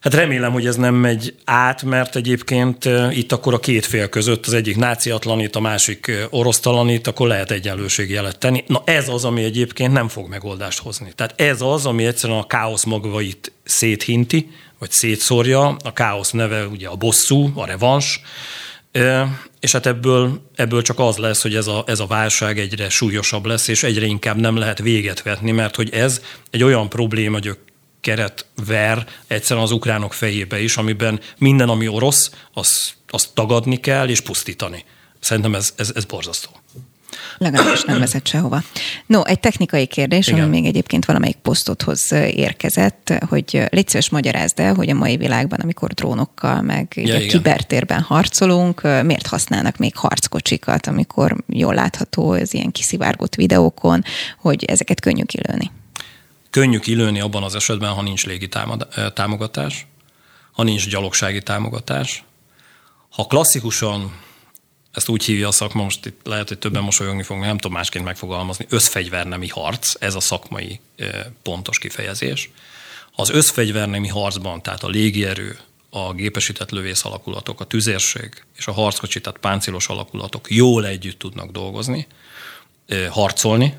Hát 0.00 0.14
remélem, 0.14 0.52
hogy 0.52 0.66
ez 0.66 0.76
nem 0.76 0.94
megy 0.94 1.34
át, 1.44 1.82
mert 1.82 2.16
egyébként 2.16 2.88
itt 3.10 3.32
akkor 3.32 3.54
a 3.54 3.58
két 3.58 3.86
fél 3.86 4.08
között 4.08 4.46
az 4.46 4.52
egyik 4.52 4.76
náciatlanít, 4.76 5.56
a 5.56 5.60
másik 5.60 6.12
orosztalanít, 6.30 7.06
akkor 7.06 7.28
lehet 7.28 7.50
egyenlőségjelet 7.50 8.38
tenni. 8.38 8.64
Na 8.66 8.82
ez 8.84 9.08
az, 9.08 9.24
ami 9.24 9.44
egyébként 9.44 9.92
nem 9.92 10.08
fog 10.08 10.28
megoldást 10.28 10.78
hozni. 10.78 11.12
Tehát 11.14 11.40
ez 11.40 11.60
az, 11.60 11.86
ami 11.86 12.04
egyszerűen 12.04 12.38
a 12.38 12.46
káosz 12.46 12.84
magvait 12.84 13.52
széthinti, 13.64 14.50
vagy 14.84 14.92
szétszórja. 14.92 15.76
A 15.84 15.92
káosz 15.92 16.30
neve 16.30 16.66
ugye 16.66 16.88
a 16.88 16.96
bosszú, 16.96 17.52
a 17.54 17.66
revans, 17.66 18.20
és 19.60 19.72
hát 19.72 19.86
ebből, 19.86 20.50
ebből 20.54 20.82
csak 20.82 20.98
az 20.98 21.16
lesz, 21.16 21.42
hogy 21.42 21.54
ez 21.54 21.66
a, 21.66 21.84
ez 21.86 22.00
a 22.00 22.06
válság 22.06 22.58
egyre 22.58 22.88
súlyosabb 22.88 23.46
lesz, 23.46 23.68
és 23.68 23.82
egyre 23.82 24.06
inkább 24.06 24.36
nem 24.36 24.56
lehet 24.56 24.78
véget 24.78 25.22
vetni, 25.22 25.50
mert 25.50 25.76
hogy 25.76 25.94
ez 25.94 26.20
egy 26.50 26.62
olyan 26.62 26.88
probléma 26.88 27.38
keret 28.00 28.46
ver 28.66 29.06
egyszerűen 29.26 29.64
az 29.64 29.72
ukránok 29.72 30.12
fejébe 30.12 30.60
is, 30.60 30.76
amiben 30.76 31.20
minden, 31.38 31.68
ami 31.68 31.88
orosz, 31.88 32.30
azt, 32.52 32.94
azt 33.08 33.28
tagadni 33.34 33.76
kell 33.80 34.08
és 34.08 34.20
pusztítani. 34.20 34.84
Szerintem 35.20 35.54
ez, 35.54 35.74
ez, 35.76 35.92
ez 35.94 36.04
borzasztó. 36.04 36.50
Legalábbis 37.38 37.82
nem 37.82 37.98
vezet 37.98 38.26
sehova. 38.26 38.62
No, 39.06 39.24
egy 39.24 39.40
technikai 39.40 39.86
kérdés, 39.86 40.26
Igen. 40.26 40.40
ami 40.40 40.48
még 40.50 40.64
egyébként 40.64 41.04
valamelyik 41.04 41.36
posztothoz 41.36 42.12
érkezett, 42.12 43.12
hogy 43.28 43.62
légy 43.70 43.88
szíves 43.88 44.10
magyarázd 44.10 44.60
el, 44.60 44.74
hogy 44.74 44.88
a 44.88 44.94
mai 44.94 45.16
világban, 45.16 45.60
amikor 45.60 45.92
drónokkal, 45.92 46.60
meg 46.60 46.92
ja, 46.94 47.26
kibertérben 47.26 48.00
harcolunk, 48.00 48.82
miért 48.82 49.26
használnak 49.26 49.76
még 49.76 49.96
harckocsikat, 49.96 50.86
amikor 50.86 51.36
jól 51.48 51.74
látható 51.74 52.32
ez 52.32 52.54
ilyen 52.54 52.72
kiszivárgott 52.72 53.34
videókon, 53.34 54.04
hogy 54.38 54.64
ezeket 54.64 55.00
könnyű 55.00 55.22
kilőni 55.22 55.70
könnyű 56.54 56.78
kilőni 56.78 57.20
abban 57.20 57.42
az 57.42 57.54
esetben, 57.54 57.92
ha 57.92 58.02
nincs 58.02 58.26
légi 58.26 58.48
támogatás, 59.14 59.86
ha 60.52 60.62
nincs 60.62 60.88
gyalogsági 60.88 61.42
támogatás. 61.42 62.24
Ha 63.10 63.24
klasszikusan, 63.24 64.12
ezt 64.94 65.08
úgy 65.08 65.24
hívja 65.24 65.48
a 65.48 65.52
szakma, 65.52 65.82
most 65.82 66.06
itt 66.06 66.20
lehet, 66.24 66.48
hogy 66.48 66.58
többen 66.58 66.82
mosolyogni 66.82 67.22
fognak, 67.22 67.46
nem 67.46 67.58
tudom 67.58 67.76
másként 67.76 68.04
megfogalmazni, 68.04 68.66
összfegyvernemi 68.68 69.48
harc, 69.48 69.94
ez 69.98 70.14
a 70.14 70.20
szakmai 70.20 70.80
pontos 71.42 71.78
kifejezés. 71.78 72.50
Az 73.16 73.30
összfegyvernemi 73.30 74.08
harcban, 74.08 74.62
tehát 74.62 74.82
a 74.82 74.88
légierő, 74.88 75.58
a 75.90 76.12
gépesített 76.12 76.70
lövész 76.70 77.04
alakulatok, 77.04 77.60
a 77.60 77.64
tüzérség 77.64 78.44
és 78.56 78.66
a 78.66 78.72
harckocsi, 78.72 79.20
tehát 79.20 79.38
páncélos 79.38 79.88
alakulatok 79.88 80.50
jól 80.50 80.86
együtt 80.86 81.18
tudnak 81.18 81.50
dolgozni, 81.50 82.06
harcolni, 83.10 83.78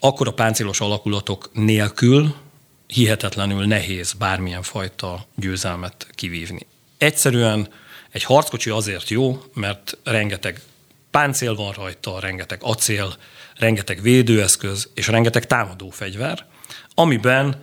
akkor 0.00 0.28
a 0.28 0.32
páncélos 0.32 0.80
alakulatok 0.80 1.50
nélkül 1.52 2.34
hihetetlenül 2.86 3.66
nehéz 3.66 4.12
bármilyen 4.12 4.62
fajta 4.62 5.26
győzelmet 5.34 6.06
kivívni. 6.14 6.66
Egyszerűen 6.98 7.68
egy 8.10 8.24
harckocsi 8.24 8.70
azért 8.70 9.08
jó, 9.08 9.42
mert 9.54 9.98
rengeteg 10.04 10.60
páncél 11.10 11.54
van 11.54 11.72
rajta, 11.72 12.20
rengeteg 12.20 12.58
acél, 12.62 13.16
rengeteg 13.56 14.02
védőeszköz 14.02 14.90
és 14.94 15.06
rengeteg 15.06 15.46
támadófegyver, 15.46 16.46
amiben 16.94 17.62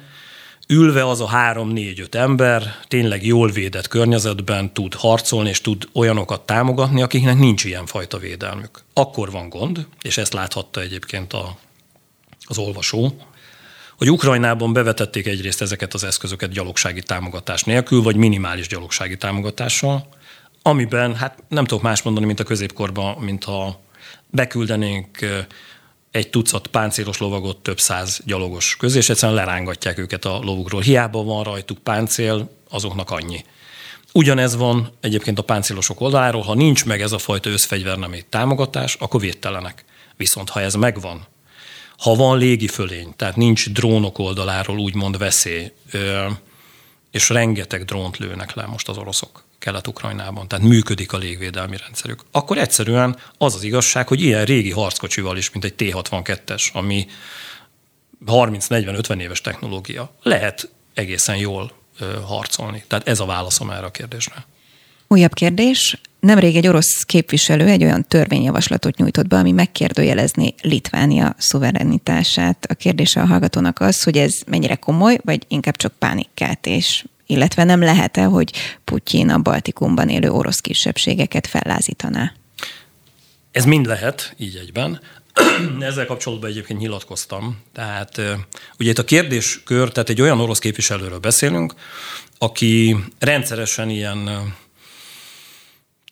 ülve 0.67 1.07
az 1.07 1.21
a 1.21 1.27
három-négy-öt 1.27 2.15
ember 2.15 2.79
tényleg 2.87 3.25
jól 3.25 3.49
védett 3.49 3.87
környezetben 3.87 4.73
tud 4.73 4.93
harcolni, 4.93 5.49
és 5.49 5.61
tud 5.61 5.87
olyanokat 5.93 6.41
támogatni, 6.41 7.01
akiknek 7.01 7.37
nincs 7.37 7.63
ilyen 7.63 7.85
fajta 7.85 8.17
védelmük. 8.17 8.83
Akkor 8.93 9.31
van 9.31 9.49
gond, 9.49 9.87
és 10.01 10.17
ezt 10.17 10.33
láthatta 10.33 10.81
egyébként 10.81 11.33
a 11.33 11.57
az 12.47 12.57
olvasó, 12.57 13.15
hogy 13.97 14.11
Ukrajnában 14.11 14.73
bevetették 14.73 15.27
egyrészt 15.27 15.61
ezeket 15.61 15.93
az 15.93 16.03
eszközöket 16.03 16.51
gyalogsági 16.51 17.01
támogatás 17.01 17.63
nélkül, 17.63 18.01
vagy 18.01 18.15
minimális 18.15 18.67
gyalogsági 18.67 19.17
támogatással, 19.17 20.07
amiben, 20.67 21.15
hát 21.15 21.43
nem 21.47 21.65
tudok 21.65 21.83
más 21.83 22.01
mondani, 22.01 22.25
mint 22.25 22.39
a 22.39 22.43
középkorban, 22.43 23.17
mintha 23.17 23.79
beküldenénk 24.29 25.19
egy 26.11 26.29
tucat 26.29 26.67
páncélos 26.67 27.17
lovagot 27.17 27.57
több 27.57 27.79
száz 27.79 28.21
gyalogos 28.25 28.75
közé, 28.75 28.97
és 28.97 29.09
egyszerűen 29.09 29.37
lerángatják 29.37 29.97
őket 29.97 30.25
a 30.25 30.39
lovukról. 30.43 30.81
Hiába 30.81 31.23
van 31.23 31.43
rajtuk 31.43 31.77
páncél, 31.77 32.49
azoknak 32.69 33.11
annyi. 33.11 33.45
Ugyanez 34.13 34.55
van 34.55 34.91
egyébként 35.01 35.39
a 35.39 35.43
páncélosok 35.43 36.01
oldaláról, 36.01 36.41
ha 36.41 36.53
nincs 36.53 36.85
meg 36.85 37.01
ez 37.01 37.11
a 37.11 37.17
fajta 37.17 37.49
összfegyvernemi 37.49 38.25
támogatás, 38.29 38.95
akkor 38.95 39.19
védtelenek. 39.19 39.85
Viszont 40.17 40.49
ha 40.49 40.61
ez 40.61 40.73
megvan, 40.73 41.25
ha 41.97 42.15
van 42.15 42.37
légi 42.37 42.67
fölény, 42.67 43.13
tehát 43.15 43.35
nincs 43.35 43.69
drónok 43.69 44.19
oldaláról 44.19 44.77
úgymond 44.77 45.17
veszély, 45.17 45.71
és 47.11 47.29
rengeteg 47.29 47.85
drónt 47.85 48.17
lőnek 48.17 48.53
le 48.53 48.65
most 48.65 48.89
az 48.89 48.97
oroszok 48.97 49.44
Kelet-Ukrajnában, 49.59 50.47
tehát 50.47 50.65
működik 50.65 51.13
a 51.13 51.17
légvédelmi 51.17 51.77
rendszerük, 51.77 52.23
akkor 52.31 52.57
egyszerűen 52.57 53.17
az 53.37 53.55
az 53.55 53.63
igazság, 53.63 54.07
hogy 54.07 54.21
ilyen 54.21 54.45
régi 54.45 54.71
harckocsival 54.71 55.37
is, 55.37 55.51
mint 55.51 55.65
egy 55.65 55.73
T-62-es, 55.73 56.71
ami 56.73 57.07
30-40-50 58.25 59.19
éves 59.19 59.41
technológia, 59.41 60.15
lehet 60.21 60.69
egészen 60.93 61.37
jól 61.37 61.71
harcolni. 62.25 62.83
Tehát 62.87 63.07
ez 63.07 63.19
a 63.19 63.25
válaszom 63.25 63.69
erre 63.69 63.85
a 63.85 63.91
kérdésre. 63.91 64.45
Újabb 65.07 65.33
kérdés. 65.33 66.01
Nemrég 66.19 66.55
egy 66.55 66.67
orosz 66.67 67.03
képviselő 67.03 67.67
egy 67.67 67.83
olyan 67.83 68.07
törvényjavaslatot 68.07 68.97
nyújtott 68.97 69.27
be, 69.27 69.37
ami 69.37 69.51
megkérdőjelezni 69.51 70.53
Litvánia 70.61 71.35
szuverenitását. 71.37 72.65
A 72.69 72.73
kérdése 72.73 73.21
a 73.21 73.25
hallgatónak 73.25 73.79
az, 73.79 74.03
hogy 74.03 74.17
ez 74.17 74.33
mennyire 74.47 74.75
komoly, 74.75 75.17
vagy 75.23 75.45
inkább 75.47 75.75
csak 75.75 75.93
pánikkeltés, 75.99 77.05
illetve 77.25 77.63
nem 77.63 77.81
lehet-e, 77.81 78.23
hogy 78.23 78.51
Putyin 78.83 79.29
a 79.29 79.39
Baltikumban 79.39 80.09
élő 80.09 80.29
orosz 80.29 80.59
kisebbségeket 80.59 81.47
fellázítaná? 81.47 82.33
Ez 83.51 83.65
mind 83.65 83.85
lehet, 83.85 84.33
így 84.37 84.55
egyben. 84.55 85.01
Ezzel 85.79 86.05
kapcsolatban 86.05 86.49
egyébként 86.49 86.79
nyilatkoztam. 86.79 87.61
Tehát 87.73 88.21
ugye 88.79 88.89
itt 88.89 88.97
a 88.97 89.03
kérdéskör, 89.03 89.91
tehát 89.91 90.09
egy 90.09 90.21
olyan 90.21 90.39
orosz 90.39 90.59
képviselőről 90.59 91.19
beszélünk, 91.19 91.73
aki 92.37 92.95
rendszeresen 93.19 93.89
ilyen 93.89 94.29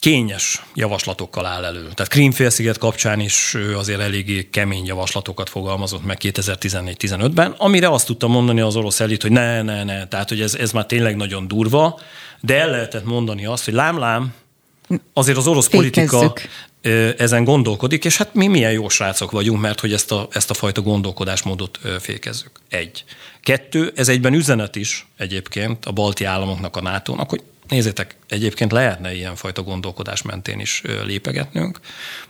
kényes 0.04 0.64
javaslatokkal 0.74 1.46
áll 1.46 1.64
elő. 1.64 1.82
Tehát 1.82 2.08
Krímfélsziget 2.08 2.78
kapcsán 2.78 3.20
is 3.20 3.56
azért 3.76 4.00
eléggé 4.00 4.50
kemény 4.50 4.86
javaslatokat 4.86 5.50
fogalmazott 5.50 6.06
meg 6.06 6.18
2014-15-ben, 6.22 7.56
amire 7.58 7.90
azt 7.90 8.06
tudta 8.06 8.28
mondani 8.28 8.62
az 8.62 8.76
orosz 8.76 9.00
elit, 9.00 9.22
hogy 9.22 9.32
ne, 9.32 9.62
ne, 9.62 9.84
ne, 9.84 10.08
tehát 10.08 10.30
hogy 10.30 10.42
ez, 10.42 10.56
ez 10.56 10.72
már 10.72 10.86
tényleg 10.86 11.16
nagyon 11.16 11.48
durva, 11.48 12.00
de 12.42 12.60
el 12.60 12.70
lehetett 12.70 13.06
mondani 13.06 13.46
azt, 13.46 13.66
hogy 13.66 13.74
lám-lám, 13.74 14.34
azért 15.14 15.38
az 15.38 15.48
orosz 15.48 15.68
Fékezzük. 15.68 16.10
politika 16.10 17.24
ezen 17.24 17.44
gondolkodik, 17.44 18.06
és 18.06 18.18
hát 18.18 18.34
mi 18.34 18.48
milyen 18.48 18.72
jó 18.72 18.90
srácok 18.90 19.32
vagyunk, 19.32 19.62
mert 19.62 19.80
hogy 19.80 19.94
ezt 19.94 20.12
a, 20.12 20.28
ezt 20.32 20.50
a 20.50 20.54
fajta 20.54 20.82
gondolkodásmódot 20.82 21.80
fékezzük. 22.00 22.52
Egy. 22.70 23.04
Kettő, 23.42 23.94
ez 23.96 24.10
egyben 24.10 24.34
üzenet 24.34 24.76
is 24.76 25.08
egyébként 25.18 25.86
a 25.86 25.92
balti 25.92 26.24
államoknak, 26.24 26.76
a 26.76 26.82
NATO-nak, 26.82 27.30
hogy 27.30 27.42
Nézzétek, 27.74 28.16
egyébként 28.28 28.72
lehetne 28.72 29.14
ilyenfajta 29.16 29.64
gondolkodás 29.64 30.22
mentén 30.22 30.60
is 30.60 30.82
lépegetnünk. 31.06 31.80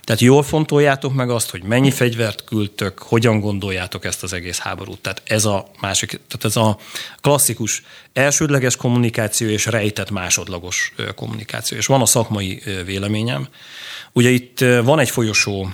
Tehát 0.04 0.20
jól 0.20 0.42
fontoljátok 0.42 1.14
meg 1.14 1.30
azt, 1.30 1.50
hogy 1.50 1.62
mennyi 1.62 1.90
fegyvert 1.90 2.44
küldtök, 2.44 2.98
hogyan 2.98 3.40
gondoljátok 3.40 4.04
ezt 4.04 4.22
az 4.22 4.32
egész 4.32 4.58
háborút. 4.58 5.00
Tehát 5.00 5.22
ez 5.24 5.44
a 5.44 5.70
másik, 5.80 6.08
tehát 6.08 6.44
ez 6.44 6.56
a 6.56 6.78
klasszikus 7.20 7.82
elsődleges 8.12 8.76
kommunikáció 8.76 9.48
és 9.48 9.66
rejtett 9.66 10.10
másodlagos 10.10 10.92
kommunikáció. 11.14 11.76
És 11.76 11.86
van 11.86 12.00
a 12.00 12.06
szakmai 12.06 12.62
véleményem. 12.84 13.48
Ugye 14.12 14.28
itt 14.28 14.58
van 14.58 14.98
egy 14.98 15.10
folyosó 15.10 15.68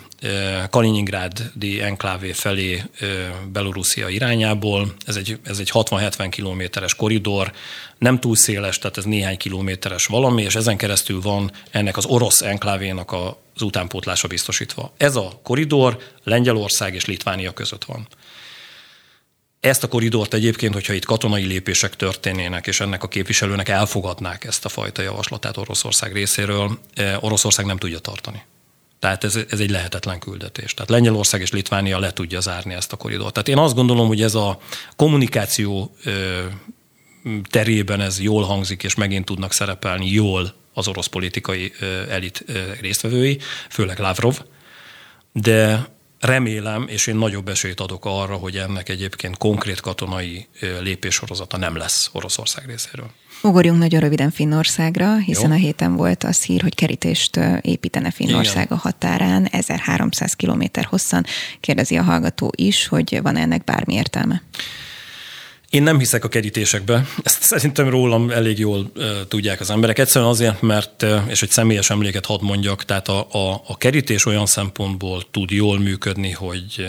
Kaliningrádi 0.70 1.80
enklávé 1.80 2.32
felé 2.32 2.82
Belorusszia 3.52 4.08
irányából, 4.08 4.94
ez 5.06 5.16
egy, 5.16 5.38
ez 5.44 5.58
egy 5.58 5.70
60-70 5.72 6.26
kilométeres 6.30 6.94
koridor, 6.94 7.52
nem 7.98 8.20
túl 8.20 8.36
széles, 8.36 8.78
tehát 8.78 8.96
ez 8.96 9.04
néhány 9.04 9.36
kilométeres 9.36 10.06
valami, 10.06 10.42
és 10.42 10.54
ezen 10.54 10.76
keresztül 10.76 11.20
van 11.20 11.50
ennek 11.70 11.96
az 11.96 12.04
orosz 12.04 12.40
enklávénak 12.40 13.12
az 13.12 13.62
utánpótlása 13.62 14.28
biztosítva. 14.28 14.92
Ez 14.96 15.16
a 15.16 15.40
koridor 15.42 15.98
Lengyelország 16.24 16.94
és 16.94 17.04
Litvánia 17.04 17.52
között 17.52 17.84
van. 17.84 18.08
Ezt 19.60 19.82
a 19.82 19.88
koridort 19.88 20.34
egyébként, 20.34 20.74
hogyha 20.74 20.92
itt 20.92 21.04
katonai 21.04 21.44
lépések 21.44 21.96
történnének, 21.96 22.66
és 22.66 22.80
ennek 22.80 23.02
a 23.02 23.08
képviselőnek 23.08 23.68
elfogadnák 23.68 24.44
ezt 24.44 24.64
a 24.64 24.68
fajta 24.68 25.02
javaslatát 25.02 25.56
Oroszország 25.56 26.12
részéről, 26.12 26.78
Oroszország 27.20 27.66
nem 27.66 27.76
tudja 27.76 27.98
tartani. 27.98 28.42
Tehát 29.00 29.24
ez, 29.24 29.38
ez 29.48 29.60
egy 29.60 29.70
lehetetlen 29.70 30.18
küldetés. 30.18 30.74
Tehát 30.74 30.90
Lengyelország 30.90 31.40
és 31.40 31.50
Litvánia 31.50 31.98
le 31.98 32.12
tudja 32.12 32.40
zárni 32.40 32.74
ezt 32.74 32.92
a 32.92 32.96
koridort. 32.96 33.32
Tehát 33.32 33.48
én 33.48 33.58
azt 33.58 33.74
gondolom, 33.74 34.06
hogy 34.06 34.22
ez 34.22 34.34
a 34.34 34.58
kommunikáció 34.96 35.96
terében 37.50 38.00
ez 38.00 38.20
jól 38.20 38.44
hangzik, 38.44 38.82
és 38.82 38.94
megint 38.94 39.24
tudnak 39.24 39.52
szerepelni 39.52 40.10
jól 40.10 40.54
az 40.74 40.88
orosz 40.88 41.06
politikai 41.06 41.72
elit 42.08 42.44
résztvevői, 42.80 43.38
főleg 43.70 43.98
Lavrov, 43.98 44.40
de 45.32 45.88
remélem, 46.20 46.84
és 46.88 47.06
én 47.06 47.16
nagyobb 47.16 47.48
esélyt 47.48 47.80
adok 47.80 48.04
arra, 48.04 48.34
hogy 48.34 48.56
ennek 48.56 48.88
egyébként 48.88 49.36
konkrét 49.36 49.80
katonai 49.80 50.48
lépéssorozata 50.80 51.56
nem 51.56 51.76
lesz 51.76 52.10
Oroszország 52.12 52.66
részéről. 52.66 53.10
Ugorjunk 53.42 53.78
nagyon 53.78 54.00
röviden 54.00 54.30
Finnországra, 54.30 55.16
hiszen 55.16 55.48
Jó. 55.48 55.54
a 55.54 55.58
héten 55.58 55.96
volt 55.96 56.24
az 56.24 56.42
hír, 56.42 56.62
hogy 56.62 56.74
kerítést 56.74 57.40
építene 57.60 58.10
Finnország 58.10 58.64
Igen. 58.64 58.76
a 58.76 58.80
határán, 58.80 59.46
1300 59.50 60.34
km 60.34 60.62
hosszan. 60.82 61.24
Kérdezi 61.60 61.96
a 61.96 62.02
hallgató 62.02 62.52
is, 62.56 62.86
hogy 62.86 63.20
van 63.22 63.36
ennek 63.36 63.64
bármi 63.64 63.94
értelme? 63.94 64.42
Én 65.70 65.82
nem 65.82 65.98
hiszek 65.98 66.24
a 66.24 66.28
kerítésekbe. 66.28 67.06
Ezt 67.22 67.42
szerintem 67.42 67.88
rólam 67.88 68.30
elég 68.30 68.58
jól 68.58 68.90
uh, 68.96 69.04
tudják 69.28 69.60
az 69.60 69.70
emberek. 69.70 69.98
Egyszerűen 69.98 70.30
azért, 70.30 70.62
mert, 70.62 71.02
uh, 71.02 71.22
és 71.28 71.42
egy 71.42 71.50
személyes 71.50 71.90
emléket 71.90 72.26
hadd 72.26 72.42
mondjak, 72.42 72.84
tehát 72.84 73.08
a, 73.08 73.26
a, 73.30 73.62
a 73.66 73.76
kerítés 73.76 74.26
olyan 74.26 74.46
szempontból 74.46 75.22
tud 75.30 75.50
jól 75.50 75.78
működni, 75.78 76.30
hogy, 76.30 76.88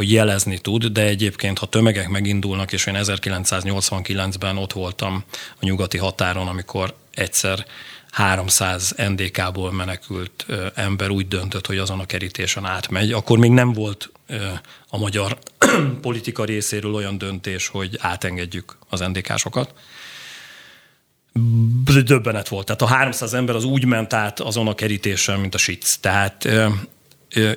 hogy 0.00 0.12
jelezni 0.12 0.58
tud, 0.58 0.86
de 0.86 1.02
egyébként, 1.02 1.58
ha 1.58 1.66
tömegek 1.66 2.08
megindulnak, 2.08 2.72
és 2.72 2.86
én 2.86 2.96
1989-ben 2.98 4.56
ott 4.56 4.72
voltam 4.72 5.24
a 5.52 5.64
nyugati 5.64 5.98
határon, 5.98 6.48
amikor 6.48 6.94
egyszer 7.14 7.66
300 8.10 8.94
NDK-ból 8.96 9.72
menekült 9.72 10.46
ember 10.74 11.10
úgy 11.10 11.28
döntött, 11.28 11.66
hogy 11.66 11.78
azon 11.78 12.00
a 12.00 12.06
kerítésen 12.06 12.64
átmegy, 12.64 13.12
akkor 13.12 13.38
még 13.38 13.50
nem 13.50 13.72
volt 13.72 14.12
a 14.88 14.98
magyar 14.98 15.38
politika 16.00 16.44
részéről 16.44 16.94
olyan 16.94 17.18
döntés, 17.18 17.66
hogy 17.66 17.98
átengedjük 17.98 18.76
az 18.88 19.00
NDK-sokat. 19.00 19.74
Döbbenet 22.04 22.48
volt. 22.48 22.66
Tehát 22.66 22.82
a 22.82 22.86
300 22.86 23.34
ember 23.34 23.54
az 23.54 23.64
úgy 23.64 23.84
ment 23.84 24.12
át 24.12 24.40
azon 24.40 24.68
a 24.68 24.74
kerítésen, 24.74 25.40
mint 25.40 25.54
a 25.54 25.58
SIC. 25.58 25.96
Tehát 25.96 26.48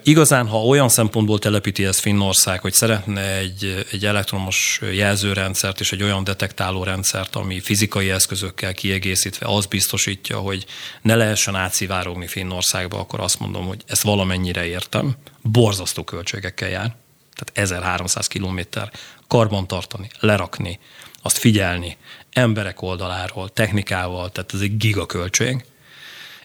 Igazán, 0.04 0.48
ha 0.48 0.66
olyan 0.66 0.90
szempontból 0.90 1.40
telepíti 1.40 1.86
ezt 1.86 2.00
Finnország, 2.00 2.60
hogy 2.62 2.74
szeretne 2.74 3.38
egy, 3.38 3.86
egy 3.92 4.06
elektromos 4.06 4.80
jelzőrendszert 4.92 5.80
és 5.80 5.92
egy 5.92 6.04
olyan 6.04 6.24
detektáló 6.24 6.84
rendszert, 6.84 7.36
ami 7.36 7.60
fizikai 7.60 8.10
eszközökkel 8.10 8.74
kiegészítve 8.74 9.48
az 9.48 9.66
biztosítja, 9.66 10.38
hogy 10.38 10.66
ne 11.02 11.16
lehessen 11.16 11.56
átszivárogni 11.56 12.28
Finnországba, 12.28 13.00
akkor 13.00 13.20
azt 13.20 13.40
mondom, 13.40 13.66
hogy 13.66 13.84
ezt 13.88 14.02
valamennyire 14.02 14.66
értem. 14.66 15.16
Borzasztó 15.42 16.04
költségekkel 16.04 16.70
jár. 16.70 16.96
Tehát 17.34 17.52
1300 17.54 18.28
kilométer 18.28 18.92
karban 19.28 19.68
tartani, 19.68 20.10
lerakni, 20.20 20.80
azt 21.22 21.38
figyelni, 21.38 21.98
emberek 22.32 22.82
oldaláról, 22.82 23.50
technikával, 23.50 24.32
tehát 24.32 24.54
ez 24.54 24.60
egy 24.60 24.78
gigaköltség. 24.78 25.66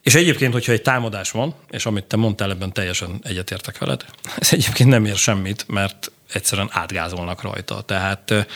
És 0.08 0.14
egyébként, 0.14 0.52
hogyha 0.52 0.72
egy 0.72 0.82
támadás 0.82 1.30
van, 1.30 1.54
és 1.70 1.86
amit 1.86 2.04
te 2.04 2.16
mondtál, 2.16 2.50
ebben 2.50 2.72
teljesen 2.72 3.20
egyetértek 3.22 3.78
veled, 3.78 4.04
ez 4.38 4.52
egyébként 4.52 4.88
nem 4.88 5.04
ér 5.04 5.16
semmit, 5.16 5.64
mert 5.68 6.10
egyszerűen 6.32 6.68
átgázolnak 6.72 7.42
rajta. 7.42 7.80
Tehát 7.80 8.46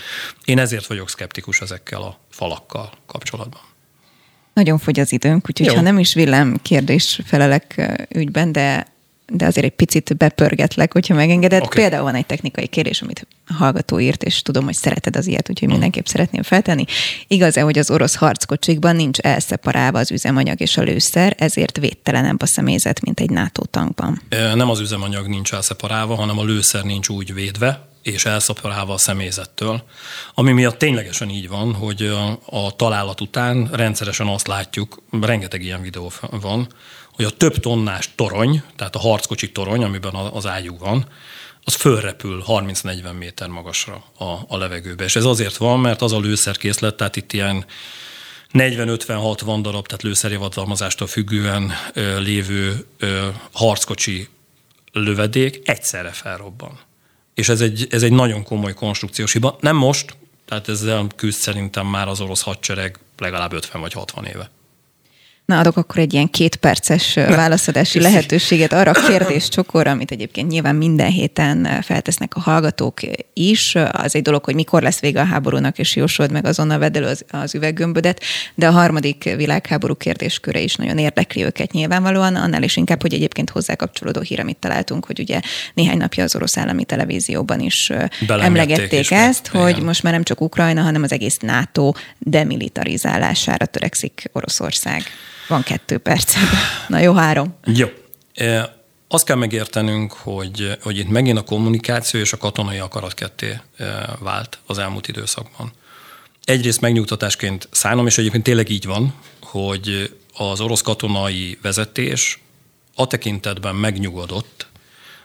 én 0.45 0.59
ezért 0.59 0.87
vagyok 0.87 1.11
szkeptikus 1.11 1.61
ezekkel 1.61 2.03
a 2.03 2.19
falakkal 2.31 2.93
kapcsolatban. 3.07 3.61
Nagyon 4.53 4.79
fogy 4.79 5.01
az 5.01 5.13
időnk, 5.13 5.49
úgyhogy 5.49 5.67
Jó. 5.67 5.75
ha 5.75 5.81
nem 5.81 5.99
is 5.99 6.15
villám 6.15 6.59
kérdés 6.63 7.21
felelek 7.25 7.93
ügyben, 8.09 8.53
de 8.53 8.87
de 9.37 9.47
azért 9.47 9.67
egy 9.67 9.73
picit 9.73 10.17
bepörgetlek, 10.17 10.93
hogyha 10.93 11.15
megengeded. 11.15 11.63
Okay. 11.63 11.83
Például 11.83 12.03
van 12.03 12.15
egy 12.15 12.27
technikai 12.27 12.67
kérdés, 12.67 13.03
amit 13.03 13.27
a 13.47 13.53
hallgató 13.53 14.01
írt, 14.01 14.23
és 14.23 14.43
tudom, 14.43 14.65
hogy 14.65 14.75
szereted 14.75 15.17
az 15.17 15.27
ilyet, 15.27 15.51
úgyhogy 15.51 15.69
mm. 15.69 15.71
mindenképp 15.71 16.05
szeretném 16.05 16.43
feltenni. 16.43 16.85
Igaz-e, 17.27 17.61
hogy 17.61 17.79
az 17.79 17.91
orosz 17.91 18.15
harckocsikban 18.15 18.97
nincs 18.97 19.19
elszeparálva 19.19 19.99
az 19.99 20.11
üzemanyag 20.11 20.61
és 20.61 20.77
a 20.77 20.83
lőszer, 20.83 21.35
ezért 21.39 21.79
védtelenebb 21.79 22.43
a 22.43 22.47
személyzet, 22.47 23.01
mint 23.01 23.21
egy 23.21 23.31
NATO 23.31 23.65
tankban? 23.65 24.23
Nem 24.55 24.71
az 24.71 24.81
üzemanyag 24.81 25.27
nincs 25.27 25.53
elszeparálva, 25.53 26.15
hanem 26.15 26.39
a 26.39 26.45
lőszer 26.45 26.83
nincs 26.83 27.09
úgy 27.09 27.35
védve, 27.35 27.91
és 28.03 28.25
elszaporálva 28.25 28.93
a 28.93 28.99
személyzettől, 28.99 29.83
ami 30.35 30.53
miatt 30.53 30.79
ténylegesen 30.79 31.29
így 31.29 31.49
van, 31.49 31.75
hogy 31.75 32.03
a, 32.47 32.77
találat 32.77 33.21
után 33.21 33.69
rendszeresen 33.73 34.27
azt 34.27 34.47
látjuk, 34.47 35.03
rengeteg 35.21 35.63
ilyen 35.63 35.81
videó 35.81 36.13
van, 36.31 36.69
hogy 37.13 37.25
a 37.25 37.31
több 37.31 37.57
tonnás 37.57 38.11
torony, 38.15 38.63
tehát 38.77 38.97
a 38.97 38.99
harckocsi 38.99 39.53
torony, 39.53 39.85
amiben 39.85 40.15
az 40.15 40.47
ágyú 40.47 40.79
van, 40.79 41.07
az 41.65 41.75
fölrepül 41.75 42.45
30-40 42.47 43.19
méter 43.19 43.49
magasra 43.49 44.05
a, 44.19 44.25
a 44.25 44.57
levegőbe. 44.57 45.05
És 45.05 45.17
ez 45.17 45.25
azért 45.25 45.57
van, 45.57 45.81
mert 45.81 46.03
az 46.03 46.13
a 46.13 46.21
lőszerkészlet, 46.21 46.97
tehát 46.97 47.17
itt 47.17 47.33
ilyen 47.33 47.65
40-50-60 48.53 49.59
darab, 49.63 49.87
tehát 49.87 50.03
lőszerjavadalmazástól 50.03 51.07
függően 51.07 51.73
ö, 51.93 52.21
lévő 52.21 52.87
ö, 52.99 53.29
harckocsi 53.53 54.29
lövedék 54.93 55.61
egyszerre 55.65 56.11
felrobban. 56.11 56.81
És 57.43 57.49
ez 57.49 57.61
egy, 57.61 57.87
ez 57.91 58.03
egy 58.03 58.13
nagyon 58.13 58.43
komoly 58.43 58.75
konstrukciós 58.75 59.33
hiba. 59.33 59.57
Nem 59.61 59.77
most, 59.77 60.17
tehát 60.45 60.69
ezzel 60.69 61.07
küzd 61.17 61.39
szerintem 61.39 61.87
már 61.87 62.09
az 62.09 62.21
orosz 62.21 62.43
hadsereg 62.43 62.99
legalább 63.19 63.53
50 63.53 63.81
vagy 63.81 63.93
60 63.93 64.25
éve. 64.25 64.51
Na, 65.45 65.59
adok 65.59 65.77
akkor 65.77 65.99
egy 65.99 66.13
ilyen 66.13 66.31
kétperces 66.31 67.15
válaszadási 67.15 68.01
lehetőséget 68.01 68.73
arra 68.73 68.91
a 68.91 69.07
kérdés 69.09 69.49
csokorra, 69.49 69.91
amit 69.91 70.11
egyébként 70.11 70.51
nyilván 70.51 70.75
minden 70.75 71.11
héten 71.11 71.83
feltesznek 71.83 72.35
a 72.35 72.41
hallgatók 72.41 73.01
is. 73.33 73.75
Az 73.93 74.15
egy 74.15 74.23
dolog, 74.23 74.45
hogy 74.45 74.55
mikor 74.55 74.83
lesz 74.83 75.01
vége 75.01 75.21
a 75.21 75.25
háborúnak, 75.25 75.79
és 75.79 75.97
jósold 75.97 76.33
meg 76.33 76.47
azonnal 76.47 76.79
vedd 76.79 76.97
elő 76.97 77.07
az, 77.07 77.25
az 77.31 77.55
üveggömbödet, 77.55 78.23
de 78.55 78.67
a 78.67 78.71
harmadik 78.71 79.25
világháború 79.37 79.95
kérdésköre 79.95 80.61
is 80.61 80.75
nagyon 80.75 80.99
érdekli 80.99 81.45
őket 81.45 81.73
nyilvánvalóan, 81.73 82.37
annál 82.37 82.63
is 82.63 82.77
inkább, 82.77 83.01
hogy 83.01 83.15
egyébként 83.15 83.51
hozzá 83.51 83.75
kapcsolódó 83.75 84.21
hír, 84.21 84.41
amit 84.41 84.57
találtunk, 84.57 85.05
hogy 85.05 85.21
ugye 85.21 85.41
néhány 85.75 85.97
napja 85.97 86.25
az 86.25 86.37
orosz 86.37 86.57
állami 86.57 86.85
televízióban 86.85 87.61
is 87.61 87.93
emlegették 88.27 89.01
is 89.01 89.11
ezt, 89.11 89.53
meg. 89.53 89.63
hogy 89.63 89.73
Igen. 89.73 89.85
most 89.85 90.03
már 90.03 90.13
nem 90.13 90.23
csak 90.23 90.41
Ukrajna, 90.41 90.83
hanem 90.83 91.03
az 91.03 91.13
egész 91.13 91.37
NATO 91.39 91.93
demilitarizálására 92.19 93.67
törekszik 93.67 94.31
Oroszország. 94.33 95.03
Van 95.53 95.63
kettő 95.63 95.99
perc. 95.99 96.35
Na 96.89 96.99
jó, 96.99 97.13
három. 97.13 97.55
Jó. 97.65 97.89
E, 98.35 98.77
azt 99.09 99.25
kell 99.25 99.37
megértenünk, 99.37 100.13
hogy, 100.13 100.79
hogy 100.83 100.99
itt 100.99 101.09
megint 101.09 101.39
a 101.39 101.43
kommunikáció 101.43 102.21
és 102.21 102.33
a 102.33 102.37
katonai 102.37 102.79
akarat 102.79 103.15
ketté 103.15 103.61
e, 103.77 104.17
vált 104.21 104.59
az 104.67 104.79
elmúlt 104.79 105.09
időszakban. 105.09 105.73
Egyrészt 106.45 106.81
megnyugtatásként 106.81 107.69
szállom, 107.71 108.07
és 108.07 108.19
egyébként 108.19 108.43
tényleg 108.43 108.69
így 108.69 108.85
van, 108.85 109.15
hogy 109.41 110.17
az 110.37 110.61
orosz 110.61 110.83
katonai 110.83 111.59
vezetés 111.63 112.39
a 112.95 113.07
tekintetben 113.07 113.75
megnyugodott, 113.75 114.67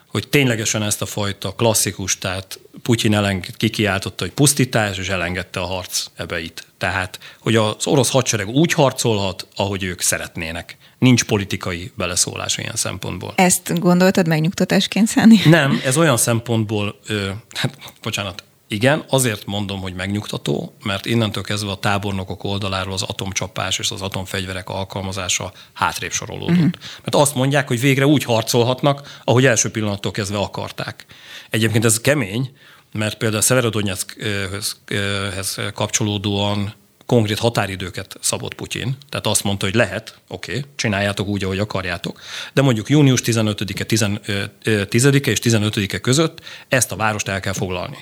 hogy 0.06 0.28
ténylegesen 0.28 0.82
ezt 0.82 1.02
a 1.02 1.06
fajta 1.06 1.52
klasszikus, 1.52 2.18
tehát 2.18 2.60
Putyin 2.82 3.14
elenged, 3.14 3.56
kikiáltotta, 3.56 4.24
hogy 4.24 4.32
pusztítás, 4.32 4.98
és 4.98 5.08
elengedte 5.08 5.60
a 5.60 5.66
harc 5.66 6.06
ebeit. 6.14 6.66
Tehát, 6.78 7.18
hogy 7.40 7.56
az 7.56 7.86
orosz 7.86 8.10
hadsereg 8.10 8.48
úgy 8.48 8.72
harcolhat, 8.72 9.46
ahogy 9.56 9.82
ők 9.82 10.00
szeretnének. 10.00 10.76
Nincs 10.98 11.24
politikai 11.24 11.92
beleszólás 11.94 12.58
ilyen 12.58 12.76
szempontból. 12.76 13.32
Ezt 13.36 13.78
gondoltad 13.78 14.26
megnyugtatásként 14.26 15.06
szállni? 15.06 15.40
Nem, 15.44 15.80
ez 15.84 15.96
olyan 15.96 16.16
szempontból, 16.16 16.98
ö, 17.06 17.30
hát 17.54 17.78
bocsánat, 18.02 18.42
igen, 18.70 19.04
azért 19.08 19.46
mondom, 19.46 19.80
hogy 19.80 19.94
megnyugtató, 19.94 20.74
mert 20.82 21.06
innentől 21.06 21.42
kezdve 21.42 21.70
a 21.70 21.76
tábornokok 21.76 22.44
oldaláról 22.44 22.92
az 22.92 23.02
atomcsapás 23.02 23.78
és 23.78 23.90
az 23.90 24.00
atomfegyverek 24.02 24.68
alkalmazása 24.68 25.52
hátrébb 25.72 26.12
sorolódott. 26.12 26.48
Uh-huh. 26.48 26.70
Mert 26.98 27.14
azt 27.14 27.34
mondják, 27.34 27.68
hogy 27.68 27.80
végre 27.80 28.06
úgy 28.06 28.24
harcolhatnak, 28.24 29.20
ahogy 29.24 29.46
első 29.46 29.70
pillanattól 29.70 30.12
kezdve 30.12 30.38
akarták. 30.38 31.06
Egyébként 31.50 31.84
ez 31.84 32.00
kemény, 32.00 32.50
mert 32.92 33.16
például 33.16 33.40
a 33.40 33.44
Severodonyeckhez 33.44 34.76
kapcsolódóan 35.74 36.74
konkrét 37.06 37.38
határidőket 37.38 38.16
szabott 38.20 38.54
Putyin. 38.54 38.96
Tehát 39.08 39.26
azt 39.26 39.44
mondta, 39.44 39.64
hogy 39.64 39.74
lehet, 39.74 40.18
oké, 40.28 40.50
okay, 40.50 40.64
csináljátok 40.76 41.28
úgy, 41.28 41.44
ahogy 41.44 41.58
akarjátok, 41.58 42.20
de 42.52 42.62
mondjuk 42.62 42.88
június 42.88 43.20
15-e, 43.24 44.84
10 44.84 45.04
és 45.04 45.38
15-e 45.42 45.98
között 45.98 46.40
ezt 46.68 46.92
a 46.92 46.96
várost 46.96 47.28
el 47.28 47.40
kell 47.40 47.52
foglalni. 47.52 47.96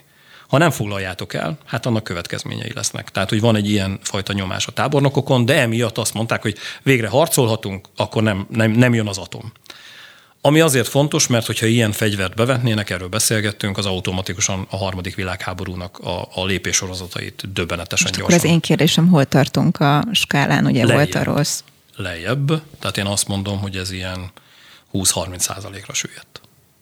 Ha 0.48 0.58
nem 0.58 0.70
foglaljátok 0.70 1.34
el, 1.34 1.58
hát 1.64 1.86
annak 1.86 2.04
következményei 2.04 2.72
lesznek. 2.74 3.10
Tehát, 3.10 3.28
hogy 3.28 3.40
van 3.40 3.56
egy 3.56 3.70
ilyen 3.70 3.98
fajta 4.02 4.32
nyomás 4.32 4.66
a 4.66 4.72
tábornokokon, 4.72 5.44
de 5.44 5.60
emiatt 5.60 5.98
azt 5.98 6.14
mondták, 6.14 6.42
hogy 6.42 6.56
végre 6.82 7.08
harcolhatunk, 7.08 7.88
akkor 7.96 8.22
nem, 8.22 8.46
nem, 8.50 8.70
nem 8.70 8.94
jön 8.94 9.08
az 9.08 9.18
atom. 9.18 9.52
Ami 10.46 10.60
azért 10.60 10.88
fontos, 10.88 11.26
mert 11.26 11.46
hogyha 11.46 11.66
ilyen 11.66 11.92
fegyvert 11.92 12.34
bevetnének, 12.34 12.90
erről 12.90 13.08
beszélgettünk, 13.08 13.78
az 13.78 13.86
automatikusan 13.86 14.66
a 14.70 14.76
harmadik 14.76 15.14
világháborúnak 15.14 15.98
a, 15.98 16.28
a 16.34 16.44
lépéssorozatait 16.44 17.52
döbbenetesen 17.52 18.06
Most 18.06 18.18
gyorsan. 18.18 18.38
Akkor 18.38 18.48
az 18.48 18.54
én 18.54 18.60
kérdésem, 18.60 19.08
hol 19.08 19.24
tartunk 19.24 19.80
a 19.80 20.04
skálán, 20.12 20.66
ugye 20.66 20.84
lejjebb, 20.84 21.12
volt 21.12 21.26
a 21.26 21.32
rossz? 21.32 21.60
Lejjebb, 21.96 22.62
tehát 22.78 22.96
én 22.96 23.06
azt 23.06 23.28
mondom, 23.28 23.58
hogy 23.58 23.76
ez 23.76 23.90
ilyen 23.90 24.30
20-30 24.92 25.38
százalékra 25.38 25.94
süllyedt. 25.94 26.40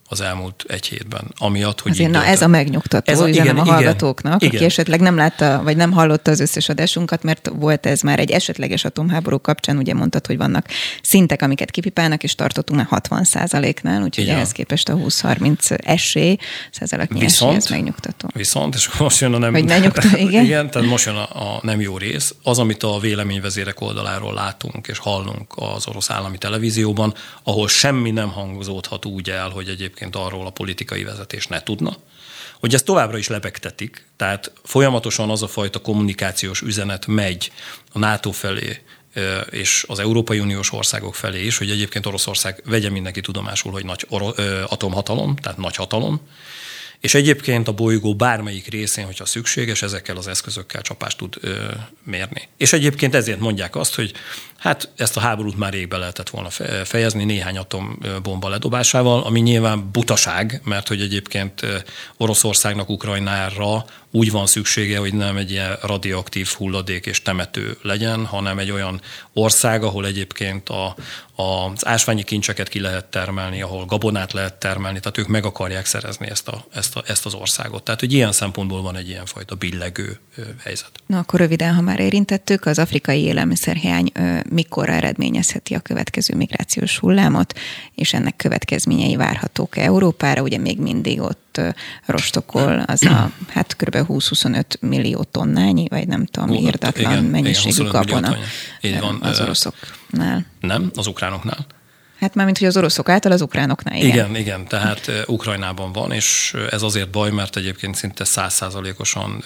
Az 0.09 0.21
elmúlt 0.21 0.65
egy 0.69 0.87
hétben. 0.87 1.35
Amiatt, 1.37 1.81
hogy 1.81 1.93
Azért, 1.93 2.11
na 2.11 2.25
ez 2.25 2.43
a 2.43 2.47
megnyugtató 2.47 3.13
ez 3.13 3.21
a, 3.21 3.29
üzenem 3.29 3.57
igen, 3.57 3.67
a 3.67 3.73
hallgatóknak, 3.73 4.43
igen, 4.43 4.55
aki 4.55 4.65
esetleg 4.65 5.01
nem 5.01 5.17
látta, 5.17 5.61
vagy 5.63 5.77
nem 5.77 5.93
hallotta 5.93 6.31
az 6.31 6.41
összes 6.41 6.69
adásunkat, 6.69 7.23
mert 7.23 7.51
volt 7.55 7.87
ez 7.87 8.01
már 8.01 8.19
egy 8.19 8.31
esetleges 8.31 8.85
atomháború 8.85 9.41
kapcsán, 9.41 9.77
ugye 9.77 9.95
mondtad, 9.95 10.27
hogy 10.27 10.37
vannak 10.37 10.67
szintek, 11.03 11.43
amiket 11.43 11.71
kipipálnak, 11.71 12.23
és 12.23 12.35
tartottunk 12.35 12.91
már 12.91 13.03
60% 13.09 13.83
nál 13.83 14.03
úgyhogy 14.03 14.25
igen. 14.25 14.37
ehhez 14.37 14.53
képest 14.53 14.89
a 14.89 14.95
20-30 14.95 15.87
esély, 15.87 16.37
százaléknyi 16.71 17.21
viszont, 17.21 17.51
esély, 17.51 17.65
ez 17.65 17.71
megnyugtató. 17.71 18.29
Viszont, 18.35 18.75
és 18.75 18.89
most 18.99 19.21
jön 19.21 19.35
a 19.35 19.39
nem... 19.39 19.53
Vagy 19.53 19.65
megnyugtató, 19.65 20.17
igen. 20.27 20.45
igen, 20.45 20.71
tehát 20.71 20.89
most 20.89 21.05
jön 21.05 21.15
a, 21.15 21.55
a 21.55 21.61
nem 21.63 21.81
jó 21.81 21.99
rész. 21.99 22.35
Az, 22.43 22.59
amit 22.59 22.83
a 22.83 22.99
véleményvezérek 22.99 23.81
oldaláról 23.81 24.35
látunk 24.35 24.87
és 24.87 24.99
hallunk 24.99 25.53
az 25.57 25.87
orosz 25.87 26.11
állami 26.11 26.39
televízióban, 26.39 27.15
ahol 27.43 27.69
semmi 27.69 28.11
nem 28.11 28.29
hangozódhat 28.29 29.05
úgy 29.05 29.31
el, 29.31 29.49
hogy 29.49 29.69
egyébként 29.69 30.04
arról 30.13 30.47
a 30.47 30.51
politikai 30.51 31.05
vezetés 31.05 31.47
ne 31.47 31.63
tudna, 31.63 31.97
hogy 32.61 32.75
ezt 32.75 32.85
továbbra 32.85 33.19
is 33.19 33.29
lebegtetik, 33.29 34.07
tehát 34.17 34.53
folyamatosan 34.63 35.31
az 35.31 35.43
a 35.43 35.49
fajta 35.49 35.81
kommunikációs 35.81 36.61
üzenet 36.61 37.07
megy 37.07 37.53
a 37.93 37.99
NATO 37.99 38.31
felé, 38.31 38.83
és 39.51 39.85
az 39.89 39.99
Európai 39.99 40.41
Uniós 40.41 40.73
országok 40.73 41.15
felé 41.15 41.45
is, 41.45 41.59
hogy 41.59 41.71
egyébként 41.71 42.07
Oroszország 42.07 42.63
vegye 42.65 42.91
mindenki 42.91 43.21
tudomásul, 43.21 43.73
hogy 43.73 43.85
nagy 43.85 44.07
atomhatalom, 44.67 45.37
tehát 45.37 45.59
nagy 45.59 45.77
hatalom, 45.77 46.21
és 47.05 47.15
egyébként 47.15 47.69
a 47.69 47.73
bolygó 47.73 48.15
bármelyik 48.15 48.67
részén, 48.67 49.05
hogyha 49.05 49.25
szükséges, 49.25 49.83
ezekkel 49.83 50.17
az 50.17 50.27
eszközökkel 50.27 50.83
csapást 50.83 51.19
tud 51.19 51.37
ö, 51.41 51.55
mérni. 52.05 52.49
És 52.57 52.73
egyébként 52.73 53.15
ezért 53.15 53.41
mondják 53.41 53.77
azt, 53.77 53.95
hogy 53.95 54.13
hát 54.59 54.89
ezt 54.97 55.17
a 55.17 55.21
háborút 55.21 55.59
már 55.59 55.73
rég 55.73 55.89
be 55.89 55.97
lehetett 55.97 56.31
volna 56.31 56.49
fejezni 56.85 57.25
néhány 57.25 57.59
atombomba 57.59 58.49
ledobásával, 58.49 59.23
ami 59.23 59.41
nyilván 59.41 59.91
butaság, 59.93 60.61
mert 60.65 60.89
hogy 60.89 61.01
egyébként 61.01 61.61
Oroszországnak 62.17 62.89
Ukrajnára 62.89 63.85
úgy 64.15 64.31
van 64.31 64.47
szüksége, 64.47 64.99
hogy 64.99 65.15
nem 65.15 65.37
egy 65.37 65.51
ilyen 65.51 65.77
radioaktív 65.83 66.47
hulladék 66.47 67.07
és 67.07 67.23
temető 67.23 67.77
legyen, 67.83 68.27
hanem 68.27 68.59
egy 68.59 68.71
olyan 68.71 69.01
ország, 69.33 69.83
ahol 69.83 70.07
egyébként 70.07 70.69
a, 70.69 70.97
az 71.43 71.87
ásványi 71.87 72.23
kincseket 72.23 72.69
ki 72.69 72.81
lehet 72.81 73.05
termelni, 73.05 73.63
ahol 73.63 73.85
gabonát 73.85 74.33
lehet 74.33 74.55
termelni, 74.55 75.01
tehát 75.01 75.19
ők 75.19 75.27
meg 75.27 75.45
akarják 75.45 75.87
szerezni 75.87 76.27
ezt, 76.27 76.49
a, 76.49 76.65
ezt, 76.75 76.97
a, 76.97 77.03
ezt 77.07 77.27
az 77.27 77.35
országot. 77.35 77.83
Tehát, 77.83 78.01
hogy 78.01 78.13
ilyen 78.13 78.33
szempontból 78.33 78.83
van 78.83 78.97
egy 78.97 79.09
ilyenfajta 79.09 79.55
billegő 79.55 80.19
helyzet. 80.65 80.91
Na 81.07 81.19
akkor 81.19 81.41
röviden, 81.41 81.75
ha 81.75 81.81
már 81.81 82.01
érintettük, 82.01 82.67
az 82.67 82.79
afrikai 82.79 83.21
élelmiszerhiány 83.21 84.13
mikor 84.51 84.89
eredményezheti 84.89 85.75
a 85.75 85.81
következő 85.81 86.35
migrációs 86.35 86.99
hullámot, 86.99 87.59
és 87.95 88.13
ennek 88.13 88.37
következményei 88.37 89.17
várhatók 89.17 89.77
Európára, 89.77 90.43
ugye 90.43 90.59
még 90.59 90.79
mindig 90.79 91.21
ott 91.21 91.44
rostokol 92.07 92.85
az 92.87 93.05
a 93.05 93.31
hát 93.49 93.77
kb. 93.77 93.97
20-25 93.97 94.65
millió 94.81 95.23
tonnányi, 95.23 95.87
vagy 95.89 96.07
nem 96.07 96.27
tudom, 96.27 96.49
Hú, 96.49 96.55
írdatlan 96.55 97.13
igen, 97.13 97.25
mennyiségű 97.25 97.81
igen, 97.81 97.89
gabona 97.89 98.37
van. 99.01 99.19
az 99.23 99.41
oroszoknál. 99.41 100.47
Nem, 100.61 100.91
az 100.95 101.07
ukránoknál. 101.07 101.67
Hát 102.21 102.35
már 102.35 102.45
mint 102.45 102.59
hogy 102.59 102.67
az 102.67 102.77
oroszok 102.77 103.09
által 103.09 103.33
az 103.33 103.41
ukránoknál, 103.41 103.97
igen. 103.97 104.09
Igen, 104.09 104.37
igen, 104.37 104.69
tehát 104.69 105.11
Ukrajnában 105.27 105.93
van, 105.93 106.13
és 106.13 106.55
ez 106.71 106.83
azért 106.83 107.11
baj, 107.11 107.31
mert 107.31 107.57
egyébként 107.57 107.95
szinte 107.95 108.25
százszázalékosan 108.25 109.45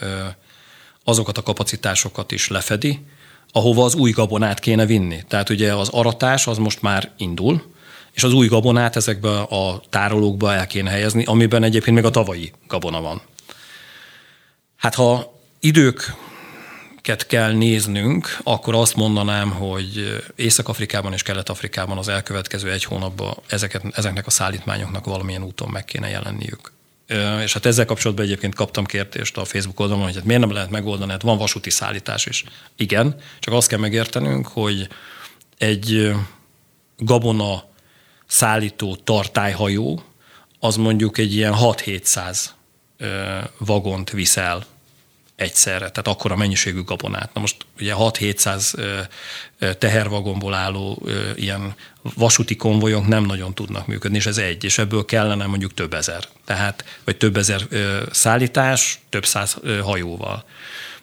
azokat 1.05 1.39
a 1.39 1.43
kapacitásokat 1.43 2.33
is 2.33 2.49
lefedi, 2.49 3.05
ahova 3.53 3.85
az 3.85 3.95
új 3.95 4.11
gabonát 4.11 4.61
kéne 4.61 4.87
vinni. 4.87 5.23
Tehát 5.29 5.49
ugye 5.49 5.75
az 5.75 5.89
aratás 5.89 6.47
az 6.47 6.59
most 6.59 6.83
már 6.83 7.11
indul, 7.17 7.75
és 8.19 8.25
az 8.25 8.33
új 8.33 8.47
gabonát 8.47 8.97
ezekbe 8.97 9.41
a 9.41 9.83
tárolókba 9.89 10.55
el 10.55 10.67
kéne 10.67 10.91
helyezni, 10.91 11.25
amiben 11.25 11.63
egyébként 11.63 11.97
még 11.97 12.05
a 12.05 12.11
tavalyi 12.11 12.53
gabona 12.67 13.01
van. 13.01 13.21
Hát 14.77 14.95
ha 14.95 15.41
időket 15.61 17.27
kell 17.27 17.53
néznünk, 17.53 18.39
akkor 18.43 18.75
azt 18.75 18.97
mondanám, 18.97 19.51
hogy 19.51 20.21
Észak-Afrikában 20.37 21.13
és 21.13 21.23
Kelet-Afrikában 21.23 21.99
az 21.99 22.09
elkövetkező 22.09 22.71
egy 22.71 22.85
hónapban 22.85 23.35
ezeket, 23.47 23.83
ezeknek 23.93 24.27
a 24.27 24.31
szállítmányoknak 24.31 25.05
valamilyen 25.05 25.43
úton 25.43 25.69
meg 25.69 25.85
kéne 25.85 26.09
jelenniük. 26.09 26.73
És 27.43 27.53
hát 27.53 27.67
ezzel 27.67 27.85
kapcsolatban 27.85 28.25
egyébként 28.25 28.55
kaptam 28.55 28.85
kérdést 28.85 29.37
a 29.37 29.45
Facebook 29.45 29.81
oldalon, 29.81 30.05
hogy 30.05 30.15
hát 30.15 30.25
miért 30.25 30.41
nem 30.41 30.53
lehet 30.53 30.71
megoldani, 30.71 31.11
hát 31.11 31.23
van 31.23 31.39
vasúti 31.39 31.71
szállítás 31.71 32.27
is. 32.27 32.45
Igen, 32.77 33.21
csak 33.39 33.55
azt 33.55 33.69
kell 33.69 33.79
megértenünk, 33.79 34.47
hogy 34.47 34.89
egy 35.59 36.13
gabona 36.97 37.67
szállító 38.29 38.97
tartályhajó, 38.97 40.03
az 40.61 40.77
mondjuk 40.77 41.19
egy 41.19 41.35
ilyen 41.35 41.55
6-700 41.57 42.39
vagont 43.59 44.11
viszel 44.11 44.65
egyszerre, 45.37 45.91
tehát 45.91 46.09
akkora 46.09 46.37
mennyiségű 46.37 46.83
gabonát. 46.83 47.35
Na 47.35 47.41
most 47.41 47.57
ugye 47.81 47.95
6-700 47.97 49.09
tehervagonból 49.79 50.55
álló 50.55 51.09
ilyen 51.35 51.75
vasúti 52.15 52.57
konvojok 52.57 53.07
nem 53.07 53.25
nagyon 53.25 53.55
tudnak 53.55 53.87
működni, 53.87 54.17
és 54.17 54.27
ez 54.27 54.39
egy, 54.39 54.65
és 54.65 54.79
ebből 54.79 55.05
kellene 55.05 55.47
mondjuk 55.47 55.75
több 55.75 55.95
ezer, 55.95 56.25
tehát, 56.45 56.85
vagy 57.05 57.17
több 57.17 57.37
ezer 57.37 57.67
szállítás, 58.11 59.01
több 59.09 59.27
száz 59.27 59.57
hajóval. 59.83 60.45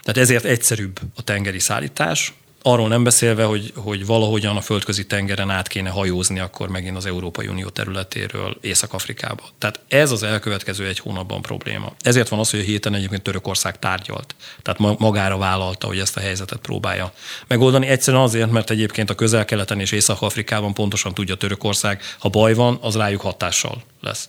Tehát 0.01 0.21
ezért 0.21 0.45
egyszerűbb 0.45 0.99
a 1.15 1.21
tengeri 1.21 1.59
szállítás, 1.59 2.33
Arról 2.67 2.87
nem 2.87 3.03
beszélve, 3.03 3.43
hogy, 3.43 3.73
hogy 3.75 4.05
valahogyan 4.05 4.55
a 4.55 4.61
földközi 4.61 5.05
tengeren 5.05 5.49
át 5.49 5.67
kéne 5.67 5.89
hajózni 5.89 6.39
akkor 6.39 6.69
megint 6.69 6.97
az 6.97 7.05
Európai 7.05 7.47
Unió 7.47 7.69
területéről 7.69 8.57
Észak-Afrikába. 8.61 9.43
Tehát 9.57 9.79
ez 9.87 10.11
az 10.11 10.23
elkövetkező 10.23 10.87
egy 10.87 10.99
hónapban 10.99 11.41
probléma. 11.41 11.93
Ezért 11.99 12.29
van 12.29 12.39
az, 12.39 12.49
hogy 12.49 12.59
a 12.59 12.63
héten 12.63 12.93
egyébként 12.93 13.21
Törökország 13.21 13.79
tárgyalt. 13.79 14.35
Tehát 14.61 14.99
magára 14.99 15.37
vállalta, 15.37 15.87
hogy 15.87 15.99
ezt 15.99 16.17
a 16.17 16.19
helyzetet 16.19 16.59
próbálja 16.59 17.13
megoldani. 17.47 17.87
Egyszerűen 17.87 18.23
azért, 18.23 18.51
mert 18.51 18.69
egyébként 18.69 19.09
a 19.09 19.15
közel-keleten 19.15 19.79
és 19.79 19.91
Észak-Afrikában 19.91 20.73
pontosan 20.73 21.13
tudja 21.13 21.35
Törökország, 21.35 22.01
ha 22.19 22.29
baj 22.29 22.53
van, 22.53 22.77
az 22.81 22.95
rájuk 22.95 23.21
hatással 23.21 23.83
lesz. 24.01 24.27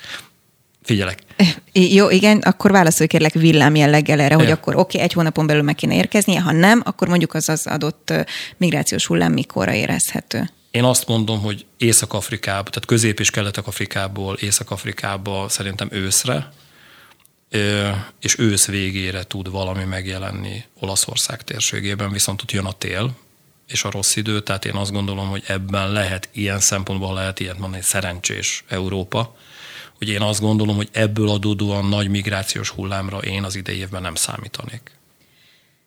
Figyelek. 0.86 1.18
Jó, 1.72 2.10
igen, 2.10 2.38
akkor 2.38 2.70
válaszolj 2.70 3.08
kérlek 3.08 3.32
villám 3.32 3.74
jelleggel 3.74 4.20
erre, 4.20 4.34
hogy 4.34 4.50
akkor 4.50 4.74
oké, 4.74 4.80
okay, 4.80 5.00
egy 5.00 5.12
hónapon 5.12 5.46
belül 5.46 5.62
meg 5.62 5.74
kéne 5.74 5.94
érkeznie, 5.94 6.40
ha 6.40 6.52
nem, 6.52 6.82
akkor 6.84 7.08
mondjuk 7.08 7.34
az 7.34 7.48
az 7.48 7.66
adott 7.66 8.12
migrációs 8.56 9.06
hullám 9.06 9.32
mikorra 9.32 9.72
érezhető. 9.72 10.50
Én 10.70 10.84
azt 10.84 11.06
mondom, 11.06 11.40
hogy 11.40 11.66
Észak-Afrikába, 11.76 12.70
tehát 12.70 12.86
Közép- 12.86 13.20
és 13.20 13.30
Kelet-Afrikából 13.30 14.34
Észak-Afrikába 14.34 15.48
szerintem 15.48 15.88
őszre, 15.90 16.52
és 18.20 18.38
ősz 18.38 18.66
végére 18.66 19.22
tud 19.22 19.50
valami 19.50 19.84
megjelenni 19.84 20.64
Olaszország 20.80 21.42
térségében, 21.42 22.12
viszont 22.12 22.42
ott 22.42 22.52
jön 22.52 22.64
a 22.64 22.72
tél, 22.72 23.10
és 23.68 23.84
a 23.84 23.90
rossz 23.90 24.16
idő, 24.16 24.40
tehát 24.40 24.64
én 24.64 24.74
azt 24.74 24.92
gondolom, 24.92 25.28
hogy 25.28 25.42
ebben 25.46 25.92
lehet 25.92 26.28
ilyen 26.32 26.60
szempontból 26.60 27.14
lehet 27.14 27.40
ilyet 27.40 27.58
mondani, 27.58 27.82
szerencsés 27.82 28.64
Európa, 28.68 29.36
hogy 29.98 30.08
én 30.08 30.20
azt 30.20 30.40
gondolom, 30.40 30.76
hogy 30.76 30.88
ebből 30.92 31.28
adódóan 31.28 31.84
nagy 31.84 32.08
migrációs 32.08 32.70
hullámra 32.70 33.18
én 33.18 33.42
az 33.42 33.56
idei 33.56 33.78
évben 33.78 34.02
nem 34.02 34.14
számítanék. 34.14 34.90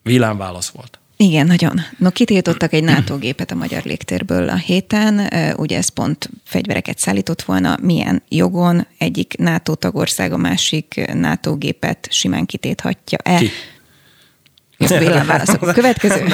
Vilám 0.04 0.38
válasz 0.38 0.70
volt. 0.70 1.00
Igen, 1.18 1.46
nagyon. 1.46 1.82
No, 1.98 2.10
kitiltottak 2.10 2.74
egy 2.74 2.84
NATO 2.84 3.18
gépet 3.18 3.52
a 3.52 3.56
magyar 3.56 3.84
légtérből 3.84 4.50
a 4.50 4.56
héten, 4.56 5.34
ugye 5.58 5.78
ez 5.78 5.90
pont 5.90 6.30
fegyvereket 6.44 7.00
szállított 7.00 7.42
volna, 7.42 7.78
milyen 7.82 8.24
jogon 8.30 8.88
egyik 8.98 9.38
NATO 9.38 9.76
tagország 9.76 10.32
a 10.32 10.38
másik 10.38 11.12
NATO 11.14 11.56
gépet 11.56 12.08
simán 12.12 12.46
kitéthatja 12.46 13.18
el. 13.24 13.40
Ki? 13.40 13.50
válaszok. 15.26 15.62
A 15.62 15.72
következő. 15.80 16.26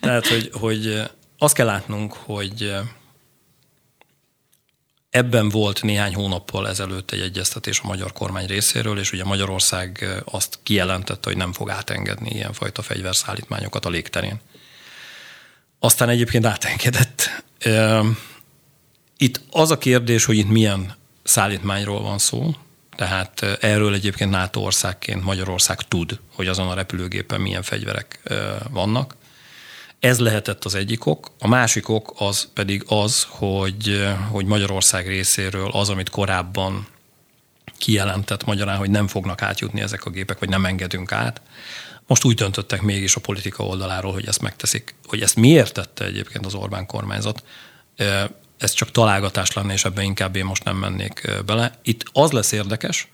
Tehát, 0.00 0.26
hogy, 0.26 0.50
hogy 0.52 1.02
azt 1.38 1.54
kell 1.54 1.66
látnunk, 1.66 2.12
hogy 2.12 2.72
Ebben 5.12 5.48
volt 5.48 5.82
néhány 5.82 6.14
hónappal 6.14 6.68
ezelőtt 6.68 7.10
egy 7.10 7.20
egyeztetés 7.20 7.80
a 7.80 7.86
magyar 7.86 8.12
kormány 8.12 8.46
részéről, 8.46 8.98
és 8.98 9.12
ugye 9.12 9.24
Magyarország 9.24 10.08
azt 10.24 10.58
kijelentette, 10.62 11.28
hogy 11.28 11.36
nem 11.36 11.52
fog 11.52 11.70
átengedni 11.70 12.30
ilyenfajta 12.30 12.82
fegyverszállítmányokat 12.82 13.84
a 13.84 13.88
légterén. 13.88 14.40
Aztán 15.78 16.08
egyébként 16.08 16.46
átengedett. 16.46 17.42
Itt 19.16 19.40
az 19.50 19.70
a 19.70 19.78
kérdés, 19.78 20.24
hogy 20.24 20.36
itt 20.36 20.48
milyen 20.48 20.94
szállítmányról 21.22 22.02
van 22.02 22.18
szó, 22.18 22.54
tehát 22.96 23.42
erről 23.60 23.94
egyébként 23.94 24.30
NATO 24.30 24.60
országként 24.60 25.24
Magyarország 25.24 25.82
tud, 25.82 26.20
hogy 26.34 26.46
azon 26.46 26.68
a 26.68 26.74
repülőgépen 26.74 27.40
milyen 27.40 27.62
fegyverek 27.62 28.20
vannak. 28.70 29.16
Ez 30.02 30.18
lehetett 30.18 30.64
az 30.64 30.74
egyik 30.74 31.06
ok. 31.06 31.30
A 31.38 31.48
másik 31.48 31.88
ok 31.88 32.14
az 32.16 32.48
pedig 32.54 32.84
az, 32.86 33.26
hogy, 33.28 34.08
hogy 34.30 34.44
Magyarország 34.46 35.06
részéről 35.06 35.70
az, 35.70 35.88
amit 35.88 36.10
korábban 36.10 36.86
kijelentett 37.78 38.44
magyarán, 38.44 38.76
hogy 38.76 38.90
nem 38.90 39.06
fognak 39.06 39.42
átjutni 39.42 39.80
ezek 39.80 40.04
a 40.04 40.10
gépek, 40.10 40.38
vagy 40.38 40.48
nem 40.48 40.64
engedünk 40.64 41.12
át. 41.12 41.40
Most 42.06 42.24
úgy 42.24 42.34
döntöttek 42.34 42.82
mégis 42.82 43.16
a 43.16 43.20
politika 43.20 43.64
oldaláról, 43.64 44.12
hogy 44.12 44.26
ezt 44.26 44.40
megteszik. 44.40 44.94
Hogy 45.06 45.22
ezt 45.22 45.36
miért 45.36 45.72
tette 45.72 46.04
egyébként 46.04 46.46
az 46.46 46.54
Orbán 46.54 46.86
kormányzat, 46.86 47.44
ez 48.58 48.72
csak 48.72 48.90
találgatás 48.90 49.52
lenne, 49.52 49.72
és 49.72 49.84
ebben 49.84 50.04
inkább 50.04 50.36
én 50.36 50.44
most 50.44 50.64
nem 50.64 50.76
mennék 50.76 51.30
bele. 51.46 51.78
Itt 51.82 52.04
az 52.12 52.30
lesz 52.30 52.52
érdekes, 52.52 53.08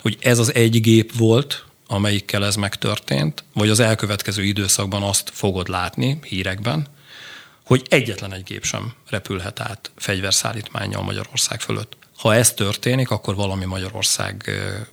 hogy 0.00 0.18
ez 0.20 0.38
az 0.38 0.54
egy 0.54 0.80
gép 0.80 1.16
volt, 1.16 1.64
amelyikkel 1.86 2.44
ez 2.44 2.56
megtörtént, 2.56 3.44
vagy 3.52 3.68
az 3.68 3.80
elkövetkező 3.80 4.42
időszakban 4.42 5.02
azt 5.02 5.30
fogod 5.32 5.68
látni 5.68 6.18
hírekben, 6.22 6.86
hogy 7.64 7.86
egyetlen 7.88 8.32
egy 8.32 8.42
gép 8.42 8.64
sem 8.64 8.92
repülhet 9.10 9.60
át 9.60 9.90
fegyverszállítmányjal 9.96 11.02
Magyarország 11.02 11.60
fölött. 11.60 11.96
Ha 12.16 12.34
ez 12.34 12.52
történik, 12.52 13.10
akkor 13.10 13.34
valami 13.34 13.64
Magyarország 13.64 14.50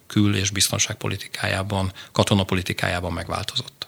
kül- 0.07 0.35
és 0.35 0.49
biztonságpolitikájában, 0.49 1.91
katonapolitikájában 2.11 3.13
megváltozott. 3.13 3.87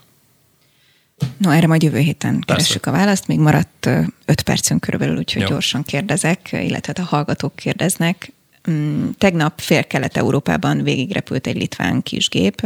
No, 1.37 1.51
erre 1.51 1.67
majd 1.67 1.83
jövő 1.83 1.97
héten 1.97 2.43
keressük 2.45 2.85
a 2.85 2.91
választ. 2.91 3.27
Még 3.27 3.39
maradt 3.39 3.89
öt 4.25 4.41
percünk 4.41 4.81
körülbelül, 4.81 5.17
úgyhogy 5.17 5.41
Jó. 5.41 5.47
gyorsan 5.47 5.83
kérdezek, 5.83 6.49
illetve 6.51 6.93
a 6.97 7.05
hallgatók 7.05 7.55
kérdeznek. 7.55 8.31
Mm, 8.69 9.09
tegnap 9.17 9.59
fél-kelet-európában 9.59 10.83
végigrepült 10.83 11.47
egy 11.47 11.55
litván 11.55 12.01
kisgép. 12.01 12.61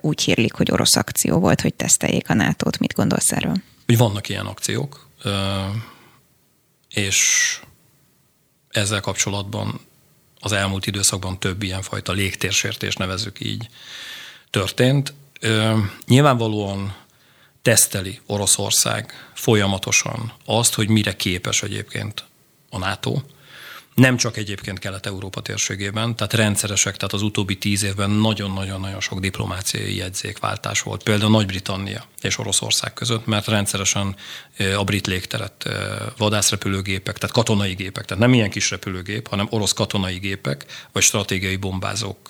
Úgy 0.00 0.22
hírlik, 0.22 0.52
hogy 0.52 0.70
orosz 0.70 0.96
akció 0.96 1.38
volt, 1.38 1.60
hogy 1.60 1.74
teszteljék 1.74 2.30
a 2.30 2.34
nato 2.34 2.70
-t. 2.70 2.78
Mit 2.78 2.94
gondolsz 2.94 3.32
erről? 3.32 3.54
Hogy 3.86 3.96
vannak 3.96 4.28
ilyen 4.28 4.46
akciók, 4.46 5.08
és 6.88 7.60
ezzel 8.68 9.00
kapcsolatban 9.00 9.80
az 10.40 10.52
elmúlt 10.52 10.86
időszakban 10.86 11.38
több 11.38 11.62
ilyen 11.62 11.82
fajta 11.82 12.12
légtérsértés, 12.12 12.96
nevezzük 12.96 13.40
így, 13.40 13.68
történt. 14.50 15.14
Nyilvánvalóan 16.06 16.96
teszteli 17.62 18.20
Oroszország 18.26 19.30
folyamatosan 19.34 20.32
azt, 20.44 20.74
hogy 20.74 20.88
mire 20.88 21.16
képes 21.16 21.62
egyébként 21.62 22.24
a 22.70 22.78
NATO, 22.78 23.20
nem 24.00 24.16
csak 24.16 24.36
egyébként 24.36 24.78
Kelet-Európa 24.78 25.40
térségében, 25.40 26.16
tehát 26.16 26.32
rendszeresek, 26.32 26.96
tehát 26.96 27.12
az 27.12 27.22
utóbbi 27.22 27.58
tíz 27.58 27.82
évben 27.82 28.10
nagyon-nagyon-nagyon 28.10 29.00
sok 29.00 29.20
diplomáciai 29.20 29.96
jegyzékváltás 29.96 30.82
volt, 30.82 31.02
például 31.02 31.30
Nagy-Britannia 31.30 32.04
és 32.20 32.38
Oroszország 32.38 32.92
között, 32.92 33.26
mert 33.26 33.46
rendszeresen 33.46 34.16
a 34.76 34.84
brit 34.84 35.06
légteret 35.06 35.68
vadászrepülőgépek, 36.16 37.18
tehát 37.18 37.34
katonai 37.34 37.74
gépek, 37.74 38.04
tehát 38.04 38.22
nem 38.22 38.34
ilyen 38.34 38.50
kis 38.50 38.70
repülőgép, 38.70 39.28
hanem 39.28 39.46
orosz 39.50 39.72
katonai 39.72 40.18
gépek, 40.18 40.64
vagy 40.92 41.02
stratégiai 41.02 41.56
bombázók 41.56 42.28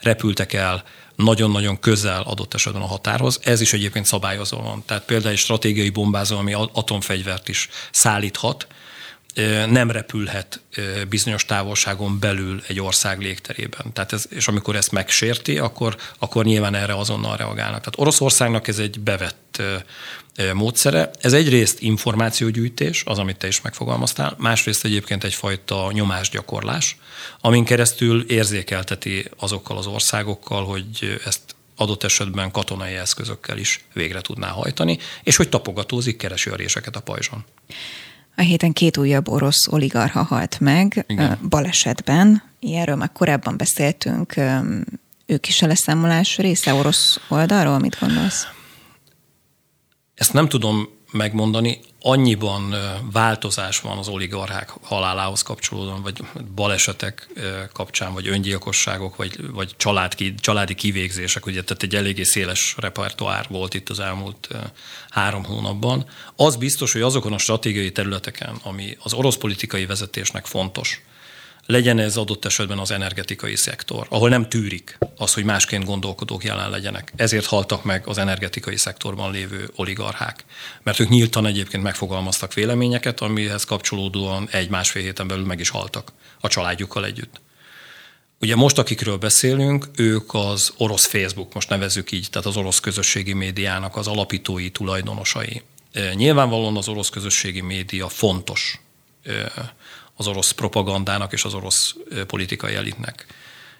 repültek 0.00 0.52
el 0.52 0.84
nagyon-nagyon 1.16 1.80
közel 1.80 2.22
adott 2.22 2.54
esetben 2.54 2.82
a 2.82 2.86
határhoz. 2.86 3.40
Ez 3.42 3.60
is 3.60 3.72
egyébként 3.72 4.06
szabályozva 4.06 4.62
van. 4.62 4.82
Tehát 4.86 5.04
például 5.04 5.32
egy 5.32 5.38
stratégiai 5.38 5.90
bombázó, 5.90 6.36
ami 6.36 6.52
atomfegyvert 6.52 7.48
is 7.48 7.68
szállíthat, 7.90 8.66
nem 9.68 9.90
repülhet 9.90 10.60
bizonyos 11.08 11.44
távolságon 11.44 12.18
belül 12.18 12.62
egy 12.66 12.80
ország 12.80 13.20
légterében. 13.20 13.92
Tehát 13.92 14.12
ez, 14.12 14.26
és 14.30 14.48
amikor 14.48 14.76
ezt 14.76 14.92
megsérti, 14.92 15.58
akkor, 15.58 15.96
akkor 16.18 16.44
nyilván 16.44 16.74
erre 16.74 16.94
azonnal 16.94 17.36
reagálnak. 17.36 17.78
Tehát 17.78 17.98
Oroszországnak 17.98 18.68
ez 18.68 18.78
egy 18.78 19.00
bevett 19.00 19.62
módszere. 20.52 21.10
Ez 21.20 21.32
egyrészt 21.32 21.80
információgyűjtés, 21.80 23.02
az, 23.06 23.18
amit 23.18 23.36
te 23.36 23.46
is 23.46 23.60
megfogalmaztál, 23.60 24.34
másrészt 24.38 24.84
egyébként 24.84 25.24
egyfajta 25.24 25.90
nyomásgyakorlás, 25.92 26.96
amin 27.40 27.64
keresztül 27.64 28.24
érzékelteti 28.30 29.30
azokkal 29.36 29.78
az 29.78 29.86
országokkal, 29.86 30.64
hogy 30.64 31.20
ezt 31.24 31.40
adott 31.76 32.04
esetben 32.04 32.50
katonai 32.50 32.94
eszközökkel 32.94 33.58
is 33.58 33.84
végre 33.92 34.20
tudná 34.20 34.48
hajtani, 34.48 34.98
és 35.22 35.36
hogy 35.36 35.48
tapogatózik, 35.48 36.16
keresi 36.16 36.50
a 36.50 36.56
réseket 36.56 36.96
a 36.96 37.00
pajzson. 37.00 37.44
A 38.36 38.40
héten 38.40 38.72
két 38.72 38.96
újabb 38.96 39.28
orosz 39.28 39.66
oligarha 39.66 40.22
halt 40.22 40.60
meg 40.60 41.04
Igen. 41.08 41.38
balesetben. 41.48 42.42
Ilyenről 42.58 42.96
már 42.96 43.12
korábban 43.12 43.56
beszéltünk. 43.56 44.34
Ők 45.26 45.48
is 45.48 45.62
a 45.62 45.66
leszámolás 45.66 46.36
része 46.36 46.74
orosz 46.74 47.20
oldalról? 47.28 47.78
Mit 47.78 47.96
gondolsz? 48.00 48.46
Ezt 50.14 50.32
nem 50.32 50.48
tudom 50.48 50.88
megmondani. 51.14 51.80
Annyiban 52.00 52.74
változás 53.12 53.80
van 53.80 53.98
az 53.98 54.08
oligarchák 54.08 54.72
halálához 54.82 55.42
kapcsolódóan, 55.42 56.02
vagy 56.02 56.20
balesetek 56.54 57.28
kapcsán, 57.72 58.12
vagy 58.12 58.28
öngyilkosságok, 58.28 59.16
vagy, 59.16 59.50
vagy 59.52 59.74
család, 59.76 60.14
családi 60.40 60.74
kivégzések, 60.74 61.46
ugye, 61.46 61.62
tehát 61.62 61.82
egy 61.82 61.94
eléggé 61.94 62.22
széles 62.22 62.74
repertoár 62.78 63.46
volt 63.48 63.74
itt 63.74 63.88
az 63.88 64.00
elmúlt 64.00 64.48
három 65.10 65.44
hónapban. 65.44 66.06
Az 66.36 66.56
biztos, 66.56 66.92
hogy 66.92 67.02
azokon 67.02 67.32
a 67.32 67.38
stratégiai 67.38 67.92
területeken, 67.92 68.56
ami 68.62 68.96
az 69.02 69.12
orosz 69.12 69.36
politikai 69.36 69.86
vezetésnek 69.86 70.46
fontos, 70.46 71.02
legyen 71.66 71.98
ez 71.98 72.16
adott 72.16 72.44
esetben 72.44 72.78
az 72.78 72.90
energetikai 72.90 73.56
szektor, 73.56 74.06
ahol 74.10 74.28
nem 74.28 74.48
tűrik 74.48 74.98
az, 75.16 75.34
hogy 75.34 75.44
másként 75.44 75.84
gondolkodók 75.84 76.44
jelen 76.44 76.70
legyenek. 76.70 77.12
Ezért 77.16 77.46
haltak 77.46 77.84
meg 77.84 78.06
az 78.06 78.18
energetikai 78.18 78.76
szektorban 78.76 79.32
lévő 79.32 79.70
oligarchák. 79.76 80.44
Mert 80.82 81.00
ők 81.00 81.08
nyíltan 81.08 81.46
egyébként 81.46 81.82
megfogalmaztak 81.82 82.54
véleményeket, 82.54 83.20
amihez 83.20 83.64
kapcsolódóan 83.64 84.48
egy-másfél 84.50 85.02
héten 85.02 85.26
belül 85.26 85.44
meg 85.44 85.60
is 85.60 85.68
haltak 85.68 86.12
a 86.40 86.48
családjukkal 86.48 87.04
együtt. 87.04 87.40
Ugye 88.40 88.56
most, 88.56 88.78
akikről 88.78 89.16
beszélünk, 89.16 89.88
ők 89.96 90.34
az 90.34 90.72
orosz 90.76 91.06
Facebook, 91.06 91.54
most 91.54 91.68
nevezzük 91.68 92.12
így, 92.12 92.26
tehát 92.30 92.46
az 92.46 92.56
orosz 92.56 92.80
közösségi 92.80 93.32
médiának 93.32 93.96
az 93.96 94.06
alapítói, 94.06 94.70
tulajdonosai. 94.70 95.62
Nyilvánvalóan 96.14 96.76
az 96.76 96.88
orosz 96.88 97.08
közösségi 97.08 97.60
média 97.60 98.08
fontos 98.08 98.80
az 100.16 100.26
orosz 100.26 100.50
propagandának 100.50 101.32
és 101.32 101.44
az 101.44 101.54
orosz 101.54 101.94
politikai 102.26 102.74
elitnek. 102.74 103.26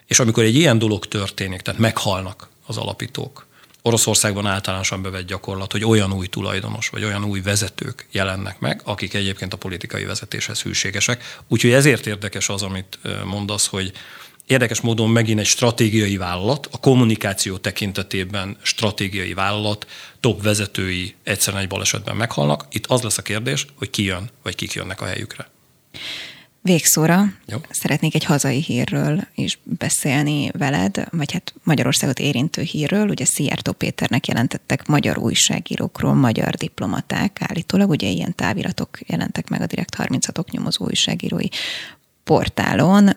És 0.07 0.18
amikor 0.18 0.45
egy 0.45 0.55
ilyen 0.55 0.78
dolog 0.78 1.07
történik, 1.07 1.61
tehát 1.61 1.80
meghalnak 1.80 2.49
az 2.66 2.76
alapítók, 2.76 3.47
Oroszországban 3.87 4.47
általánosan 4.47 5.03
bevett 5.03 5.26
gyakorlat, 5.26 5.72
hogy 5.72 5.85
olyan 5.85 6.12
új 6.12 6.26
tulajdonos, 6.26 6.89
vagy 6.89 7.05
olyan 7.05 7.24
új 7.24 7.41
vezetők 7.41 8.07
jelennek 8.11 8.59
meg, 8.59 8.80
akik 8.85 9.14
egyébként 9.14 9.53
a 9.53 9.57
politikai 9.57 10.05
vezetéshez 10.05 10.62
hűségesek. 10.62 11.39
Úgyhogy 11.49 11.72
ezért 11.72 12.07
érdekes 12.07 12.49
az, 12.49 12.62
amit 12.62 12.99
mondasz, 13.24 13.66
hogy 13.66 13.93
érdekes 14.47 14.80
módon 14.80 15.11
megint 15.11 15.41
egy 15.41 15.47
stratégiai 15.47 16.16
vállalat, 16.16 16.68
a 16.72 16.78
kommunikáció 16.78 17.57
tekintetében 17.57 18.57
stratégiai 18.62 19.35
vállalat, 19.35 19.87
top 20.20 20.43
vezetői 20.43 21.14
egyszerűen 21.22 21.62
egy 21.62 21.68
balesetben 21.68 22.16
meghalnak. 22.16 22.66
Itt 22.70 22.87
az 22.87 23.03
lesz 23.03 23.18
a 23.18 23.22
kérdés, 23.22 23.66
hogy 23.74 23.91
ki 23.91 24.03
jön, 24.05 24.30
vagy 24.43 24.55
kik 24.55 24.72
jönnek 24.72 25.01
a 25.01 25.07
helyükre. 25.07 25.49
Végszóra 26.67 27.25
Jó. 27.47 27.59
szeretnék 27.71 28.15
egy 28.15 28.25
hazai 28.25 28.61
hírről 28.61 29.27
is 29.35 29.59
beszélni 29.63 30.51
veled, 30.59 31.07
vagy 31.11 31.33
hát 31.33 31.55
Magyarországot 31.63 32.19
érintő 32.19 32.63
hírről. 32.63 33.09
Ugye 33.09 33.25
Szijjártó 33.25 33.73
Péternek 33.73 34.27
jelentettek 34.27 34.87
magyar 34.87 35.19
újságírókról, 35.19 36.15
magyar 36.15 36.55
diplomaták 36.55 37.39
állítólag, 37.41 37.91
ugye 37.91 38.09
ilyen 38.09 38.35
táviratok 38.35 38.99
jelentek 39.07 39.49
meg 39.49 39.61
a 39.61 39.67
Direkt 39.67 39.97
36-ok 39.99 40.51
nyomozó 40.51 40.85
újságírói 40.85 41.49
portálon. 42.25 43.11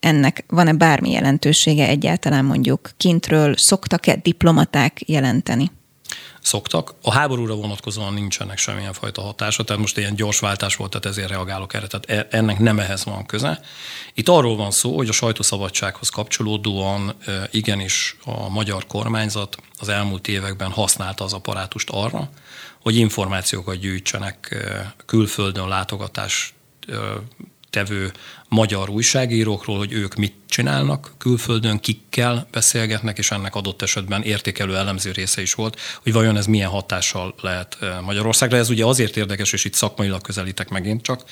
Ennek 0.00 0.44
van-e 0.48 0.72
bármi 0.72 1.10
jelentősége 1.10 1.88
egyáltalán 1.88 2.44
mondjuk 2.44 2.90
kintről? 2.96 3.54
Szoktak-e 3.56 4.16
diplomaták 4.16 5.08
jelenteni? 5.08 5.70
Szoktak. 6.42 6.94
A 7.02 7.12
háborúra 7.12 7.54
vonatkozóan 7.54 8.14
nincsenek 8.14 8.58
semmilyen 8.58 8.92
fajta 8.92 9.22
hatása, 9.22 9.62
tehát 9.62 9.80
most 9.80 9.98
ilyen 9.98 10.14
gyors 10.14 10.38
váltás 10.38 10.76
volt, 10.76 10.90
tehát 10.90 11.06
ezért 11.06 11.28
reagálok 11.28 11.74
erre, 11.74 11.86
tehát 11.86 12.28
e, 12.30 12.36
ennek 12.36 12.58
nem 12.58 12.78
ehhez 12.78 13.04
van 13.04 13.26
köze. 13.26 13.60
Itt 14.14 14.28
arról 14.28 14.56
van 14.56 14.70
szó, 14.70 14.96
hogy 14.96 15.08
a 15.08 15.12
sajtószabadsághoz 15.12 16.08
kapcsolódóan 16.08 17.14
igenis 17.50 18.16
a 18.24 18.48
magyar 18.48 18.86
kormányzat 18.86 19.56
az 19.78 19.88
elmúlt 19.88 20.28
években 20.28 20.70
használta 20.70 21.24
az 21.24 21.32
apparátust 21.32 21.90
arra, 21.90 22.30
hogy 22.80 22.96
információkat 22.96 23.78
gyűjtsenek 23.78 24.66
külföldön 25.06 25.68
látogatás 25.68 26.54
tevő 27.72 28.12
magyar 28.48 28.90
újságírókról, 28.90 29.78
hogy 29.78 29.92
ők 29.92 30.14
mit 30.14 30.34
csinálnak 30.48 31.14
külföldön, 31.18 31.80
kikkel 31.80 32.48
beszélgetnek, 32.50 33.18
és 33.18 33.30
ennek 33.30 33.54
adott 33.54 33.82
esetben 33.82 34.22
értékelő 34.22 34.76
elemző 34.76 35.12
része 35.12 35.42
is 35.42 35.54
volt, 35.54 35.80
hogy 36.02 36.12
vajon 36.12 36.36
ez 36.36 36.46
milyen 36.46 36.68
hatással 36.68 37.34
lehet 37.40 37.78
Magyarországra. 38.02 38.56
Ez 38.56 38.70
ugye 38.70 38.84
azért 38.84 39.16
érdekes, 39.16 39.52
és 39.52 39.64
itt 39.64 39.74
szakmailag 39.74 40.20
közelítek 40.20 40.68
megint 40.68 41.02
csak, 41.02 41.24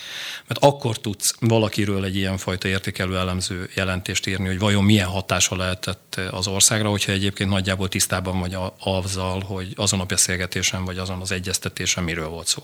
mert 0.46 0.64
akkor 0.64 0.98
tudsz 0.98 1.34
valakiről 1.40 2.04
egy 2.04 2.16
ilyen 2.16 2.36
fajta 2.36 2.68
értékelő 2.68 3.16
elemző 3.16 3.70
jelentést 3.74 4.26
írni, 4.26 4.46
hogy 4.46 4.58
vajon 4.58 4.84
milyen 4.84 5.08
hatása 5.08 5.56
lehetett 5.56 6.20
az 6.30 6.46
országra, 6.46 6.88
hogyha 6.88 7.12
egyébként 7.12 7.50
nagyjából 7.50 7.88
tisztában 7.88 8.40
vagy 8.40 8.56
azzal, 8.78 9.40
hogy 9.40 9.72
azon 9.76 10.00
a 10.00 10.04
beszélgetésen, 10.04 10.84
vagy 10.84 10.98
azon 10.98 11.20
az 11.20 11.32
egyeztetésen 11.32 12.04
miről 12.04 12.28
volt 12.28 12.46
szó. 12.46 12.62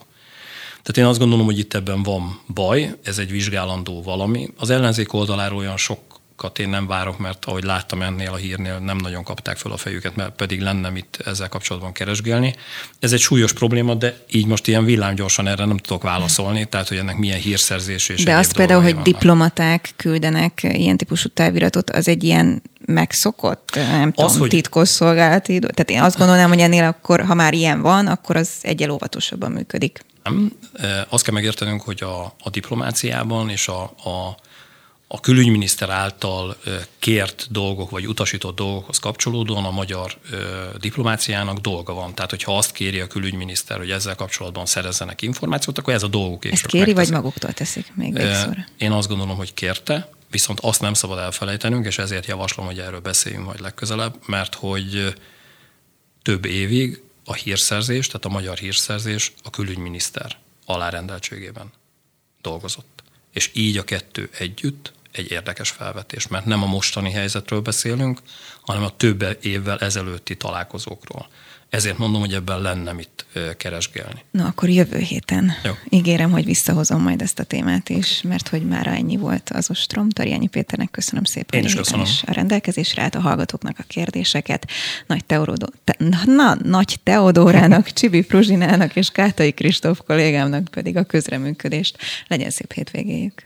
Tehát 0.86 1.00
én 1.02 1.10
azt 1.10 1.18
gondolom, 1.18 1.46
hogy 1.46 1.58
itt 1.58 1.74
ebben 1.74 2.02
van 2.02 2.40
baj, 2.54 2.94
ez 3.02 3.18
egy 3.18 3.30
vizsgálandó 3.30 4.02
valami. 4.02 4.48
Az 4.56 4.70
ellenzék 4.70 5.12
oldaláról 5.12 5.58
olyan 5.58 5.76
sok 5.76 5.98
válaszokat 6.36 6.58
én 6.58 6.68
nem 6.68 6.86
várok, 6.86 7.18
mert 7.18 7.44
ahogy 7.44 7.64
láttam 7.64 8.02
ennél 8.02 8.32
a 8.32 8.36
hírnél, 8.36 8.78
nem 8.78 8.96
nagyon 8.96 9.24
kapták 9.24 9.56
fel 9.56 9.72
a 9.72 9.76
fejüket, 9.76 10.16
mert 10.16 10.30
pedig 10.36 10.60
lenne 10.60 10.90
mit 10.90 11.18
ezzel 11.24 11.48
kapcsolatban 11.48 11.92
keresgélni. 11.92 12.54
Ez 13.00 13.12
egy 13.12 13.20
súlyos 13.20 13.52
probléma, 13.52 13.94
de 13.94 14.16
így 14.30 14.46
most 14.46 14.66
ilyen 14.66 14.84
villámgyorsan 14.84 15.46
erre 15.46 15.64
nem 15.64 15.76
tudok 15.76 16.02
válaszolni, 16.02 16.64
tehát 16.64 16.88
hogy 16.88 16.96
ennek 16.96 17.16
milyen 17.16 17.38
hírszerzés 17.38 18.08
és 18.08 18.24
De 18.24 18.36
azt 18.36 18.56
például, 18.56 18.82
hogy 18.82 18.90
vannak. 18.90 19.06
diplomaták 19.06 19.92
küldenek 19.96 20.62
ilyen 20.62 20.96
típusú 20.96 21.28
táviratot, 21.28 21.90
az 21.90 22.08
egy 22.08 22.24
ilyen 22.24 22.62
megszokott, 22.86 23.70
nem 23.74 24.12
az, 24.14 24.24
tudom, 24.24 24.38
hogy... 24.38 24.48
titkos 24.48 24.88
szolgálati. 24.88 25.58
Tehát 25.58 25.90
én 25.90 26.02
azt 26.02 26.18
gondolnám, 26.18 26.48
hogy 26.48 26.60
ennél 26.60 26.84
akkor, 26.84 27.24
ha 27.24 27.34
már 27.34 27.52
ilyen 27.52 27.80
van, 27.80 28.06
akkor 28.06 28.36
az 28.36 28.50
egyel 28.60 28.90
óvatosabban 28.90 29.52
működik. 29.52 30.04
Nem. 30.22 30.52
Azt 31.08 31.24
kell 31.24 31.34
megértenünk, 31.34 31.82
hogy 31.82 32.02
a, 32.02 32.24
a 32.42 32.50
diplomáciában 32.50 33.50
és 33.50 33.68
a, 33.68 33.82
a, 33.82 34.36
a 35.08 35.20
külügyminiszter 35.20 35.90
által 35.90 36.56
kért 36.98 37.46
dolgok 37.50 37.90
vagy 37.90 38.08
utasított 38.08 38.56
dolgokhoz 38.56 38.98
kapcsolódóan 38.98 39.64
a 39.64 39.70
magyar 39.70 40.18
diplomáciának 40.78 41.58
dolga 41.58 41.94
van. 41.94 42.14
Tehát, 42.14 42.30
hogyha 42.30 42.56
azt 42.56 42.72
kéri 42.72 43.00
a 43.00 43.06
külügyminiszter, 43.06 43.78
hogy 43.78 43.90
ezzel 43.90 44.14
kapcsolatban 44.14 44.66
szerezzenek 44.66 45.22
információt, 45.22 45.78
akkor 45.78 45.92
ez 45.92 46.02
a 46.02 46.08
dolguk. 46.08 46.44
Ezt 46.44 46.66
kéri, 46.66 46.84
megteszik. 46.84 47.10
vagy 47.10 47.22
maguktól 47.22 47.52
teszik 47.52 47.92
még 47.94 48.12
végszóra? 48.12 48.66
Én 48.78 48.92
azt 48.92 49.08
gondolom, 49.08 49.36
hogy 49.36 49.54
kérte, 49.54 50.10
viszont 50.30 50.60
azt 50.60 50.80
nem 50.80 50.94
szabad 50.94 51.18
elfelejtenünk, 51.18 51.86
és 51.86 51.98
ezért 51.98 52.26
javaslom, 52.26 52.66
hogy 52.66 52.78
erről 52.78 53.00
beszéljünk 53.00 53.46
majd 53.46 53.60
legközelebb, 53.60 54.16
mert 54.26 54.54
hogy 54.54 55.14
több 56.22 56.44
évig 56.44 57.02
a 57.24 57.34
hírszerzés, 57.34 58.06
tehát 58.06 58.24
a 58.24 58.28
magyar 58.28 58.58
hírszerzés 58.58 59.32
a 59.42 59.50
külügyminiszter 59.50 60.36
alárendeltségében 60.64 61.72
dolgozott. 62.42 63.02
És 63.32 63.50
így 63.52 63.76
a 63.76 63.84
kettő 63.84 64.30
együtt 64.38 64.92
egy 65.16 65.30
érdekes 65.30 65.70
felvetés, 65.70 66.26
mert 66.26 66.44
nem 66.44 66.62
a 66.62 66.66
mostani 66.66 67.10
helyzetről 67.10 67.60
beszélünk, 67.60 68.20
hanem 68.60 68.82
a 68.82 68.96
több 68.96 69.38
évvel 69.40 69.78
ezelőtti 69.78 70.36
találkozókról. 70.36 71.28
Ezért 71.70 71.98
mondom, 71.98 72.20
hogy 72.20 72.32
ebben 72.32 72.60
lenne 72.60 72.92
mit 72.92 73.26
keresgélni. 73.56 74.24
Na, 74.30 74.46
akkor 74.46 74.68
jövő 74.68 74.98
héten 74.98 75.52
Jó. 75.64 75.72
ígérem, 75.88 76.30
hogy 76.30 76.44
visszahozom 76.44 77.02
majd 77.02 77.22
ezt 77.22 77.38
a 77.38 77.44
témát 77.44 77.88
is, 77.88 78.22
mert 78.22 78.48
hogy 78.48 78.62
már 78.62 78.86
ennyi 78.86 79.16
volt 79.16 79.50
az 79.50 79.70
ostrom. 79.70 80.10
Tarjányi 80.10 80.46
Péternek 80.46 80.90
köszönöm 80.90 81.24
szépen. 81.24 81.60
Én 81.60 81.66
is 81.66 81.74
köszönöm. 81.74 82.04
Is 82.04 82.22
a 82.26 82.32
rendelkezésre 82.32 83.02
állt 83.02 83.14
a 83.14 83.20
hallgatóknak 83.20 83.78
a 83.78 83.84
kérdéseket. 83.86 84.70
Nagy, 85.06 85.24
Teorodó, 85.24 85.72
te, 85.84 85.96
na, 86.24 86.56
Nagy 86.62 86.96
Teodórának, 87.02 87.92
Csibi 87.98 88.24
Pruzsinának 88.24 88.96
és 88.96 89.10
Kátai 89.10 89.52
Kristóf 89.52 90.00
kollégámnak 90.06 90.68
pedig 90.70 90.96
a 90.96 91.04
közreműködést. 91.04 91.98
Legyen 92.28 92.50
szép 92.50 92.72
hétvégéjük! 92.72 93.45